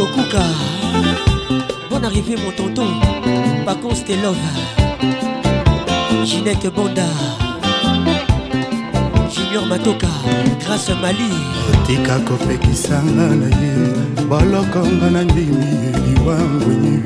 [0.09, 0.43] okuka
[1.89, 2.87] bon arrivé mon tonton.
[3.65, 4.35] Pacon stelov
[6.25, 7.05] ginette bonda.
[9.29, 10.07] Junior matoka
[10.59, 11.31] grâce mali.
[11.85, 13.73] Tika kopekisanga na ye
[14.29, 15.65] bolokonga na ndimi
[16.05, 16.99] liwangwenyi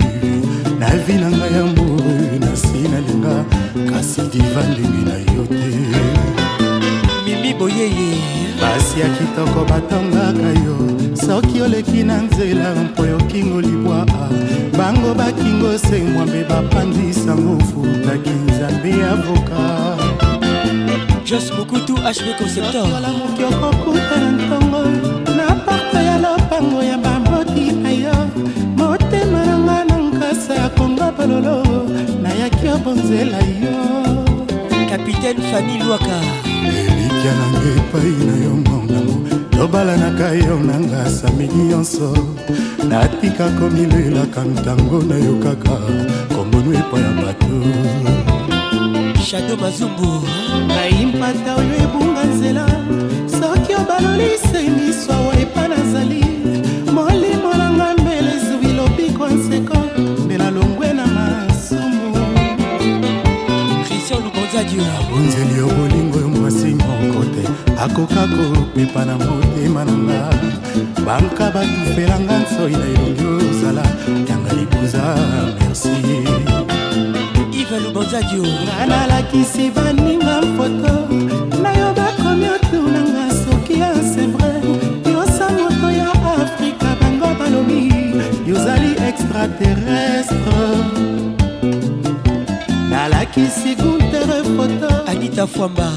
[0.80, 3.46] na vi na ngai ya mbore nasi nalinga
[3.90, 6.23] kasi diva ndenge na yo te
[7.54, 8.18] mimi boyeye.
[8.62, 10.78] Basi ya kitoko batongaka yo.
[11.16, 14.06] Soki oleki na nzela mpo yokingo libwa.
[14.78, 19.98] Bango bakingo semwambe bapanzisango futaki nzambe avoka.
[21.26, 24.84] Jos mokutu hb conceptor moki okokuta na ntongo
[25.36, 28.14] na porte ya lopango ya bamboti na yo
[28.78, 31.64] motema na nga na nkasa ya kongo bololo
[32.22, 33.74] nayaki obonzela yo.
[34.90, 36.22] Kapitaine fani lwaka
[37.24, 39.16] elikya nanga epai na yo monamo
[39.52, 42.14] tobalanaka yo nanga samedi nyonso
[42.88, 45.78] natika komilelaka ntango nayokaka
[46.36, 47.56] kombonu epai ya bato.
[49.24, 50.24] Shado mazumbu
[50.66, 52.68] ngai mpata oyo ebunga nzela.
[53.28, 56.26] Soki obalolise miso awa epa nazali.
[56.94, 59.78] Molimo nanga mbele ezwi lobiko nseko.
[60.26, 62.16] Mbe nalongwe na masumu.
[63.86, 66.20] Christian lukonzadio abonzeli yo bolingo
[66.54, 67.48] mwasi moko te
[67.82, 70.30] akoka kopepa na motema na nga.
[71.06, 73.84] Banka batufelanga nsoi na elongi ozala
[74.30, 75.04] yanga libuza
[75.60, 75.90] merci.
[77.52, 80.94] Ive lukonzadio nga nalakisi baninga foto
[81.64, 84.62] na yo bakomi otunanga soki ya c'est vrai.
[85.14, 87.92] Yosa moto ya afrika bango balobi
[88.48, 90.64] yozali extraterrestre.
[92.90, 94.90] Nalakisi guntere foto.
[95.08, 95.92] Anita fwamba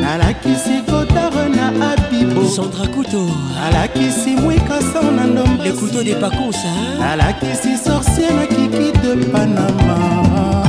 [0.00, 2.48] nalakisi kotare na abibo.
[2.48, 9.24] Sandra kuto nalakisi mwikason na ndomba le couteau de pakonsa nalakisi sorcier na kiki de
[9.32, 10.68] panama.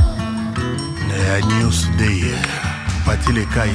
[1.08, 2.24] Na news day
[3.06, 3.72] pati lekai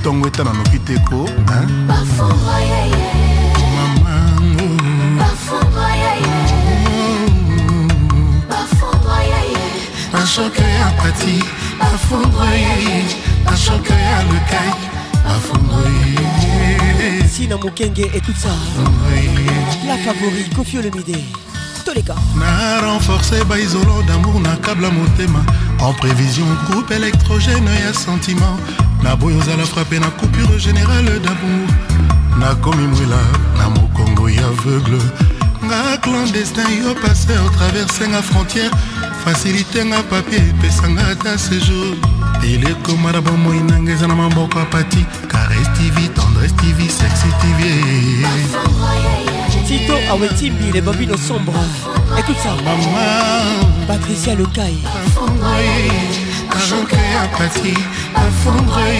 [0.00, 1.28] ntongo etana noki te ko
[10.12, 11.44] bashoke ya pati
[11.78, 13.04] bafondroye
[13.44, 14.93] bashoke ya lekai bafondroye
[17.28, 18.48] sina mokenge écoute ça.
[19.86, 21.18] La favori kofi olomide
[21.84, 25.40] toleka na renforce baisolo d'amour na kabla motema
[25.80, 28.56] en prévision groupe électrogène ya sentiment.
[29.02, 31.68] Na boyo ozala frappe na coupure générale d'amour.
[32.38, 33.20] Nakomi mwela
[33.58, 34.98] na mokongo ya aveugle.
[35.62, 38.70] Nga clandestin yo passeur traverse nga frontière.
[39.24, 41.96] Facilité nga papier epesanga ata séjour
[42.44, 47.60] elekomara bomoi nanga eza na maboko apati cares tv tendresse tv sexy tv
[49.66, 51.54] tito awetimbi les bambino sombre
[52.18, 52.54] écoute ça.
[52.64, 54.76] Maman, patricia lokai.
[56.50, 57.74] Par choqué apati
[58.14, 58.98] afondré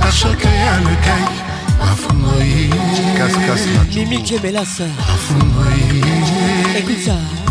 [0.00, 1.44] par choqué à lekai
[3.94, 4.84] mimikebelasa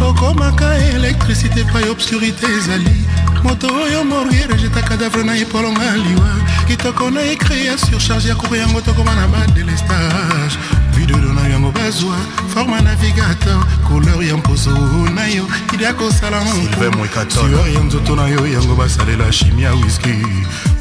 [0.02, 2.98] okomaka électricité pai obscurité ezali
[3.44, 6.30] moto oyo moriere jeta cadavre na epolonga liwa.
[6.68, 10.58] Kitoko na écrit ya surcharge ya kuru yango tokoma na badelestage
[10.96, 12.16] videodo na yango bazwa.
[12.54, 14.72] Forme navigateur couleur ya mposo
[15.16, 15.48] na yo.
[15.74, 16.42] Idi ya kosala
[17.30, 20.16] sueur ya nzoto na yo yango basalela chimie ya wiski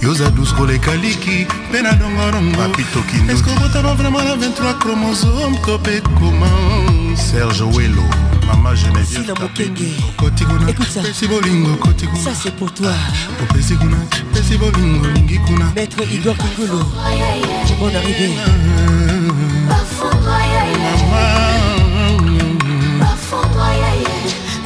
[0.03, 2.63] yoza dus koleka liki mpe na dongorongo
[3.33, 8.05] eske obotama vraiment na 23 chromosome to mpe comment serge welo
[8.53, 13.97] mama geneviève mokenge kotikunapesi bolingo kotikunapesi kuna.
[14.33, 15.73] Pesi bolingo lingi kuna.
[15.75, 16.85] Maître igor kingolo
[17.79, 18.29] bon arrivé.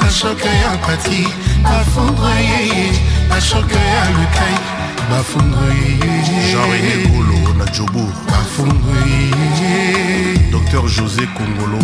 [0.01, 1.29] Bashoka ya pati
[1.63, 2.93] bafondroyeye
[3.31, 4.55] bashoka ya lukai
[5.11, 11.79] bafondroyeyegenregolo na jobour bafondroyeye docteur josé congolo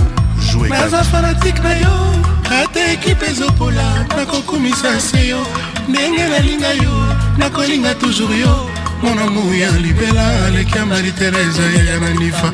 [0.68, 2.14] naza fanatike na yo
[2.62, 5.46] ata ekipe ezopola nakokumisa se yo
[5.88, 8.68] ndenge nalinga yo nakolinga toujours yo.
[9.02, 12.52] Monamu ya libela aleki ya marie terese yaya na nifa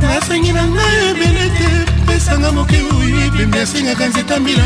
[0.00, 4.64] nasengi na ngai ebele te pesanga moke oyi pembe asengaka nzeta mbila.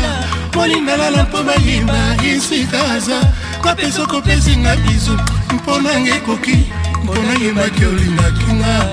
[0.53, 3.21] Molinga lala mpo bayimba esika aza.
[3.65, 5.19] Napesa kopesinga bizu
[5.53, 6.71] mpo nanga ekoki
[7.03, 8.89] mpo nayembaki olingaki nga.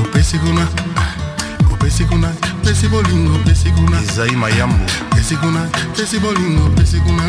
[0.00, 0.66] Opesi kuna
[1.86, 2.28] opesi kuna
[2.64, 4.00] pesi bolingo pesi kuna.
[4.02, 4.84] Ezai mayambo.
[5.14, 7.22] Pesi kuna pesi bolingo pesi kuna.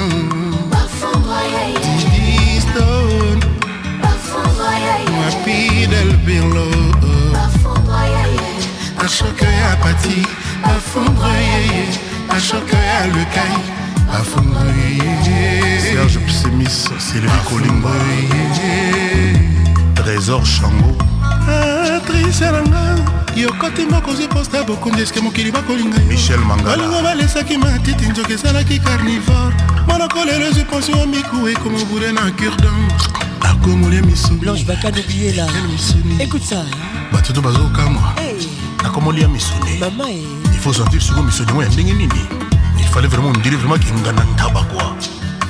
[5.21, 6.67] Mapidel Birlo
[9.05, 10.25] Achoke ya pati
[12.77, 13.57] ya lekai
[15.81, 17.89] serge psemis sylvie kolimbo
[19.95, 21.16] trésor chango
[21.95, 23.05] atrice nanga
[23.35, 26.77] yokoti moko ozwi posta bokundi eske mokili bakolinga michel mangala.
[26.77, 29.55] Balingo balesaki matiti nzoki ezalaki carnivore.
[29.87, 32.87] Monoko lelo ezwi pension miku ekomobule na curdan
[33.41, 34.01] akomolia
[34.39, 34.65] blanche
[36.19, 36.63] écoute ça
[37.11, 38.15] bato to bazokamwa
[38.83, 40.23] nakomolia misuni mama e
[40.53, 42.07] il faut sentir ya ndenge nini?
[42.79, 44.95] Il fallait vraiment ondire vraiment kinga na ntaba kwa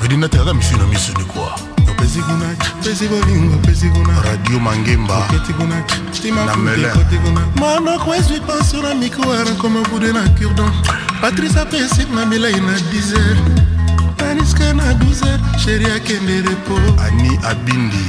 [0.05, 1.23] edi natekaka misuni na misuni
[1.97, 4.21] kwa opesi kuna pesi bolingo opesi kuna.
[4.21, 5.27] Radio mangemba.
[6.45, 7.41] Na kuna.
[7.55, 10.71] Monoko ezwi pension na miku wana komobude na curdan
[11.21, 13.39] patrice apesi na milai na 10 heures.
[14.31, 18.05] Aniska na 12 heures sheri akende repo ani abindi.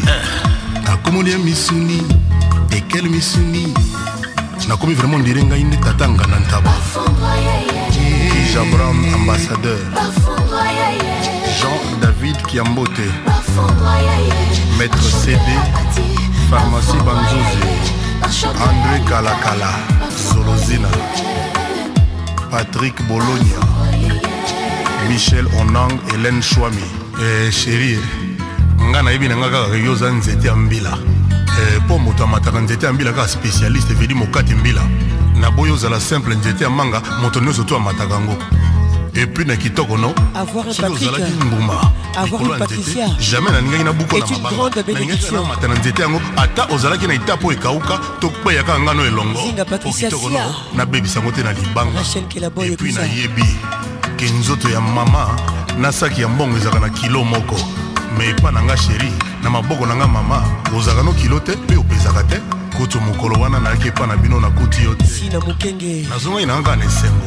[0.93, 2.03] Akomolia misuni
[2.71, 3.75] ekel misuni.
[4.69, 6.73] Nakomi vraiment ndire ngai nde tatanga na ntaba.
[8.55, 9.79] Jabram ambassadeur.
[11.61, 12.01] Jean
[12.39, 13.11] david kiambote
[14.79, 15.49] maître cd
[16.51, 17.69] pharmacie banzuzi
[18.69, 19.71] andré kalakala
[20.33, 20.89] solozina
[22.51, 23.61] patrick bologna
[25.09, 26.83] michel onang hélène chwami
[27.21, 27.99] eh, chéri
[28.91, 30.99] nga nayebi na nga kaka yo oza nzete ya mbila.
[31.61, 34.83] Eh, mpo moto amataka nzete ya mbila kaka spécialiste evedi mokati mbila.
[35.41, 38.37] Naboyi ozala simple nzete ya manga moto nyonso to amataka yango
[39.15, 40.15] epuis na kitoko no
[40.77, 43.09] soki ozalaki mbuma avoir likolo ya nzete, Patricia.
[43.19, 44.57] jamais nalingaki nabukola est une mabanga.
[44.57, 45.43] grande nalingaki bénédiction.
[45.43, 49.41] namata na nzete yango ata ozalaki na ita mpo ekauka to kpeyaka ngano elongo.
[49.41, 50.45] Zinga Po Patricia kitoko Sia.
[50.47, 52.01] no nabebisango te na libanga.
[52.65, 53.45] Ekuza nayebi
[54.17, 55.37] ke nzoto ya mama
[55.79, 57.57] na saki ya mbongo ezalaka na kilo moko.
[58.19, 59.13] Me epa na nga sheri
[59.43, 60.43] na maboko na nga mama
[60.77, 62.41] ozalaka no kilo te mpe opezaka te.
[62.77, 65.05] Kutu mokolo wana nayaki epa na bino nakuti yo te.
[66.09, 67.27] Nazongaki na nga na esengo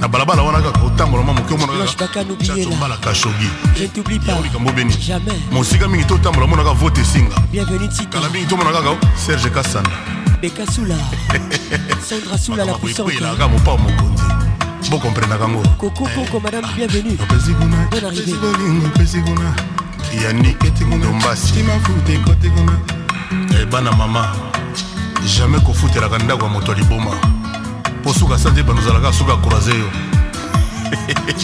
[0.00, 3.48] na balabala wana kaka otambola mwa moke omonakaombalaka shogi
[4.42, 4.94] likambo beni.
[5.52, 7.34] Mosika mingi to otambola omonaka vote esinga.
[8.10, 8.98] Kala mingi tomona kaka oh.
[9.16, 9.90] serge kasanda
[10.40, 10.96] bekasula
[12.08, 14.24] sandra sula la puissanteyelaka mopao mokonzi.
[14.90, 15.62] Bokomprendaka ngo.
[15.78, 17.16] Kokokoko eh, madame bienvenu
[17.58, 17.74] bon
[18.08, 19.54] arrivéolingo
[20.24, 21.64] yaniketedombasi
[23.62, 24.32] ebana mama
[25.36, 27.39] jamais kofutelaka ndako ya moto ya liboma.
[28.00, 29.90] Mpo suka sa nzeba nozalaka suka akroise yo.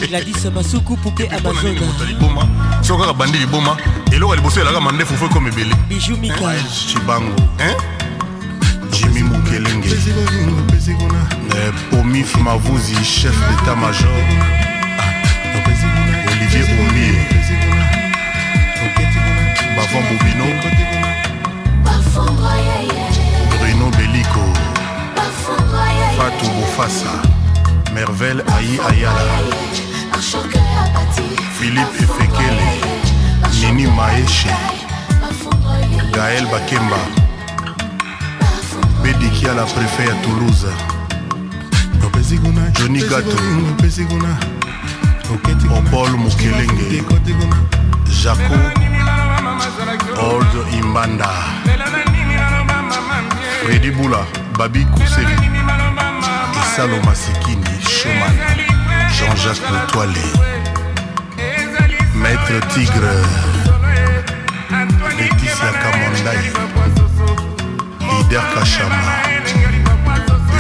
[0.09, 1.77] Gladys Masuku poupée Amazon
[2.09, 2.49] liboma?
[2.83, 3.77] Soki kaka bandi liboma
[4.13, 5.75] eloko ya liboso elaka mandefu fo ekoma ebele.
[5.89, 6.55] Bijou Mika
[6.89, 7.35] cibango
[8.91, 9.89] jimi mukelenge
[11.57, 14.09] Eh, pomif mavuzi chef d'état major
[14.99, 17.17] Ah, olivier omie.
[19.77, 20.47] Bavon bobino
[26.37, 27.13] fatu bofasa
[27.95, 29.39] merveille ayi ayala
[31.59, 32.69] philippe efekele
[33.61, 34.51] nini maeshe
[36.13, 36.97] gaël bakemba
[39.03, 40.67] bediki à la préfet à toulouse
[42.75, 43.37] johnny gato
[45.79, 47.03] opol mokelenge
[48.23, 48.55] jaco
[50.21, 51.31] old imbanda
[53.63, 54.27] fredi bula
[54.59, 55.86] babi kuseli
[56.77, 58.37] esalo masikini shoman
[59.17, 60.27] jean-jacques letoile
[62.23, 63.17] maître tigre
[65.19, 66.45] leticia kamondai
[68.09, 69.03] lider kashama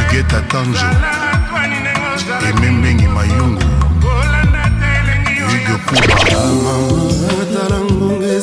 [0.00, 0.90] ugeta tanjo
[2.48, 3.62] emembengi mayungu
[5.46, 6.16] hugo kuba
[7.52, 8.40] tala ngonga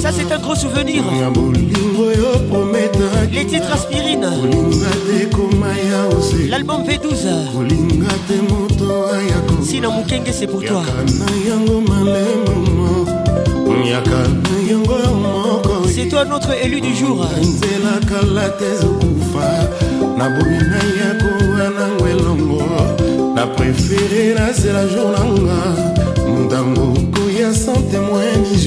[0.00, 1.02] Ça c'est un gros souvenir.
[3.32, 4.26] Les titres aspirine
[6.48, 10.82] L'album V12 kolinga te moto ayako Sina Mukenge c'est pour toi.
[15.88, 17.26] C'est toi notre élu du jour.
[20.18, 22.62] Naboyi na ya kowa nango elongo
[23.36, 25.60] na préféré nasela jour nanga
[26.26, 28.58] ntango koya sans témoin ni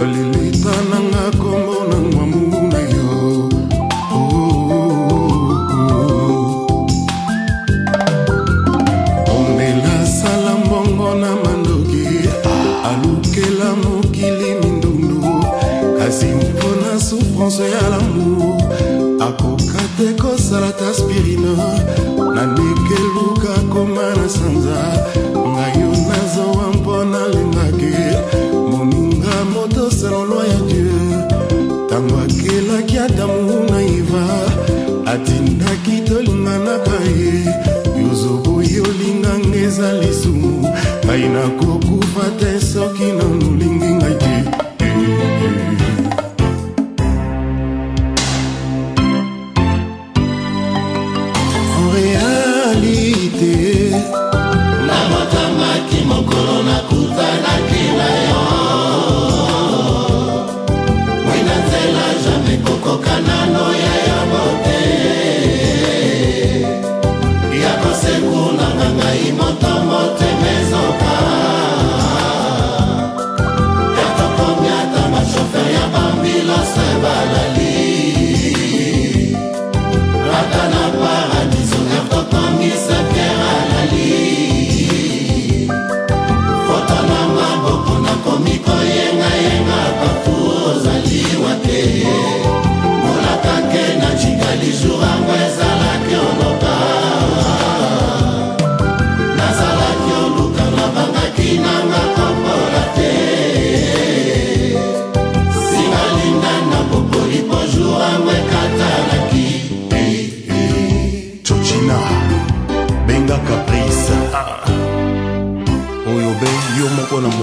[0.00, 0.57] a lily.
[41.18, 44.17] Ngai nakokufa te soki nanolingi ngai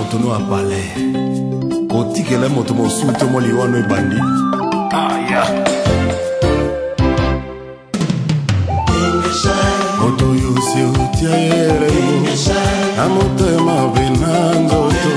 [0.06, 0.84] moto no apale.
[1.90, 4.18] Kotikela moto mosusu to mo liwano ebandi.
[4.92, 5.44] Aya.
[10.00, 12.28] Moto oyo osi otia yeremo
[12.98, 15.12] na motema mpe na nzoto.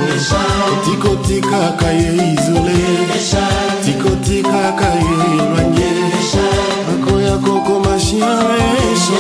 [0.85, 2.79] Tikotikaka ye izole.
[3.85, 5.91] Tikotikaka ye elwanye.
[6.93, 9.19] Akoya kokoma chien meso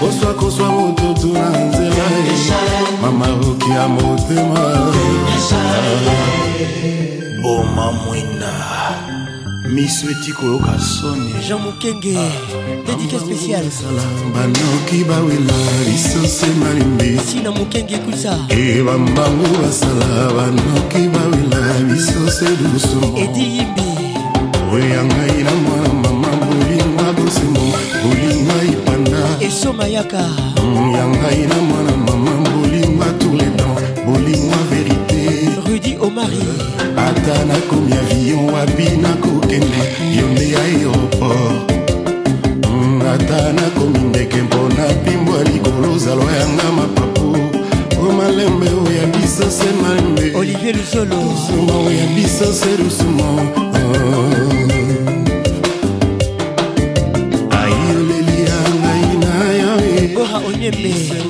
[0.00, 2.04] koswa koswa moto tuna nzela.
[3.02, 3.88] Mama oki ya
[7.80, 8.52] boma mwina
[9.68, 11.32] miso eti koyoka soni.
[11.46, 12.14] Jean mokenge
[12.86, 13.70] dédicace spéciale.
[14.34, 15.54] banoki bawela
[15.86, 17.18] lisose malimbi.
[17.26, 23.88] Sina mokenge ekusa e bambangu basala banoki bawela lisose dusumo edi yimbi.
[24.72, 27.60] Oya ngai na mwana mama bolingwa bosembo
[28.02, 29.46] bolingwa ipanda.
[29.46, 30.24] Eso mayaka.
[30.96, 32.30] Ya ngai na mwana mama
[37.30, 39.80] ata nakomi avion wapi nakokende?
[40.16, 41.72] Yo nde aéroport.
[42.68, 47.36] Mm, ata nakomi ndeke mpona pimbwa likolo ozalwa yanga mapapu.
[48.08, 50.36] O malembe oya biso se malembe.
[50.38, 53.24] Olivier luzolo suma oya biso se lusuma
[57.50, 61.29] ayoleli ya ngai na yo gora onyembe oya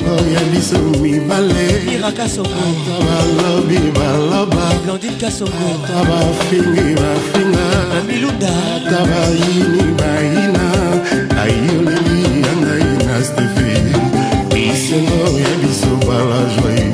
[0.61, 1.83] biso mibale.
[1.87, 2.65] Mira kasongo.
[3.05, 4.65] Balobi baloba.
[4.85, 5.69] Blandine kasongo.
[5.73, 7.67] Ata bafingi bafinga.
[7.99, 8.53] Amilunda.
[8.77, 10.67] Ata bayini bayina.
[11.43, 13.73] Ayoleli ya ngai na stefe
[14.53, 16.85] bisengo ya biso bala joi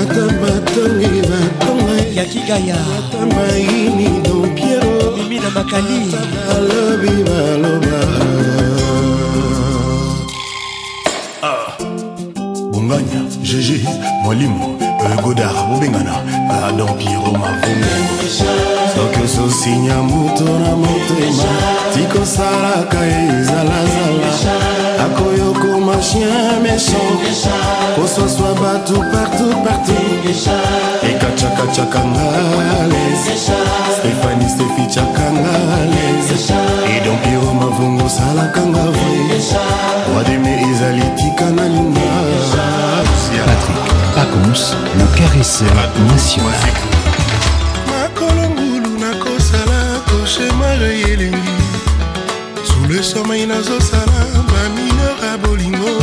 [0.00, 6.02] ata batongi batonga yakigaya ata bayini don piero mimi na makali.
[6.48, 7.98] Balobi baloba
[16.80, 18.28] adon piero mavungu
[18.94, 21.44] soki ososinya moto na motema
[21.94, 24.30] tikosalaka ezalazala.
[25.04, 27.20] Akoyokoma chien méchant
[27.96, 29.94] koswaswa bato partout partout.
[31.02, 33.24] Ekacakacaka ngales
[33.98, 36.50] stefani stefi cakangales
[36.96, 39.40] edon piero mavungu osalaka nga vre
[40.16, 42.00] wademe ezali tika na linga
[43.46, 43.89] Patrick
[44.20, 45.74] Pacons, le caresseur
[46.12, 46.52] national.
[47.88, 51.56] makolo ngulu nakosala koshemare elengi
[52.68, 55.94] sule somai nazosala bamineur ya bolingo.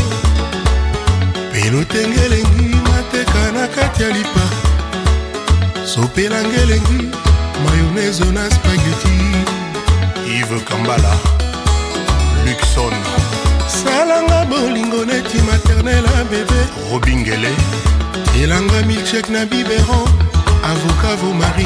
[1.51, 4.45] Pelotenge elengi mateka na kati ya lipa.
[5.85, 7.09] Sopelanga elengi
[7.63, 9.17] mayonezo na spageti
[10.39, 11.13] ive kambala
[12.45, 12.93] luxon.
[13.67, 16.61] Salanga bolingo neti maternel a bebe.
[16.91, 17.53] Robingele
[18.41, 20.07] elanga milchek na biberon
[20.63, 21.65] avocat vo mari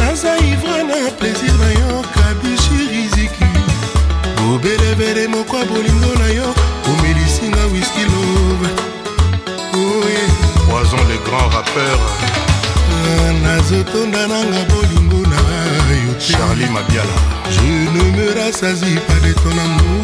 [0.00, 3.44] naza ivre na plaisir na yo kabishi riziki.
[4.54, 6.54] Obelebele moko ya bolingo na yo
[6.90, 8.68] omelisinga wiski love.
[9.74, 10.22] Oye.
[10.68, 11.98] Poison le grand rappeur.
[13.42, 15.40] Nazotonda nanga bolingo na
[16.06, 16.32] yo te.
[16.32, 17.16] charlie mabiala.
[17.50, 19.96] Je ne me rassasie pas de ton amour.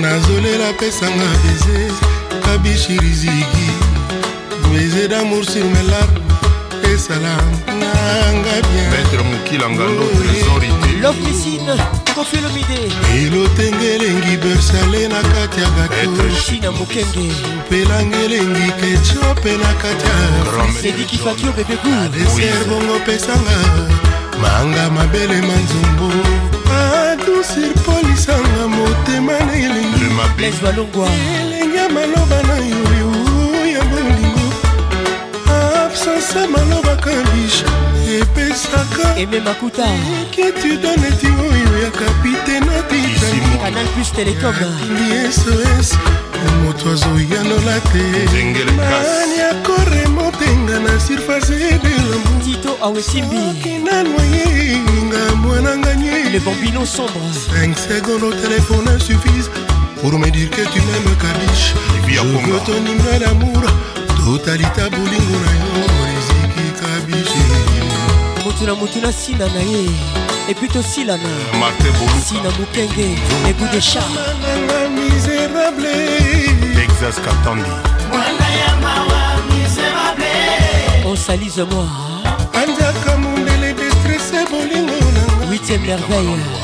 [0.00, 2.09] Nazolela pesanga beze
[2.50, 3.66] kabishi riziki
[4.72, 6.22] beze d'amour sur mes larmes
[6.92, 7.34] esala
[7.80, 8.88] nanga bien.
[8.90, 11.74] Maître mokilangando trésorité lofisine
[12.14, 12.80] kofi olomide
[13.20, 17.28] elotenge elengi bersale na kati ya gato china mokenge.
[17.68, 23.58] Pelanga elengi ketiope na kati ya sediki fakio bebeku deser bongo pesanga.
[24.42, 26.10] Manga mabele manzombo
[26.80, 30.06] adusir polisanga motema na elengi
[31.60, 34.52] ndenge maloba na yuyuu ya bolingo.
[35.84, 37.66] Absence malobaka bisha
[38.20, 39.16] epesaka.
[39.18, 42.82] Ememakuta inquiétudaneti oyo ya kapitene
[43.62, 44.54] canal plus telecom
[45.30, 45.98] sos
[46.64, 48.04] moto azoyanola te.
[48.76, 56.30] Mani akoremotenga na surface delambu tito awesimbiokina noye inga mwananga nye.
[56.32, 57.20] Le bambino sombre.
[57.52, 59.50] 5 secondes au téléphone suffise
[60.00, 61.74] pour me dire que tu m'aimes kabish
[62.08, 63.62] je veux ton hymne d'amour
[64.24, 65.72] totalita bolingo na yo
[66.04, 67.44] riziki kabishi
[68.44, 69.90] motu na motu na sina na ye
[70.48, 70.68] epui
[71.58, 72.20] martin boluka.
[72.26, 73.08] Sina mokenge
[73.48, 74.08] ebu de char
[74.42, 75.94] nanga misérable
[76.74, 77.70] texas katandi.
[81.04, 81.88] Osalise moi
[82.54, 86.60] anjaka mondele destresse bolingo nanga huitième merveille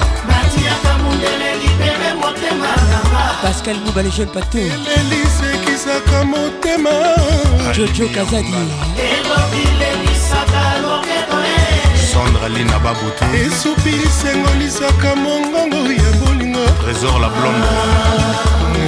[3.42, 6.90] pascal mouba le jeune pato elisekisaka motema.
[7.74, 8.54] Jojo kazadi.
[12.12, 16.64] Sandra lina babote esupili sengolisaka mongongo ya bolingo.
[16.82, 17.66] Trésor la blonde.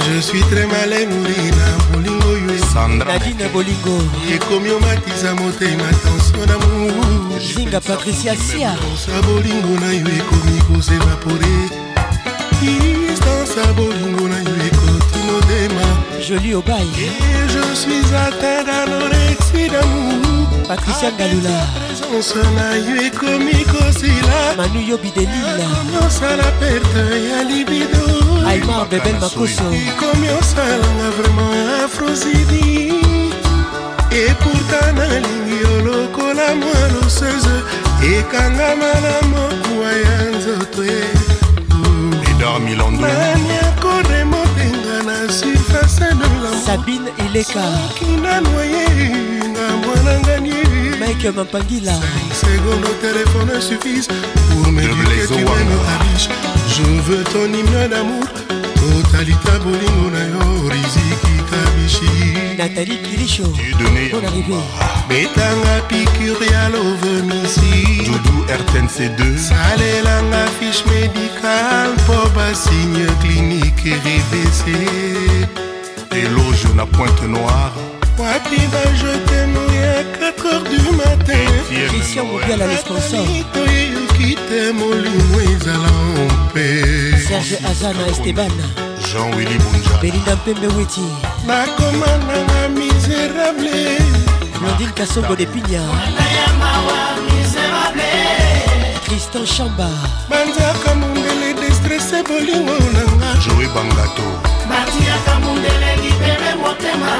[0.07, 2.49] Je suis très malemouri na bolingo oyo
[3.05, 4.01] nadine bolingo.
[4.33, 8.75] Ekomi omatisa motema tension damour zinga patricia sia.
[8.97, 11.55] Sa bolingo na yo ekomi kosevapore
[13.49, 15.85] distance ya bolingo na yo ekoti motema
[16.27, 20.47] joli obai et je suis atteint d'anorexie d'amour.
[20.67, 21.49] Patricia ngalula.
[21.87, 24.55] présence na yo ekomi kosila.
[24.57, 25.67] Manu yobi de lila
[26.05, 28.05] osala perte ya libido.
[28.47, 29.63] Aimar bebel makoso.
[29.71, 32.93] Ekomi osalanga vraiment afrosidi
[34.11, 37.55] et pourtant nalingi yo lokola mwa loseuse
[38.01, 41.38] ekangama na mokuwa ya nzoto ye
[42.39, 47.63] edar milando nani akoremotenga na surface de la sabine ileka.
[47.99, 48.87] Kinanoye
[49.49, 50.53] nga mwanangani
[50.99, 51.93] mike mampangila
[52.33, 54.07] secondes au téléphone suffisent
[54.49, 56.29] pour me dire que tu m'aimes ta biche
[56.75, 58.23] je veux ton hymne d'amour
[58.79, 61.08] totalité bolingo na yo riziki
[62.57, 64.59] nathalie kilisho bon arrivé
[65.09, 65.75] betanga
[68.05, 74.63] dudu rtnc2 salelanga fiche médical mpo basigne clinique rbc
[76.11, 77.73] éloge na pointe noire.
[78.17, 81.47] Wapi bajetemo ya 4 heures du matin.
[81.89, 82.25] Christian
[82.57, 83.25] le sponsor
[84.73, 85.89] molimo ezala
[87.27, 88.51] serge azana esteban.
[89.11, 91.01] Jean willi bunja belinda mpembe weti
[91.49, 93.97] nakoma nanga miserable.
[94.59, 95.81] Blondine kasongo de pinya
[99.05, 99.89] tristan chamba.
[100.29, 104.27] Banzaka mondele destresse bolingo nanga joe bangato.
[104.69, 107.13] Batiaka mondele libere motema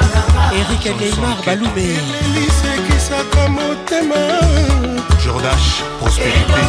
[0.58, 1.86] erik neymar balume
[2.22, 4.22] elisekisaka motema.
[5.22, 6.60] Jordash prospérité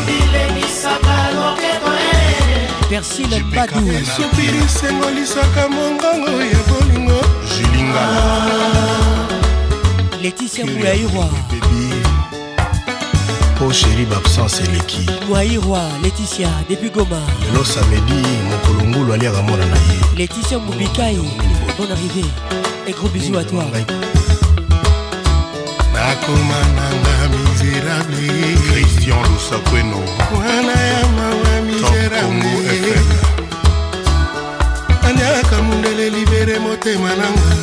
[2.91, 7.20] persile mbadu esopiri sengolisaka mongongo ya bolingo
[7.91, 9.27] julingala
[10.21, 11.29] leticia muyairwa
[13.59, 17.21] po sheri baabsence eleki muyairwa leticia depuis goma.
[17.45, 19.99] Lelo samedi mokolo ngulu aliaka mwana na ye.
[20.17, 21.17] Laetitia Moubikai,
[21.77, 22.25] bonne arrivée.
[22.87, 23.63] Et gros bisous à toi.
[25.93, 29.99] nakoma nanga miserable christian lusakweno.
[30.33, 33.01] Mwana ya mawa miserable
[35.03, 37.60] andiaka mundele libere motema nanga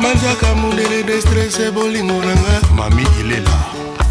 [0.00, 3.56] manzaka mundele destresse bolingo nanga mami ilela.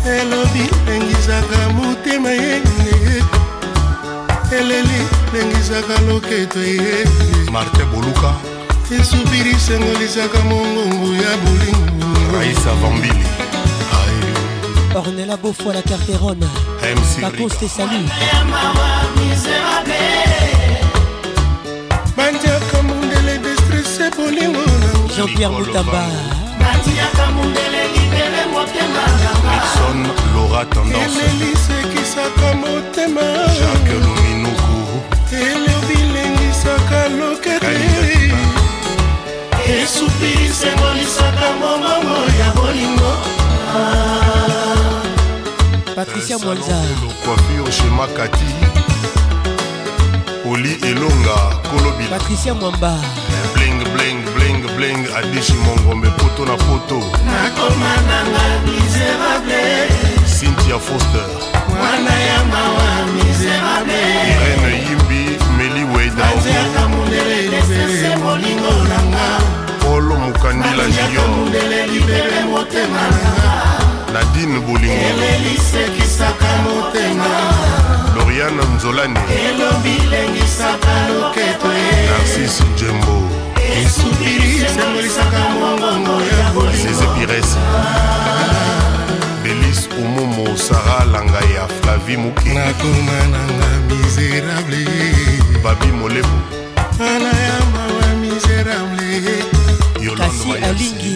[0.06, 3.24] Elobi lengisaka motema yene
[4.52, 5.02] eleli
[5.34, 7.06] lengisaka loketo ye
[7.52, 8.34] martin boluka.
[8.92, 12.38] Esupiri sengolisaka mongongo ya bolingo.
[12.38, 13.26] Raisa vambili
[14.96, 16.48] Ornella Beaufoy la Carterone.
[16.82, 18.10] MC Pacos te salue.
[22.18, 24.69] bandiaka mondele destresse bolingo
[25.20, 26.04] Jean-Pierre Moutamba.
[26.60, 30.00] Batiaka mondele libele motema nangaason
[30.34, 31.20] lora tendance.
[31.30, 33.22] Elisekisaka motema.
[33.60, 34.80] Jacke luminuku
[35.32, 37.76] elebilengisaka lokete.
[39.68, 43.14] Esupirisengolisaka momongo ya bolingo.
[43.76, 45.04] Ah.
[45.96, 46.82] Patricia mwanza.
[47.26, 48.46] coiffure chez makati.
[50.52, 51.38] Oli elonga
[51.72, 52.98] kolobi patricia mwamba.
[53.54, 54.29] Bling bling
[54.80, 57.00] bling adishi mongombe poto na poto.
[57.28, 59.88] Nakoma nanga miserable
[60.26, 61.28] cynthia foster.
[61.68, 65.22] Mwana ya mawa miserable irene yimbi
[65.58, 69.26] meli weidao banziaka mondele libere bolingo nanga.
[69.82, 70.84] Polo mokandila
[71.94, 73.52] libere motema nanga.
[74.14, 75.06] Nadine bolingo.
[75.10, 77.30] Elelisekisaka motema.
[78.16, 79.20] Loriane nzolani.
[79.46, 81.68] Elobi lengisaka loketo
[82.10, 83.30] narcise njembo
[83.70, 87.50] esukirisengolisango mongongo ya bolingoezepires
[89.44, 94.86] belis omomo sara langa ya flavi moke nakoma nanga miserable.
[95.64, 96.40] Babi molemo
[97.00, 99.46] ana ya mawa miserable.
[100.18, 101.16] Kasi alingi.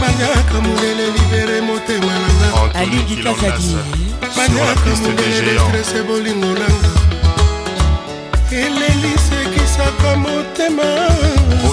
[0.00, 4.04] Bandaka molele libere motema nanga alingi kasadi
[4.36, 6.90] bandaka molele detrese bolingo nanga.
[8.50, 9.23] Elelisi
[9.84, 10.82] esengelaka motema.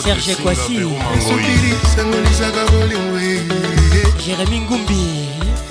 [0.03, 0.79] Serge kwasi.
[1.27, 3.19] Sokilisangolizaka bolingo
[4.25, 5.29] jérémi ngumbi.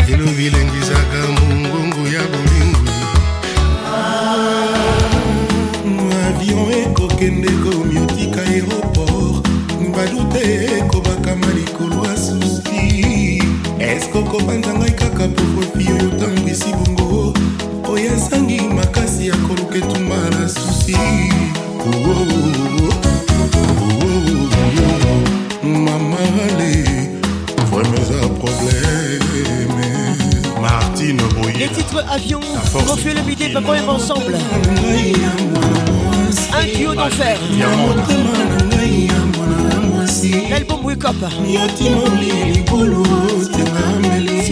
[0.08, 2.90] Elobi elengisaka mongongo ya bolingo
[6.28, 9.48] avion ekokende komiotika aéroport.
[9.96, 13.42] Badute ekobakama likolo ya susi.
[13.78, 17.34] Eske okobanza ngai kaka pokopi oyo otambwisi bongo?
[17.88, 20.96] Oyo esangi makasi ya koluka etumba na susi.
[25.62, 26.84] mamale
[27.70, 29.24] vraiment eza problème
[30.60, 32.40] martine boye les titres avion
[32.86, 34.36] confie le midi papa et ensemble.
[36.52, 37.38] Un duo d'enfer.
[40.50, 41.16] L'album wake up.
[41.46, 43.02] Yotimoli likolo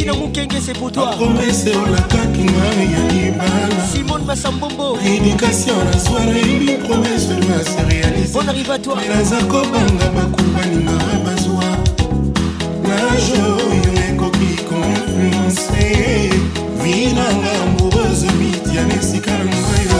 [0.09, 1.11] tina mokenge c'est pour toi.
[1.11, 8.33] Promese olakaki ngai ya libala simone masambombo éducation na soire ebi promese na se réalise
[8.33, 8.97] bon arrive à toi.
[9.09, 10.93] Naza kobanga bakumbaninga
[11.25, 11.65] bazwa
[12.83, 15.85] nage oyo ekoki konfluence
[16.83, 19.99] vinanga amoureuse mitiana esika na ngai yo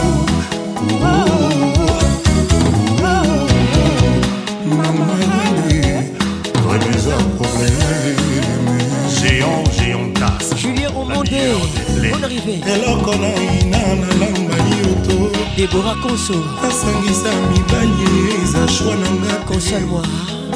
[12.39, 12.61] arrivé.
[12.73, 15.31] Eloko naina nalamba yoto.
[15.55, 18.09] Debora konso nasangisa mibali
[18.43, 20.03] eza shwa na nga konsalwa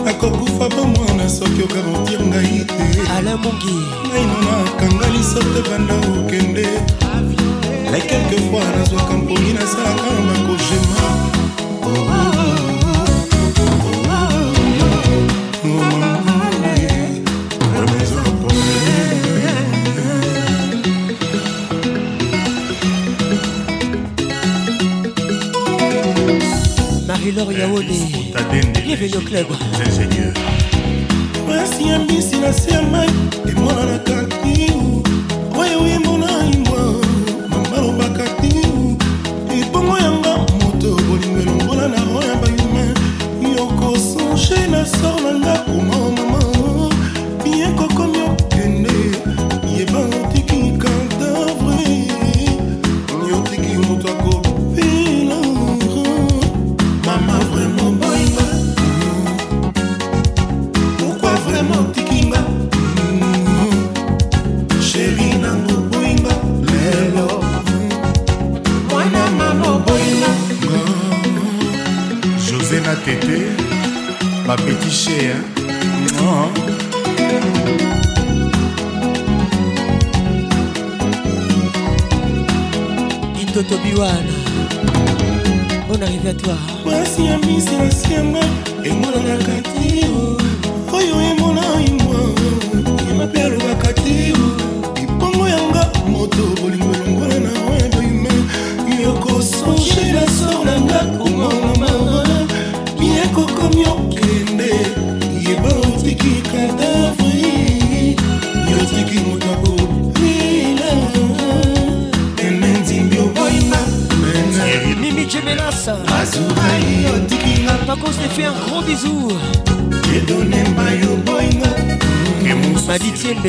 [0.05, 3.11] nakokufa po mwana soki okarotir ngai te.
[3.17, 3.75] Ala mongi
[4.13, 6.67] naino nakanga lisote banda okende.
[7.91, 11.05] La quelquefois nazwaka mponi nasalaka bakogema
[11.83, 12.32] oh, oh.
[27.63, 28.33] yawone
[28.73, 29.47] bienvenu au club
[29.85, 30.33] ingénieur.
[31.47, 33.02] Mwasi ya mbisi na sema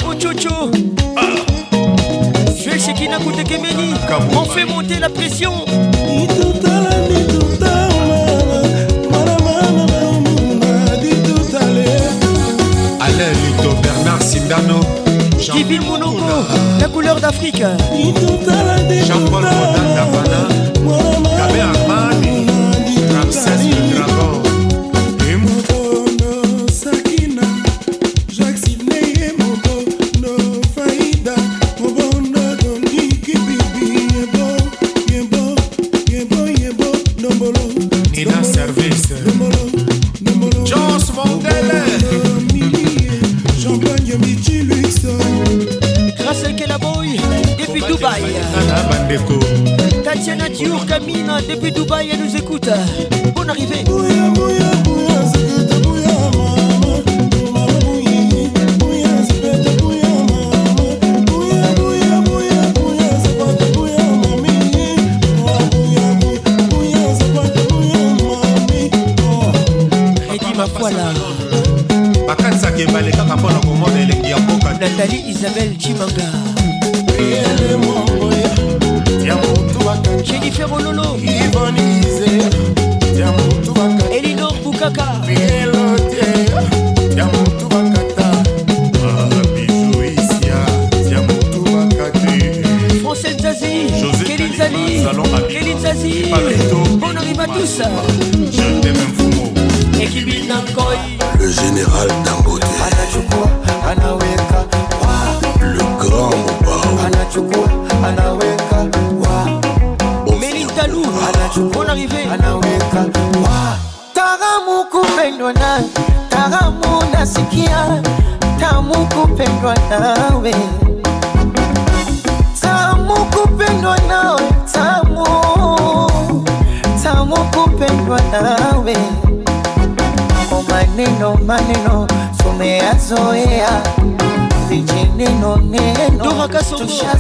[0.08, 0.70] ochocho.
[1.16, 1.36] Ah.
[2.64, 3.94] Feshekina kutekemeni
[4.36, 5.52] on fait monter la pression.
[13.00, 14.80] Alain Lito Bernard Sindano
[15.38, 16.44] Divine Monoko,
[16.80, 17.62] la couleur d'Afrique.
[19.06, 20.48] Jean-Paul Rodin Dabana,
[21.38, 22.17] Kabé Ahmad,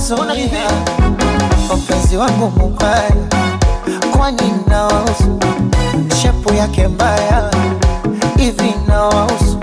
[0.08, 0.70] tushazoea
[1.76, 3.12] mpenzi wangu mubaya
[4.16, 5.38] kwani nawausu
[6.22, 7.50] shepu yake mbaya.
[8.36, 9.58] Hivi nawausu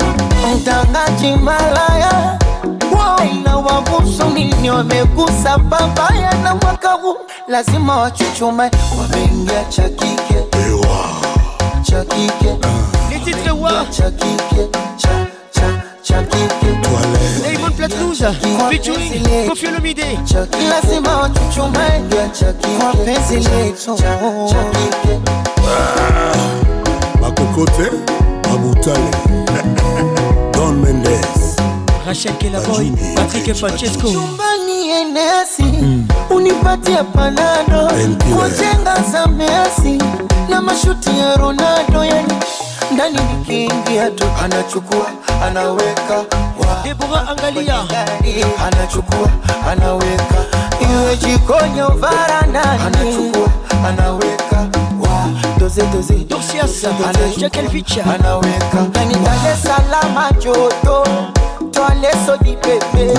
[0.55, 2.39] mtangaji malaya.
[3.43, 7.15] Na wabusu nini wamegusa babaya na mwaka huu.
[7.47, 8.71] Lazima wachuchume.
[9.01, 10.45] Wameingia cha kike.
[11.83, 12.55] Cha kike.
[13.91, 14.67] Cha kike.
[14.97, 16.75] Cha cha cha kike
[17.85, 20.19] Raymond Platnouze, featuring Kofi Olomide.
[20.69, 22.03] lazima wachuchume
[22.85, 23.97] wapenzi letu
[27.21, 27.91] makokote
[28.49, 29.11] mabutale
[30.53, 31.55] don mendes.
[32.07, 34.07] Rachel Kelaboy, Patrick Francesco.
[34.11, 35.65] chumbani enesi
[36.29, 37.91] unipatie panado.
[38.39, 39.97] Wajenga za Messi.
[40.49, 42.33] Na mashuti ya Ronaldo yani.
[42.91, 45.05] Ndani nikiingia tu anachukua
[45.47, 46.25] anaweka
[46.85, 47.75] hebu angalia,
[48.67, 49.29] anachukua
[49.71, 50.35] anaweka,
[50.81, 53.49] iwe jikoni au varandani, anachukua
[53.87, 54.67] anaweka.
[55.59, 56.13] Doze doze.
[56.13, 58.01] Dosia sana, check and feature.
[58.03, 58.81] Anaweka.
[58.89, 61.03] Ndani Dar es Salaam joto
[61.71, 63.11] twaleso jipepe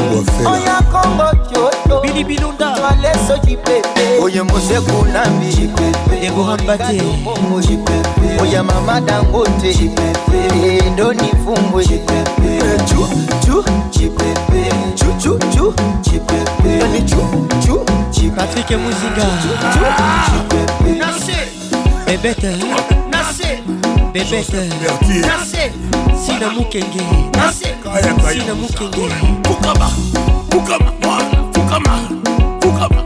[0.46, 2.00] oya Kongo joto.
[2.02, 7.02] Bilibilunda twaleso jipepe oye mose kunambi jipepe ebohambate
[7.68, 8.05] jipepe
[8.40, 9.70] oya mama dangote
[10.86, 11.84] endo nifumbwe
[18.36, 19.26] patrik muzinga
[22.06, 22.50] bebete.
[24.12, 24.70] Bebete.
[26.26, 27.02] Sina mukenge.
[28.34, 29.00] Sina mukenge.
[29.44, 29.90] Fukama
[30.50, 30.90] fukama
[31.52, 31.98] fukama
[32.60, 33.05] fukama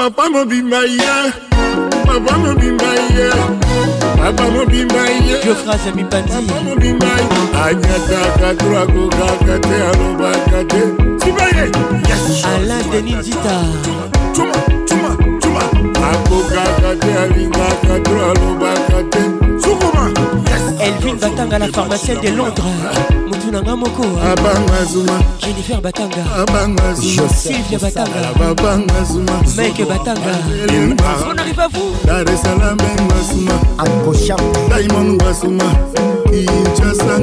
[0.00, 1.30] Papa mobimba ye,
[2.06, 3.28] papa mobimba ye,
[4.16, 5.36] papa mobimba ye.
[5.42, 6.32] Geoffrey Mibandi.
[6.32, 7.36] Papa mobimba ye.
[7.64, 10.80] Anyataka turakokaka te alobaka te.
[11.20, 11.68] Sibaye,
[14.32, 14.56] Chuma,
[14.88, 15.10] chuma,
[15.42, 15.62] chuma.
[16.08, 19.22] Akokaka te alingaka to alobaka te.
[19.60, 20.04] Sukuma.
[20.80, 25.18] Elvin Batanga, la pharmacienne de Londres Moutounanga Moko Abanga Zuma.
[25.38, 27.28] Jennifer Batanga Abanga Zuma.
[27.28, 29.42] Sylvia Batanga Babanga Zuma.
[29.56, 30.34] Mike Batanga
[31.26, 32.76] On arrive à vous Dar es Salaam.
[34.68, 35.18] Diamond.
[36.30, 37.16] Kinshasa.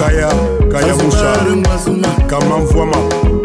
[0.00, 0.28] Kaya,
[0.70, 1.34] Kaya Musha.
[1.34, 2.08] Zanzibar Ngwasuma.
[2.28, 3.43] Kama Mvwama.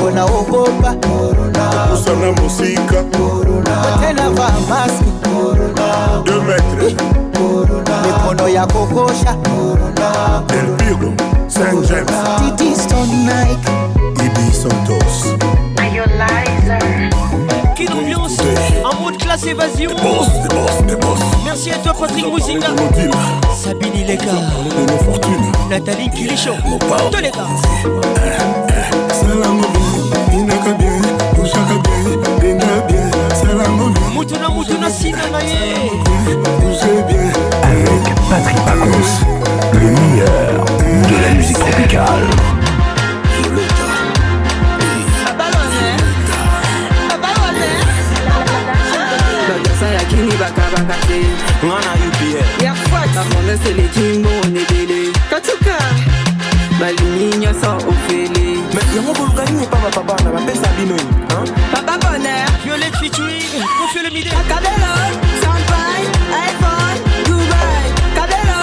[0.00, 3.02] Korona kwanza kona ogopa korona Usana musika.
[3.02, 6.94] korona tena vaa maski korona Deux metres.
[8.06, 9.34] mikono ya kokosha.
[9.34, 11.12] Korona Del Piro.
[11.48, 12.12] Saint James.
[12.38, 13.70] Titi Stone Nike.
[14.24, 15.36] Ibi Santos.
[17.76, 18.40] Quelle ambiance
[18.84, 21.18] En mode classe évasion Boss, des boss, des boss.
[21.44, 22.66] Merci à toi Patrick Mouzinga.
[23.54, 24.32] Sabine Ileka.
[25.70, 26.50] Nathalie Kilicho
[27.12, 28.67] Tous
[34.14, 35.90] mutu na mutu na sina na ye.
[37.62, 39.12] Avec Patrick Pacons
[39.74, 40.64] le meilleur
[41.08, 42.28] de la musique tropicale.
[50.08, 51.20] Kini bakabaka te
[51.66, 55.00] nga na upl ya fat bamonda seleki mbone ebele
[55.30, 55.76] katuka
[56.80, 58.47] balimi nyonso ofele
[58.96, 60.96] yango koluka nini epa bato bana bapesa bino.
[61.72, 62.46] Papa bonheur.
[62.64, 64.92] Violette featuring Kofi Olomide kabelo
[65.42, 66.08] champagne
[66.48, 68.58] iphone dubai kabelo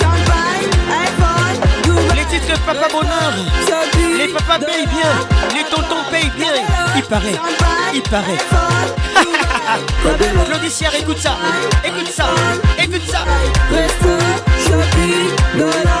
[0.00, 0.66] champagne
[1.04, 3.32] iphone dubai Les titres Papa Bonheur.
[4.18, 5.12] Les papas payent bien.
[5.54, 6.54] Les tontons payent bien.
[6.96, 7.38] Il paraît.
[7.94, 8.38] Il paraît.
[10.46, 11.36] Claudicière, écoute ça.
[11.84, 12.26] Écoute ça.
[12.78, 13.18] Écoute ça.
[13.70, 14.12] Resto
[14.64, 15.99] shopping dollar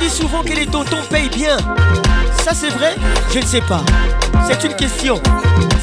[0.00, 1.56] dit souvent que les tontons payent bien.
[2.42, 2.96] Ça c'est vrai?
[3.32, 3.82] Je ne sais pas.
[4.48, 5.20] C'est une question.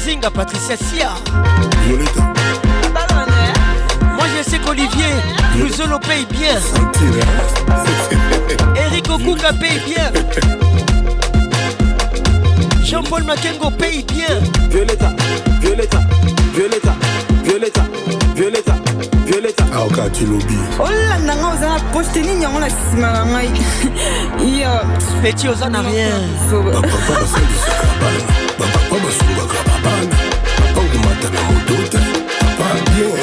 [0.04, 1.10] Zinga Patricia Sia.
[1.86, 2.32] Violetta.
[4.16, 5.14] Moi je sais qu'au Olivier,
[5.56, 6.60] Luzolo paye bien.
[8.76, 10.12] Eric Okuka paye bien.
[12.82, 14.40] Jean-Paul Makengo paye bien.
[14.70, 15.12] Violetta,
[15.60, 16.00] Violetta,
[16.54, 16.94] Violetta,
[17.44, 17.82] Violetta,
[19.74, 23.50] Aoka tilobi olanda nga oza na poste nini yango na nsima na ngai?
[24.60, 24.72] Yo
[25.22, 26.22] peti oza na rien.
[26.50, 28.24] Bapapa basalisaka bana
[28.58, 30.16] bapapa basungaka babana
[30.58, 31.98] papa komata na moto te
[32.40, 33.18] papa bien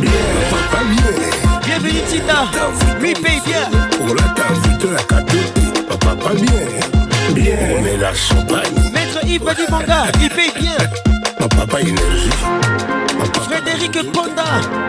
[0.00, 1.14] bien papa bien.
[1.64, 2.38] Bienvenue Tita,
[3.00, 3.68] paye bien.
[4.10, 6.68] olata vito ya kato te bapapa bien
[7.34, 7.78] bien.
[7.78, 8.92] Omela champagne.
[8.92, 10.76] Maître Yves Badi Manga, il paye bien.
[11.40, 12.30] bapapa énergie
[13.76, 14.44] Eric Ponda,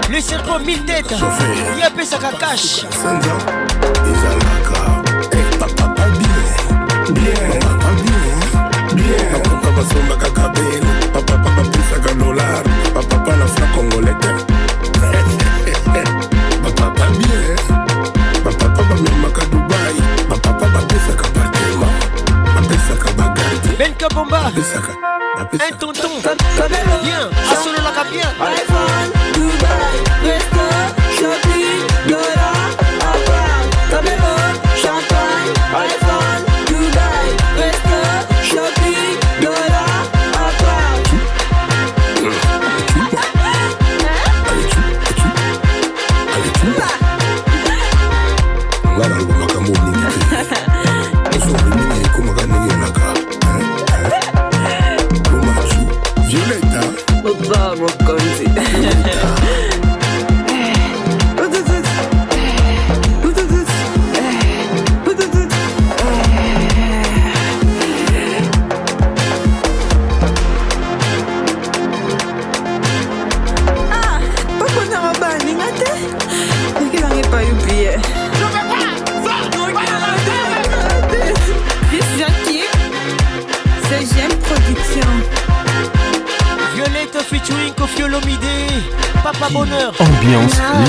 [0.09, 1.13] le serpent mille têtes,
[1.77, 2.85] il apesaka cash.
[9.43, 14.31] papa basombaka kabelo papa papa pisaka dolar papapa na fra congolete
[16.63, 17.55] bapapa bien.
[18.43, 19.95] Bapapa bamemaka dubai
[20.29, 21.89] bapapa bapesaka partema
[22.55, 24.93] bapesaka bagarde benka bomba bapesaka
[25.39, 26.35] un tonton.
[27.03, 28.66] Bien asololaka bien.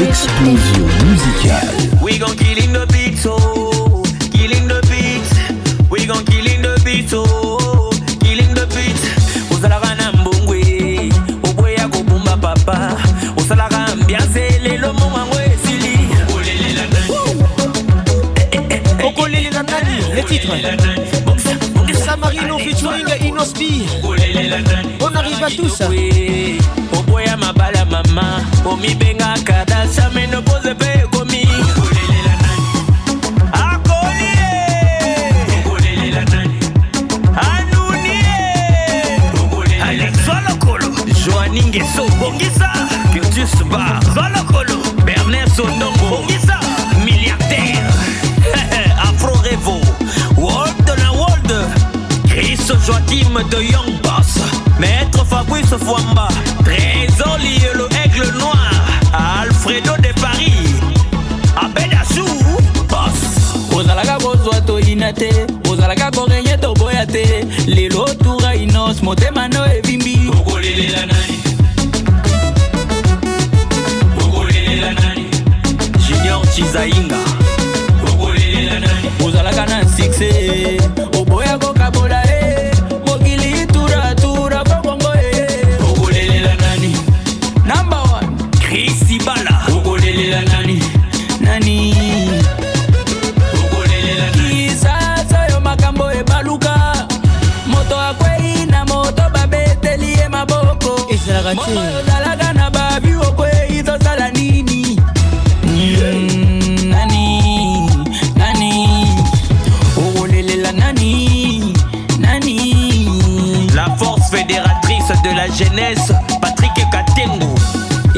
[0.01, 1.75] L'explosion musicale.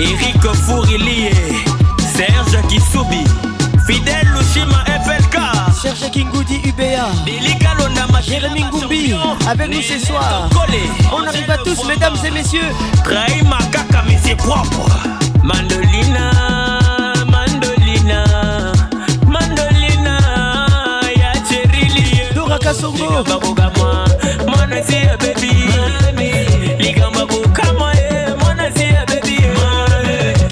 [0.01, 1.31] Eric fourilie
[2.17, 3.23] serge kisubi
[3.87, 5.37] fidèle lushima flk
[5.83, 7.09] Serge Kingoudi UBA
[8.23, 9.15] Jérémy Ngumbi
[9.49, 10.49] avec nous ce soir.
[11.13, 12.71] On arrive à tous mesdames et messieurs.
[13.03, 14.87] Trahi Makaka mais c'est propre.
[15.43, 16.31] Mandolina
[17.33, 18.25] Mandolina
[19.27, 20.19] Mandolina
[21.17, 23.23] Ya Cherili Dora Kasongo.
[23.25, 24.05] Baboga moi
[24.47, 25.53] Mwana si a baby
[26.79, 27.25] Ligamba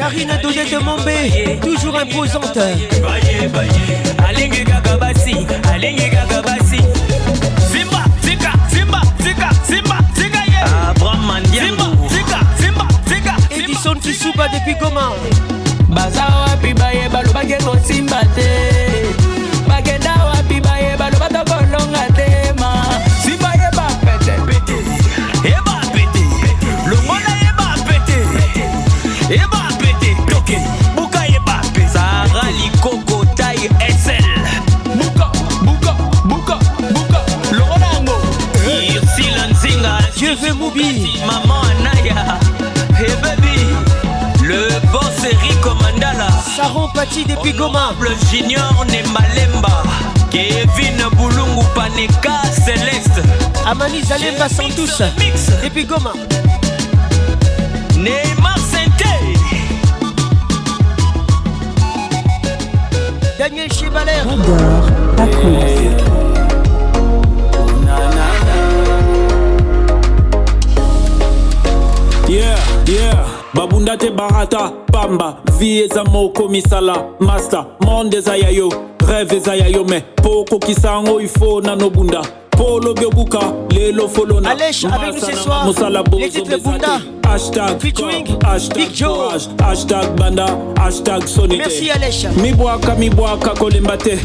[0.08, 2.54] Karine Dodette Mombé Toujours imposante.
[2.56, 3.70] Baye baye
[4.26, 6.80] Alingi gaga basi Alingi gaga basi.
[7.70, 10.90] Simba Zika Simba Zika Simba Zika yeah.
[10.90, 15.12] Abraham Mandiango Simba Zika Simba Zika Edison Kisuba depuis Goma.
[15.88, 16.48] Bazawa
[17.64, 18.48] kosimba te.
[19.68, 21.28] Bakenda wapi bayeba loba
[46.58, 47.94] Saron Pati depuis Goma.
[48.00, 49.84] Le junior Nemalemba
[50.28, 53.22] Kevin Boulungu Paneka Céleste
[53.64, 55.00] Amani Zalemba Santos
[55.62, 56.12] Depuis Goma.
[57.96, 59.14] Neymar Santé
[63.38, 66.18] Daniel Chevaler Adore la course
[72.28, 73.24] Yeah, yeah.
[73.54, 75.36] babunda te barata pamba.
[75.58, 77.04] Vi eza moko misala.
[77.20, 78.68] Master monde eza ya yo.
[78.98, 82.22] Rêve eza ya yo me mpo okokisa yango ifo nanobunda
[82.62, 85.66] obuka lelo folona Alèche avec nous ce soir.
[86.18, 90.46] Les titres Bunda hashtag Featuring hashtag courage hashtag banda.
[90.76, 92.28] Hashtag sonite Merci Alèche.
[92.36, 94.18] Mibwaka mibwaka kolemba te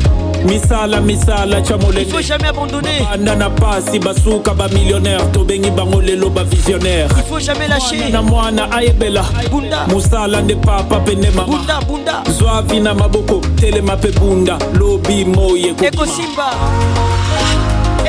[0.45, 3.02] misala misala molende faut jamais abandonner.
[3.12, 8.12] Banda na pasi basuka bamillionnaire tobengi bango lelo bavisionnaire Il faut jamais lâcher.
[8.12, 9.24] Na mwana ayebela.
[9.52, 9.86] Bunda.
[9.88, 11.48] Mosala nde papa pene mama.
[11.58, 12.24] Bunda Bunda.
[12.32, 14.58] Zwavi na maboko telema mpe bunda.
[14.80, 15.74] Lobi moye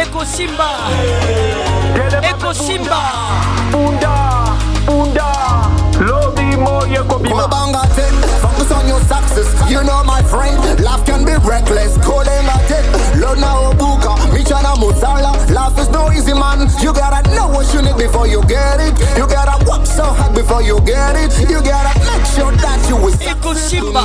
[0.04, 0.68] Simba Eko Simba
[2.28, 3.00] Eko Simba
[3.72, 4.12] Bunda
[4.86, 5.28] Bunda
[6.00, 9.48] lobi moye Come bang at it, focus on your success.
[9.70, 11.96] You know my friend, life can be reckless.
[12.04, 12.84] Calling at it,
[13.18, 15.32] Lord now Obuka, Michana Musala.
[15.50, 16.68] Life is no easy man.
[16.82, 18.98] You gotta know what you need before you get it.
[19.16, 21.32] You gotta work so hard before you get it.
[21.48, 23.12] You gotta make sure that you will.
[23.14, 24.04] Eko Simba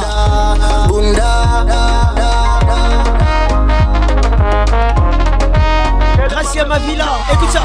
[6.29, 7.61] Gracia Mavila Écoute ça.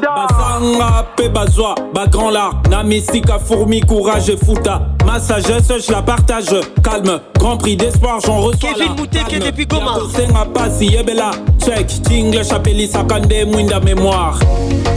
[0.00, 6.02] Bazanga mpe bazwa bagrand lard na misika fourmi courage et futa ma sagesse je la
[6.02, 6.54] partage.
[6.82, 11.30] Calme grand prix d'espoir j'en reçois Kevin Mouteke depuis Goma kosenga pasi yebela
[11.64, 14.38] check tingle apelisaka nde mwinda mémoire.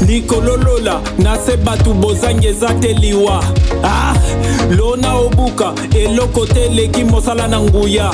[0.07, 3.41] Likololola na se bato bozangi eza te liwa.
[3.83, 4.13] Ah,
[4.71, 8.11] lona obuka eloko te eleki mosala na nguya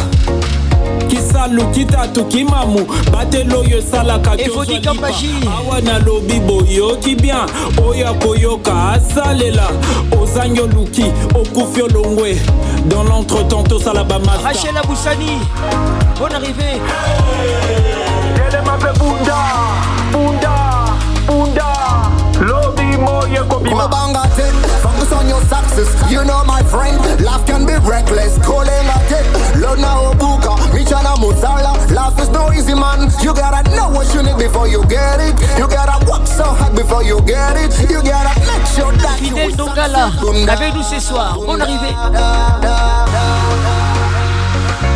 [1.07, 2.87] kisalu kitatu kimamu.
[3.11, 7.47] Batelo oyo esalaka awa nalobi boyoki bien.
[7.87, 9.67] Oyo akoyoka asalela.
[10.21, 12.37] Ozangi oluki okufi olongwe.
[12.85, 15.39] Dans l'entretemps tosala bamasta Rachel Aboussani
[16.19, 16.79] Bonne arrivée.
[20.11, 20.53] Bunda
[21.27, 21.74] bunda
[22.97, 25.89] bunda lobi moye Come bang at it, focus on your success.
[26.11, 28.37] You know my friend, life can be reckless.
[28.39, 29.25] Calling at it,
[29.59, 31.73] Lord now Obuka, Michana Musala.
[31.91, 33.09] Life is no easy man.
[33.21, 35.35] You gotta know what you need before you get it.
[35.57, 37.89] You gotta work so hard before you get it.
[37.89, 40.09] You gotta make sure that you Fidèle Dongala
[40.49, 41.95] avec nous ce soir Bonne arrivée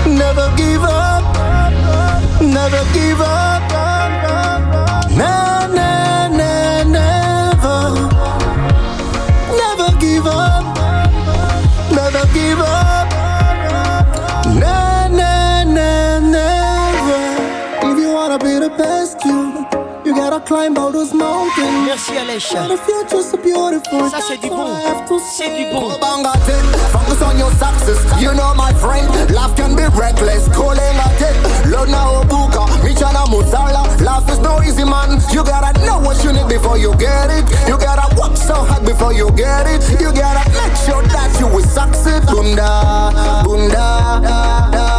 [0.06, 1.24] Never give up,
[2.42, 3.58] never give up.
[20.50, 21.86] Climb all those mountains.
[21.86, 24.10] Merci Alèche The future's so beautiful.
[24.10, 24.74] Ça c'est du bon
[25.38, 28.02] C'est du bon Bang at it, focus on your success.
[28.19, 30.50] You know my friend, life can be reckless.
[30.50, 31.38] Calling at it,
[31.69, 33.84] Lord now Obuka, Michana Musala.
[34.02, 35.22] Life is no easy man.
[35.32, 37.45] You gotta know what you need before you get it.
[37.68, 39.82] You gotta work so hard before you get it.
[40.02, 42.26] You gotta make sure that you will succeed.
[42.26, 44.99] Bunda, bunda.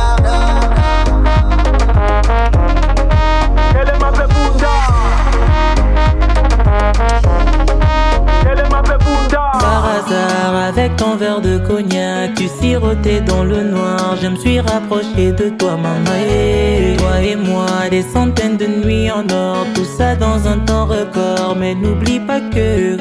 [9.32, 14.16] Par hasard, avec ton verre de cognac, tu sirotais dans le noir.
[14.20, 16.10] Je me suis rapproché de toi, maman.
[16.28, 19.66] Et toi et moi, des centaines de nuits en or.
[19.74, 21.56] Tout ça dans un temps record.
[21.58, 22.96] Mais n'oublie pas que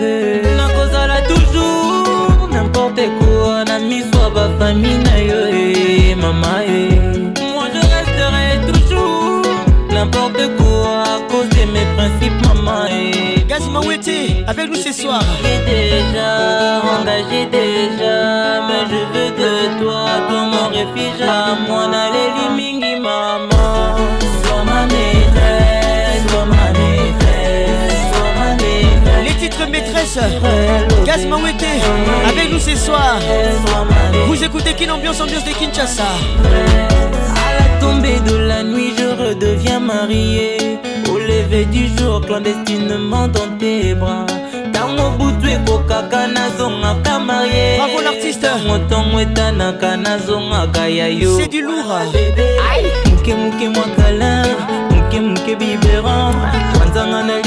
[0.58, 3.64] la cause elle a toujours n'importe quoi.
[3.66, 6.62] N'ami soit ma famille, maman.
[7.56, 9.42] Moi je resterai toujours
[9.92, 13.39] n'importe quoi à cause de mes principes, maman.
[13.60, 20.06] Gaz Mawete avec nous ce soir Engagé déjà, engagé déjà, mais je veux de toi,
[20.30, 23.98] toi mon refuge à moi, n'allez limingi maman.
[24.46, 29.26] Sois ma maîtresse, sois ma maîtresse, sois ma maîtresse.
[29.26, 31.66] Les titres maîtresse Gaz Gaz Mawete
[32.30, 33.20] avec nous ce soir.
[34.28, 36.04] Vous écoutez Kin Ambiance, ambiance de Kinshasa.
[36.46, 40.80] À la tombée de la nuit, je redeviens marié.
[41.50, 44.28] Lever du jour, clandestinement dans tes bras.
[44.70, 48.50] ntango butu ekokaka nazongaka marie bravo l'artiste.
[48.68, 51.88] Motongo etanaka nazongaka ya yo c'est du lourd.
[53.74, 54.46] Mwakala
[55.60, 56.36] biberon.
[56.80, 57.42] Wanzanga na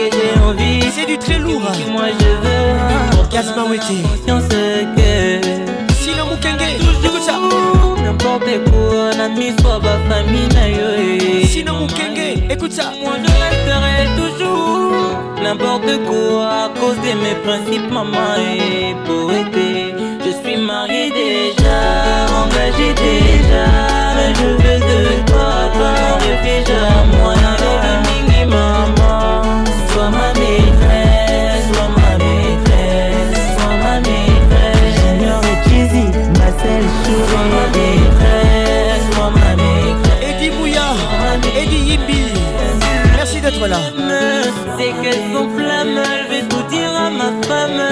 [0.00, 0.90] j'ai envie.
[0.90, 1.60] C'est du très lourd.
[1.92, 3.28] Moi je veux?
[3.30, 5.67] Gasma Wete conscience que
[8.38, 12.92] n'importe quoi na miso ya bafamille na yo Sina Mukenge écoute ça.
[13.02, 14.92] Moi je resterai toujours
[15.42, 19.94] n'importe quoi à cause de mes principes maman et poété
[20.24, 21.78] je suis marié déjà
[22.40, 23.66] engagé déjà
[24.16, 27.34] mais je veux de toi pas réfugié à moi
[28.04, 34.94] mingi maman sois ma maîtresse sois ma maîtresse sois ma maîtresse.
[35.00, 36.06] Junior et cheesy
[36.38, 37.77] ma seule chérie
[41.88, 42.20] Yimbi
[43.16, 43.78] merci d'être là.
[44.78, 47.82] C'est qu'elle sont flamme elle veut tout dire à ma femme.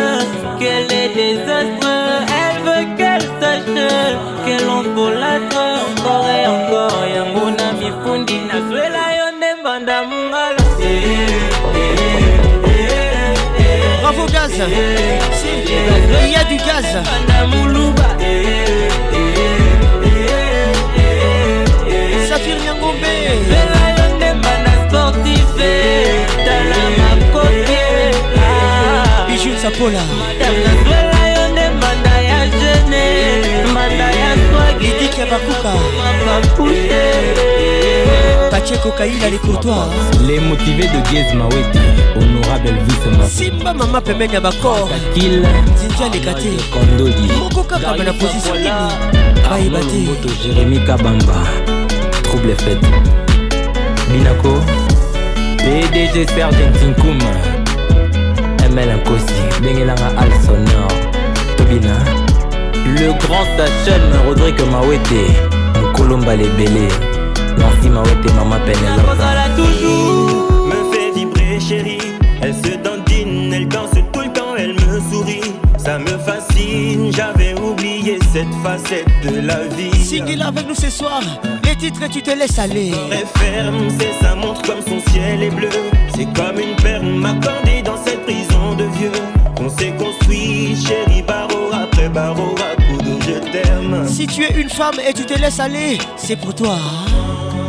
[0.58, 2.26] Qu'elle est désastreuse.
[2.42, 3.66] Elle veut qu'elle sache
[4.44, 10.62] qu'elle enfolâtre encore et encore yango na mifundi nazwela yo nde mbanda mongala
[14.02, 14.52] Bravo Gaz.
[16.22, 16.88] Il y a du gaz
[29.66, 30.00] Sapola
[30.38, 33.02] nazwela yo nde mbanda ya jeune
[33.70, 35.72] mbanda ya swagi Lidiki ya Bakuka.
[35.98, 37.04] Mapapushe
[38.50, 39.88] Pacheko Kaila les courtois.
[40.28, 41.78] Les motivés de Gez Mawete
[42.14, 42.72] Honorable
[43.18, 46.50] Mafou Simba mama pembeni ya bakor Kill Zinja Lekate.
[47.38, 48.70] Moko kaka bana position nini?
[49.50, 51.42] Bayeba te Moto Jérémy Kabamba.
[52.22, 52.86] Trouble fête
[54.12, 54.60] Binako.
[55.58, 57.55] PDG Sergent Tinkuma
[58.76, 60.88] ML Nkosi Bengelanga Al Sonor
[61.56, 61.96] Tobina.
[62.84, 65.22] Le grand Sachem Rodrigue Mawete
[65.80, 66.88] Nkolomba Lebele
[67.58, 71.98] Nancy Mawete Mama Penelope kozala toujours me fait vibrer chérie.
[72.42, 75.52] Elle se dandine, elle danse tout le temps, elle me sourit.
[75.78, 80.04] Ça me fascine, j'avais oublié cette facette de la vie.
[80.04, 81.22] Singila avec nous ce soir.
[81.64, 82.92] Les titres tu te laisses aller.
[83.08, 85.70] Très ferme, c'est sa montre comme son ciel est bleu.
[86.14, 89.12] C'est comme une perle m'accorder dans cette prison de vieux.
[89.60, 94.06] On s'est construit, chérie, barreau après barreau à coup de je t'aime.
[94.06, 96.76] Si tu es une femme et tu te laisses aller C'est pour toi.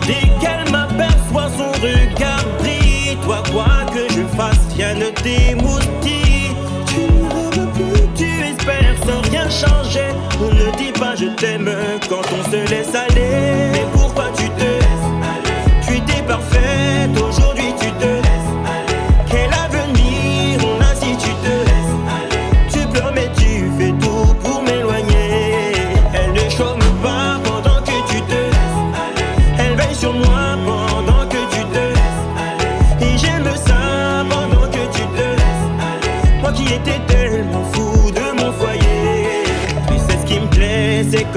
[0.05, 6.51] Dès qu'elle m'aperçoit son regard brille Toi quoi que je fasse, rien ne t'émoustille.
[6.87, 10.09] Tu ne rêves plus, tu espères sans rien changer.
[10.41, 11.69] On ne dit pas je t'aime
[12.09, 13.71] quand on se laisse aller.
[13.71, 15.85] Mais pourquoi tu te laisses aller?
[15.87, 16.86] Tu étais parfaite,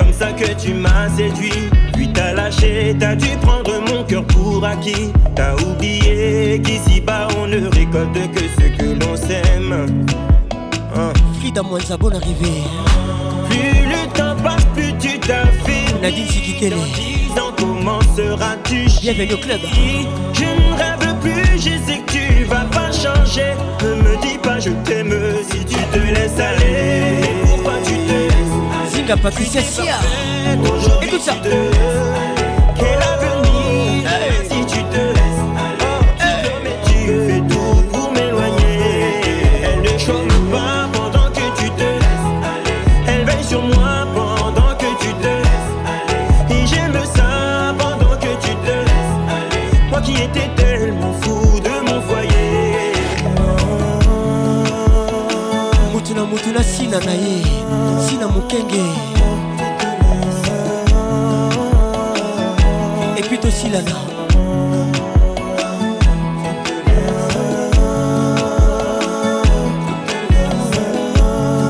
[0.00, 1.68] comme ça que tu m'as séduit.
[1.92, 5.12] Puis t'as lâché, t'as dû prendre mon cœur pour acquis.
[5.34, 9.96] T'as oublié qu'ici bas on ne récolte que ce que l'on sème.
[10.96, 11.12] Hein.
[11.38, 12.62] Frida Mwanza bonne arrivée
[13.48, 16.00] Plus le temps passe, plus tu t'affirmes.
[16.02, 19.60] Nadine Sikitele Dans dix ans, comment seras-tu Bienvenue au club.
[20.32, 23.52] Je ne rêve plus, je sais que tu vas pas changer.
[23.82, 25.14] Ne me dis pas je t'aime
[25.50, 27.29] si tu te laisses aller
[29.10, 29.96] Zinga Patricia Sia
[30.62, 31.34] Aujourd'hui Écoute ça.
[31.42, 34.08] Quel avenir
[34.48, 39.22] si tu te laisses aller Tu mais tu fais tout pour m'éloigner.
[39.64, 42.28] Elle ne chôme pas pendant que tu te laisses.
[42.44, 42.76] Aller
[43.08, 45.70] Elle veille sur moi pendant que tu te laisses.
[45.90, 49.16] Aller Et j'aime ça pendant que tu te laisses.
[49.28, 52.92] Aller Moi qui étais tellement fou de mon foyer.
[55.92, 57.39] Mutu na mutu na sina na ye
[58.50, 58.84] mokenge
[63.16, 63.90] epuis tosilana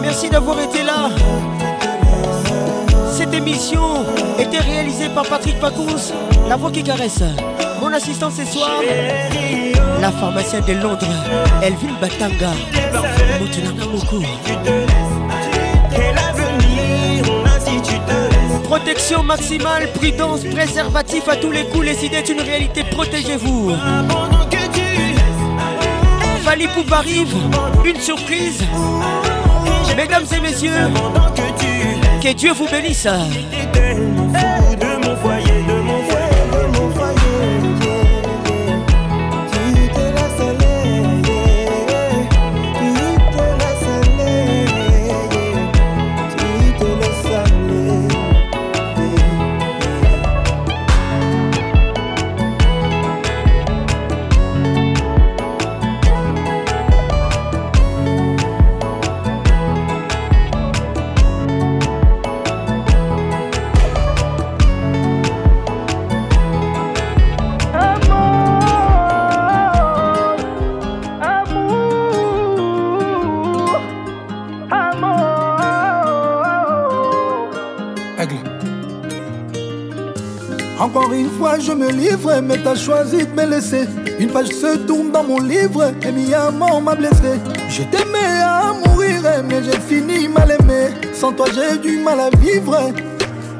[0.03, 1.11] merci d'avoir été là.
[3.11, 4.05] Cette émission
[4.39, 6.13] était réalisée par Patrick Pacous
[6.49, 7.23] la voix qui caresse.
[7.81, 8.83] Mon assistant ce soir
[10.01, 11.07] La pharmacienne de Londres,
[11.63, 12.53] Elvin Batanga.
[18.81, 21.85] Protection maximale, prudence, préservatif à tous les coups.
[21.85, 23.73] Les idées est une réalité, protégez-vous.
[26.43, 27.37] Fali Poup arrive,
[27.85, 28.65] une surprise.
[29.95, 30.71] Mesdames et messieurs,
[32.23, 33.07] que Dieu vous bénisse.
[82.43, 83.87] Mais t'as choisi de me laisser.
[84.19, 87.39] Une page se tourne dans mon livre, et mi mort m'a blessé.
[87.69, 90.89] Je t'aimais à mourir, mais j'ai fini mal aimé.
[91.15, 92.79] Sans toi, j'ai du mal à vivre.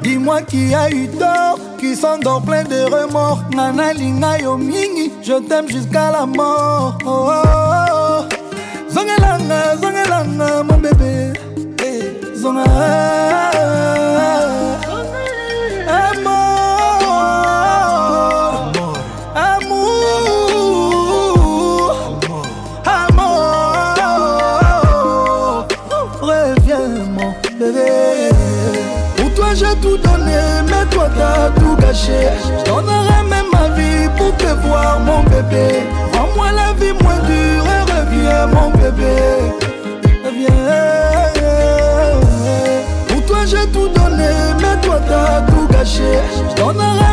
[0.03, 3.43] Dis-moi qui a eu tort, qui s'endort plein de remords.
[3.55, 6.97] Nana linga yo mingi, je t'aime jusqu'à la mort.
[7.05, 8.41] Oh, oh, oh.
[10.63, 11.33] Mon bébé.
[11.79, 14.00] Hey, zonga.
[32.63, 35.83] Donnerai même ma vie pour te voir, mon bébé.
[36.13, 39.15] Rends-moi la vie moins dure et reviens, mon bébé.
[40.23, 40.51] Reviens.
[43.09, 46.19] Pour toi, j'ai tout donné, mais toi, t'as tout gâché.
[46.49, 46.63] Je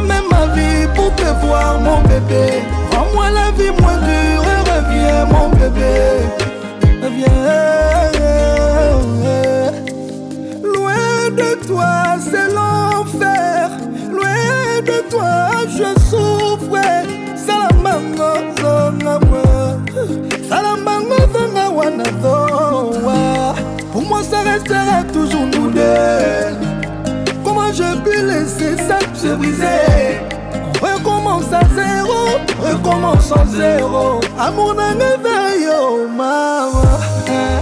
[0.07, 2.63] même ma vie pour te voir, mon bébé.
[2.93, 6.48] Rends-moi la vie moins dure et reviens, mon bébé.
[15.11, 16.83] Toi, je souffre.
[17.37, 18.31] Salamango,
[18.61, 19.43] zonga moi.
[20.49, 23.55] Salamango, zonga wana zoa.
[23.93, 26.57] Pour moi, ça restera toujours nous deux.
[27.45, 30.21] Comment je peux laisser ça se briser?
[30.81, 34.21] Recommence à zéro, recommence à zéro.
[34.39, 36.71] Amour n'a veille, oh maman.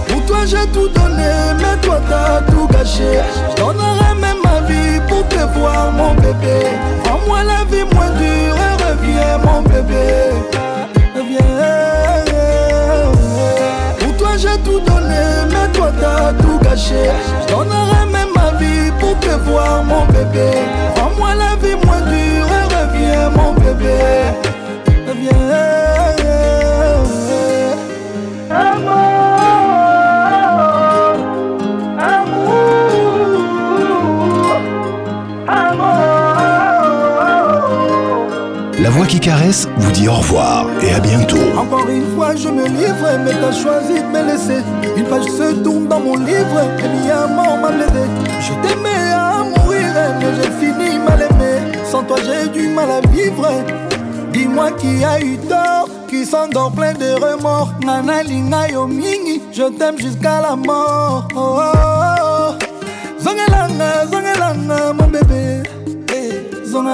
[0.07, 3.19] Pour toi, j'ai tout donné, mais toi, t'as tout gâché.
[3.57, 3.63] Je
[5.07, 6.67] pour te voir, mon bébé.
[7.05, 10.05] Rends-moi la vie moins dure et reviens, mon bébé.
[11.15, 11.41] Reviens.
[13.99, 17.09] Pour toi, j'ai tout donné, mais toi, t'as tout gâché.
[17.41, 20.51] Je donnerai même ma vie pour te voir, mon bébé.
[20.95, 23.97] Rends-moi la vie moins dure et reviens, mon bébé.
[25.07, 25.76] Reviens.
[39.77, 41.37] Vous dit au revoir et à bientôt.
[41.57, 44.63] Encore une fois, je me livre, mais t'as choisi de me laisser.
[44.95, 48.07] Une page se tourne dans mon livre, et mi mort m'a blessé.
[48.39, 49.85] Je t'aimais à mourir,
[50.19, 51.73] mais j'ai fini mal aimé.
[51.91, 53.49] Sans toi, j'ai du mal à vivre.
[54.31, 57.73] Dis-moi qui a eu tort, qui s'endort plein de remords.
[57.85, 61.27] Nana linga yo mingi, je t'aime jusqu'à la mort.
[61.35, 61.71] Oh, oh,
[62.21, 62.55] oh.
[63.19, 65.63] Zongelanga, zongelanga, mon bébé.
[66.09, 66.93] Hey, zonga.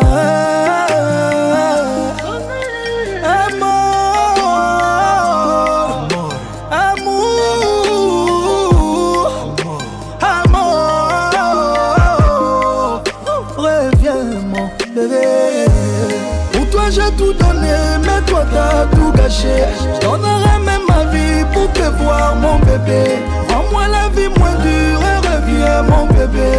[22.86, 23.20] Bébé.
[23.50, 26.52] Rends-moi la vie moins dure et reviens, mon bébé.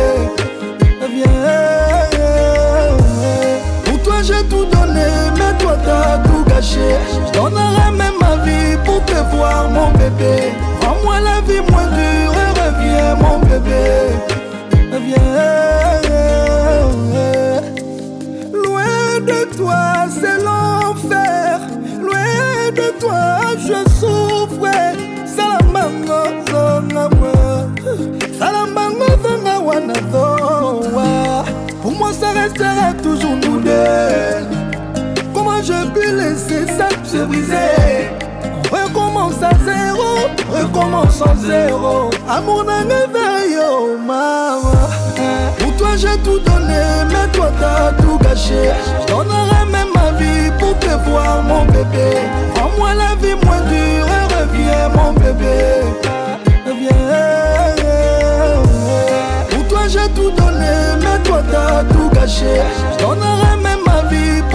[1.02, 1.24] Reviens.
[3.84, 6.96] Pour toi, j'ai tout donné, mais toi, t'as tout gâché.
[7.26, 10.52] Je donnerai même ma vie pour te voir, mon bébé.
[10.82, 13.84] Rends-moi la vie moins dure et reviens, mon bébé.
[14.92, 15.18] Reviens.
[18.52, 21.60] Loin de toi, c'est l'enfer.
[22.00, 23.22] Loin de toi,
[23.58, 24.53] je souffre.
[36.54, 36.62] Toujours nous deux.
[36.62, 38.24] Comment je peux laisser ça se briser?
[38.92, 42.10] commence à zéro, recommence à zéro.
[42.28, 44.72] Amour n'a éveillé, oh maman.
[45.58, 48.70] Pour toi j'ai tout donné, mais toi t'as tout gâché.
[49.08, 49.14] Je
[49.72, 52.18] même ma vie pour te voir, mon bébé.
[52.56, 55.82] Rends-moi la vie moins dure et reviens, mon bébé.
[56.66, 56.94] Reviens.
[59.50, 62.60] Pour toi j'ai tout donné, mais toi t'as tout gâché.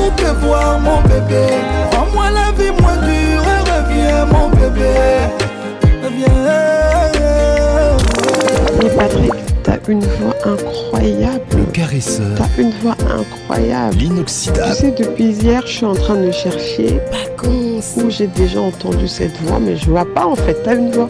[0.10, 1.46] Pour te voir, mon bébé.
[1.94, 4.94] Rends-moi la vie moins dure et reviens, mon bébé.
[6.04, 6.28] Reviens.
[8.86, 11.42] Et Patrick, t'as une voix incroyable.
[11.56, 12.38] Le caresseur.
[12.38, 13.98] T'as une voix incroyable.
[13.98, 14.76] L'inoxydable.
[14.76, 17.00] Tu sais, depuis hier, je suis en train de chercher
[17.98, 20.58] où j'ai déjà entendu cette voix, mais je vois pas en fait.
[20.64, 21.08] T'as une voix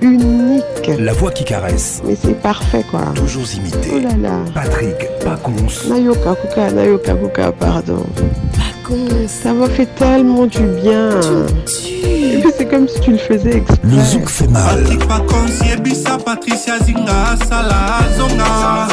[0.00, 0.53] unique.
[0.98, 2.02] La voix qui caresse.
[2.06, 3.02] Mais c'est parfait quoi.
[3.14, 3.90] Toujours imité.
[3.94, 4.38] Oh là là.
[4.54, 5.88] Patrick Pacons.
[5.88, 8.04] Nayoka Kuka, Nayoka Kuka, pardon.
[9.26, 11.08] Ça m'a fait tellement du bien.
[12.56, 13.78] C'est comme si tu le faisais exprès.
[13.82, 14.82] Le zouk fait mal.
[14.82, 18.88] Patrick Pacons, Yebisa, Patricia Zinga, Sala, Zonga.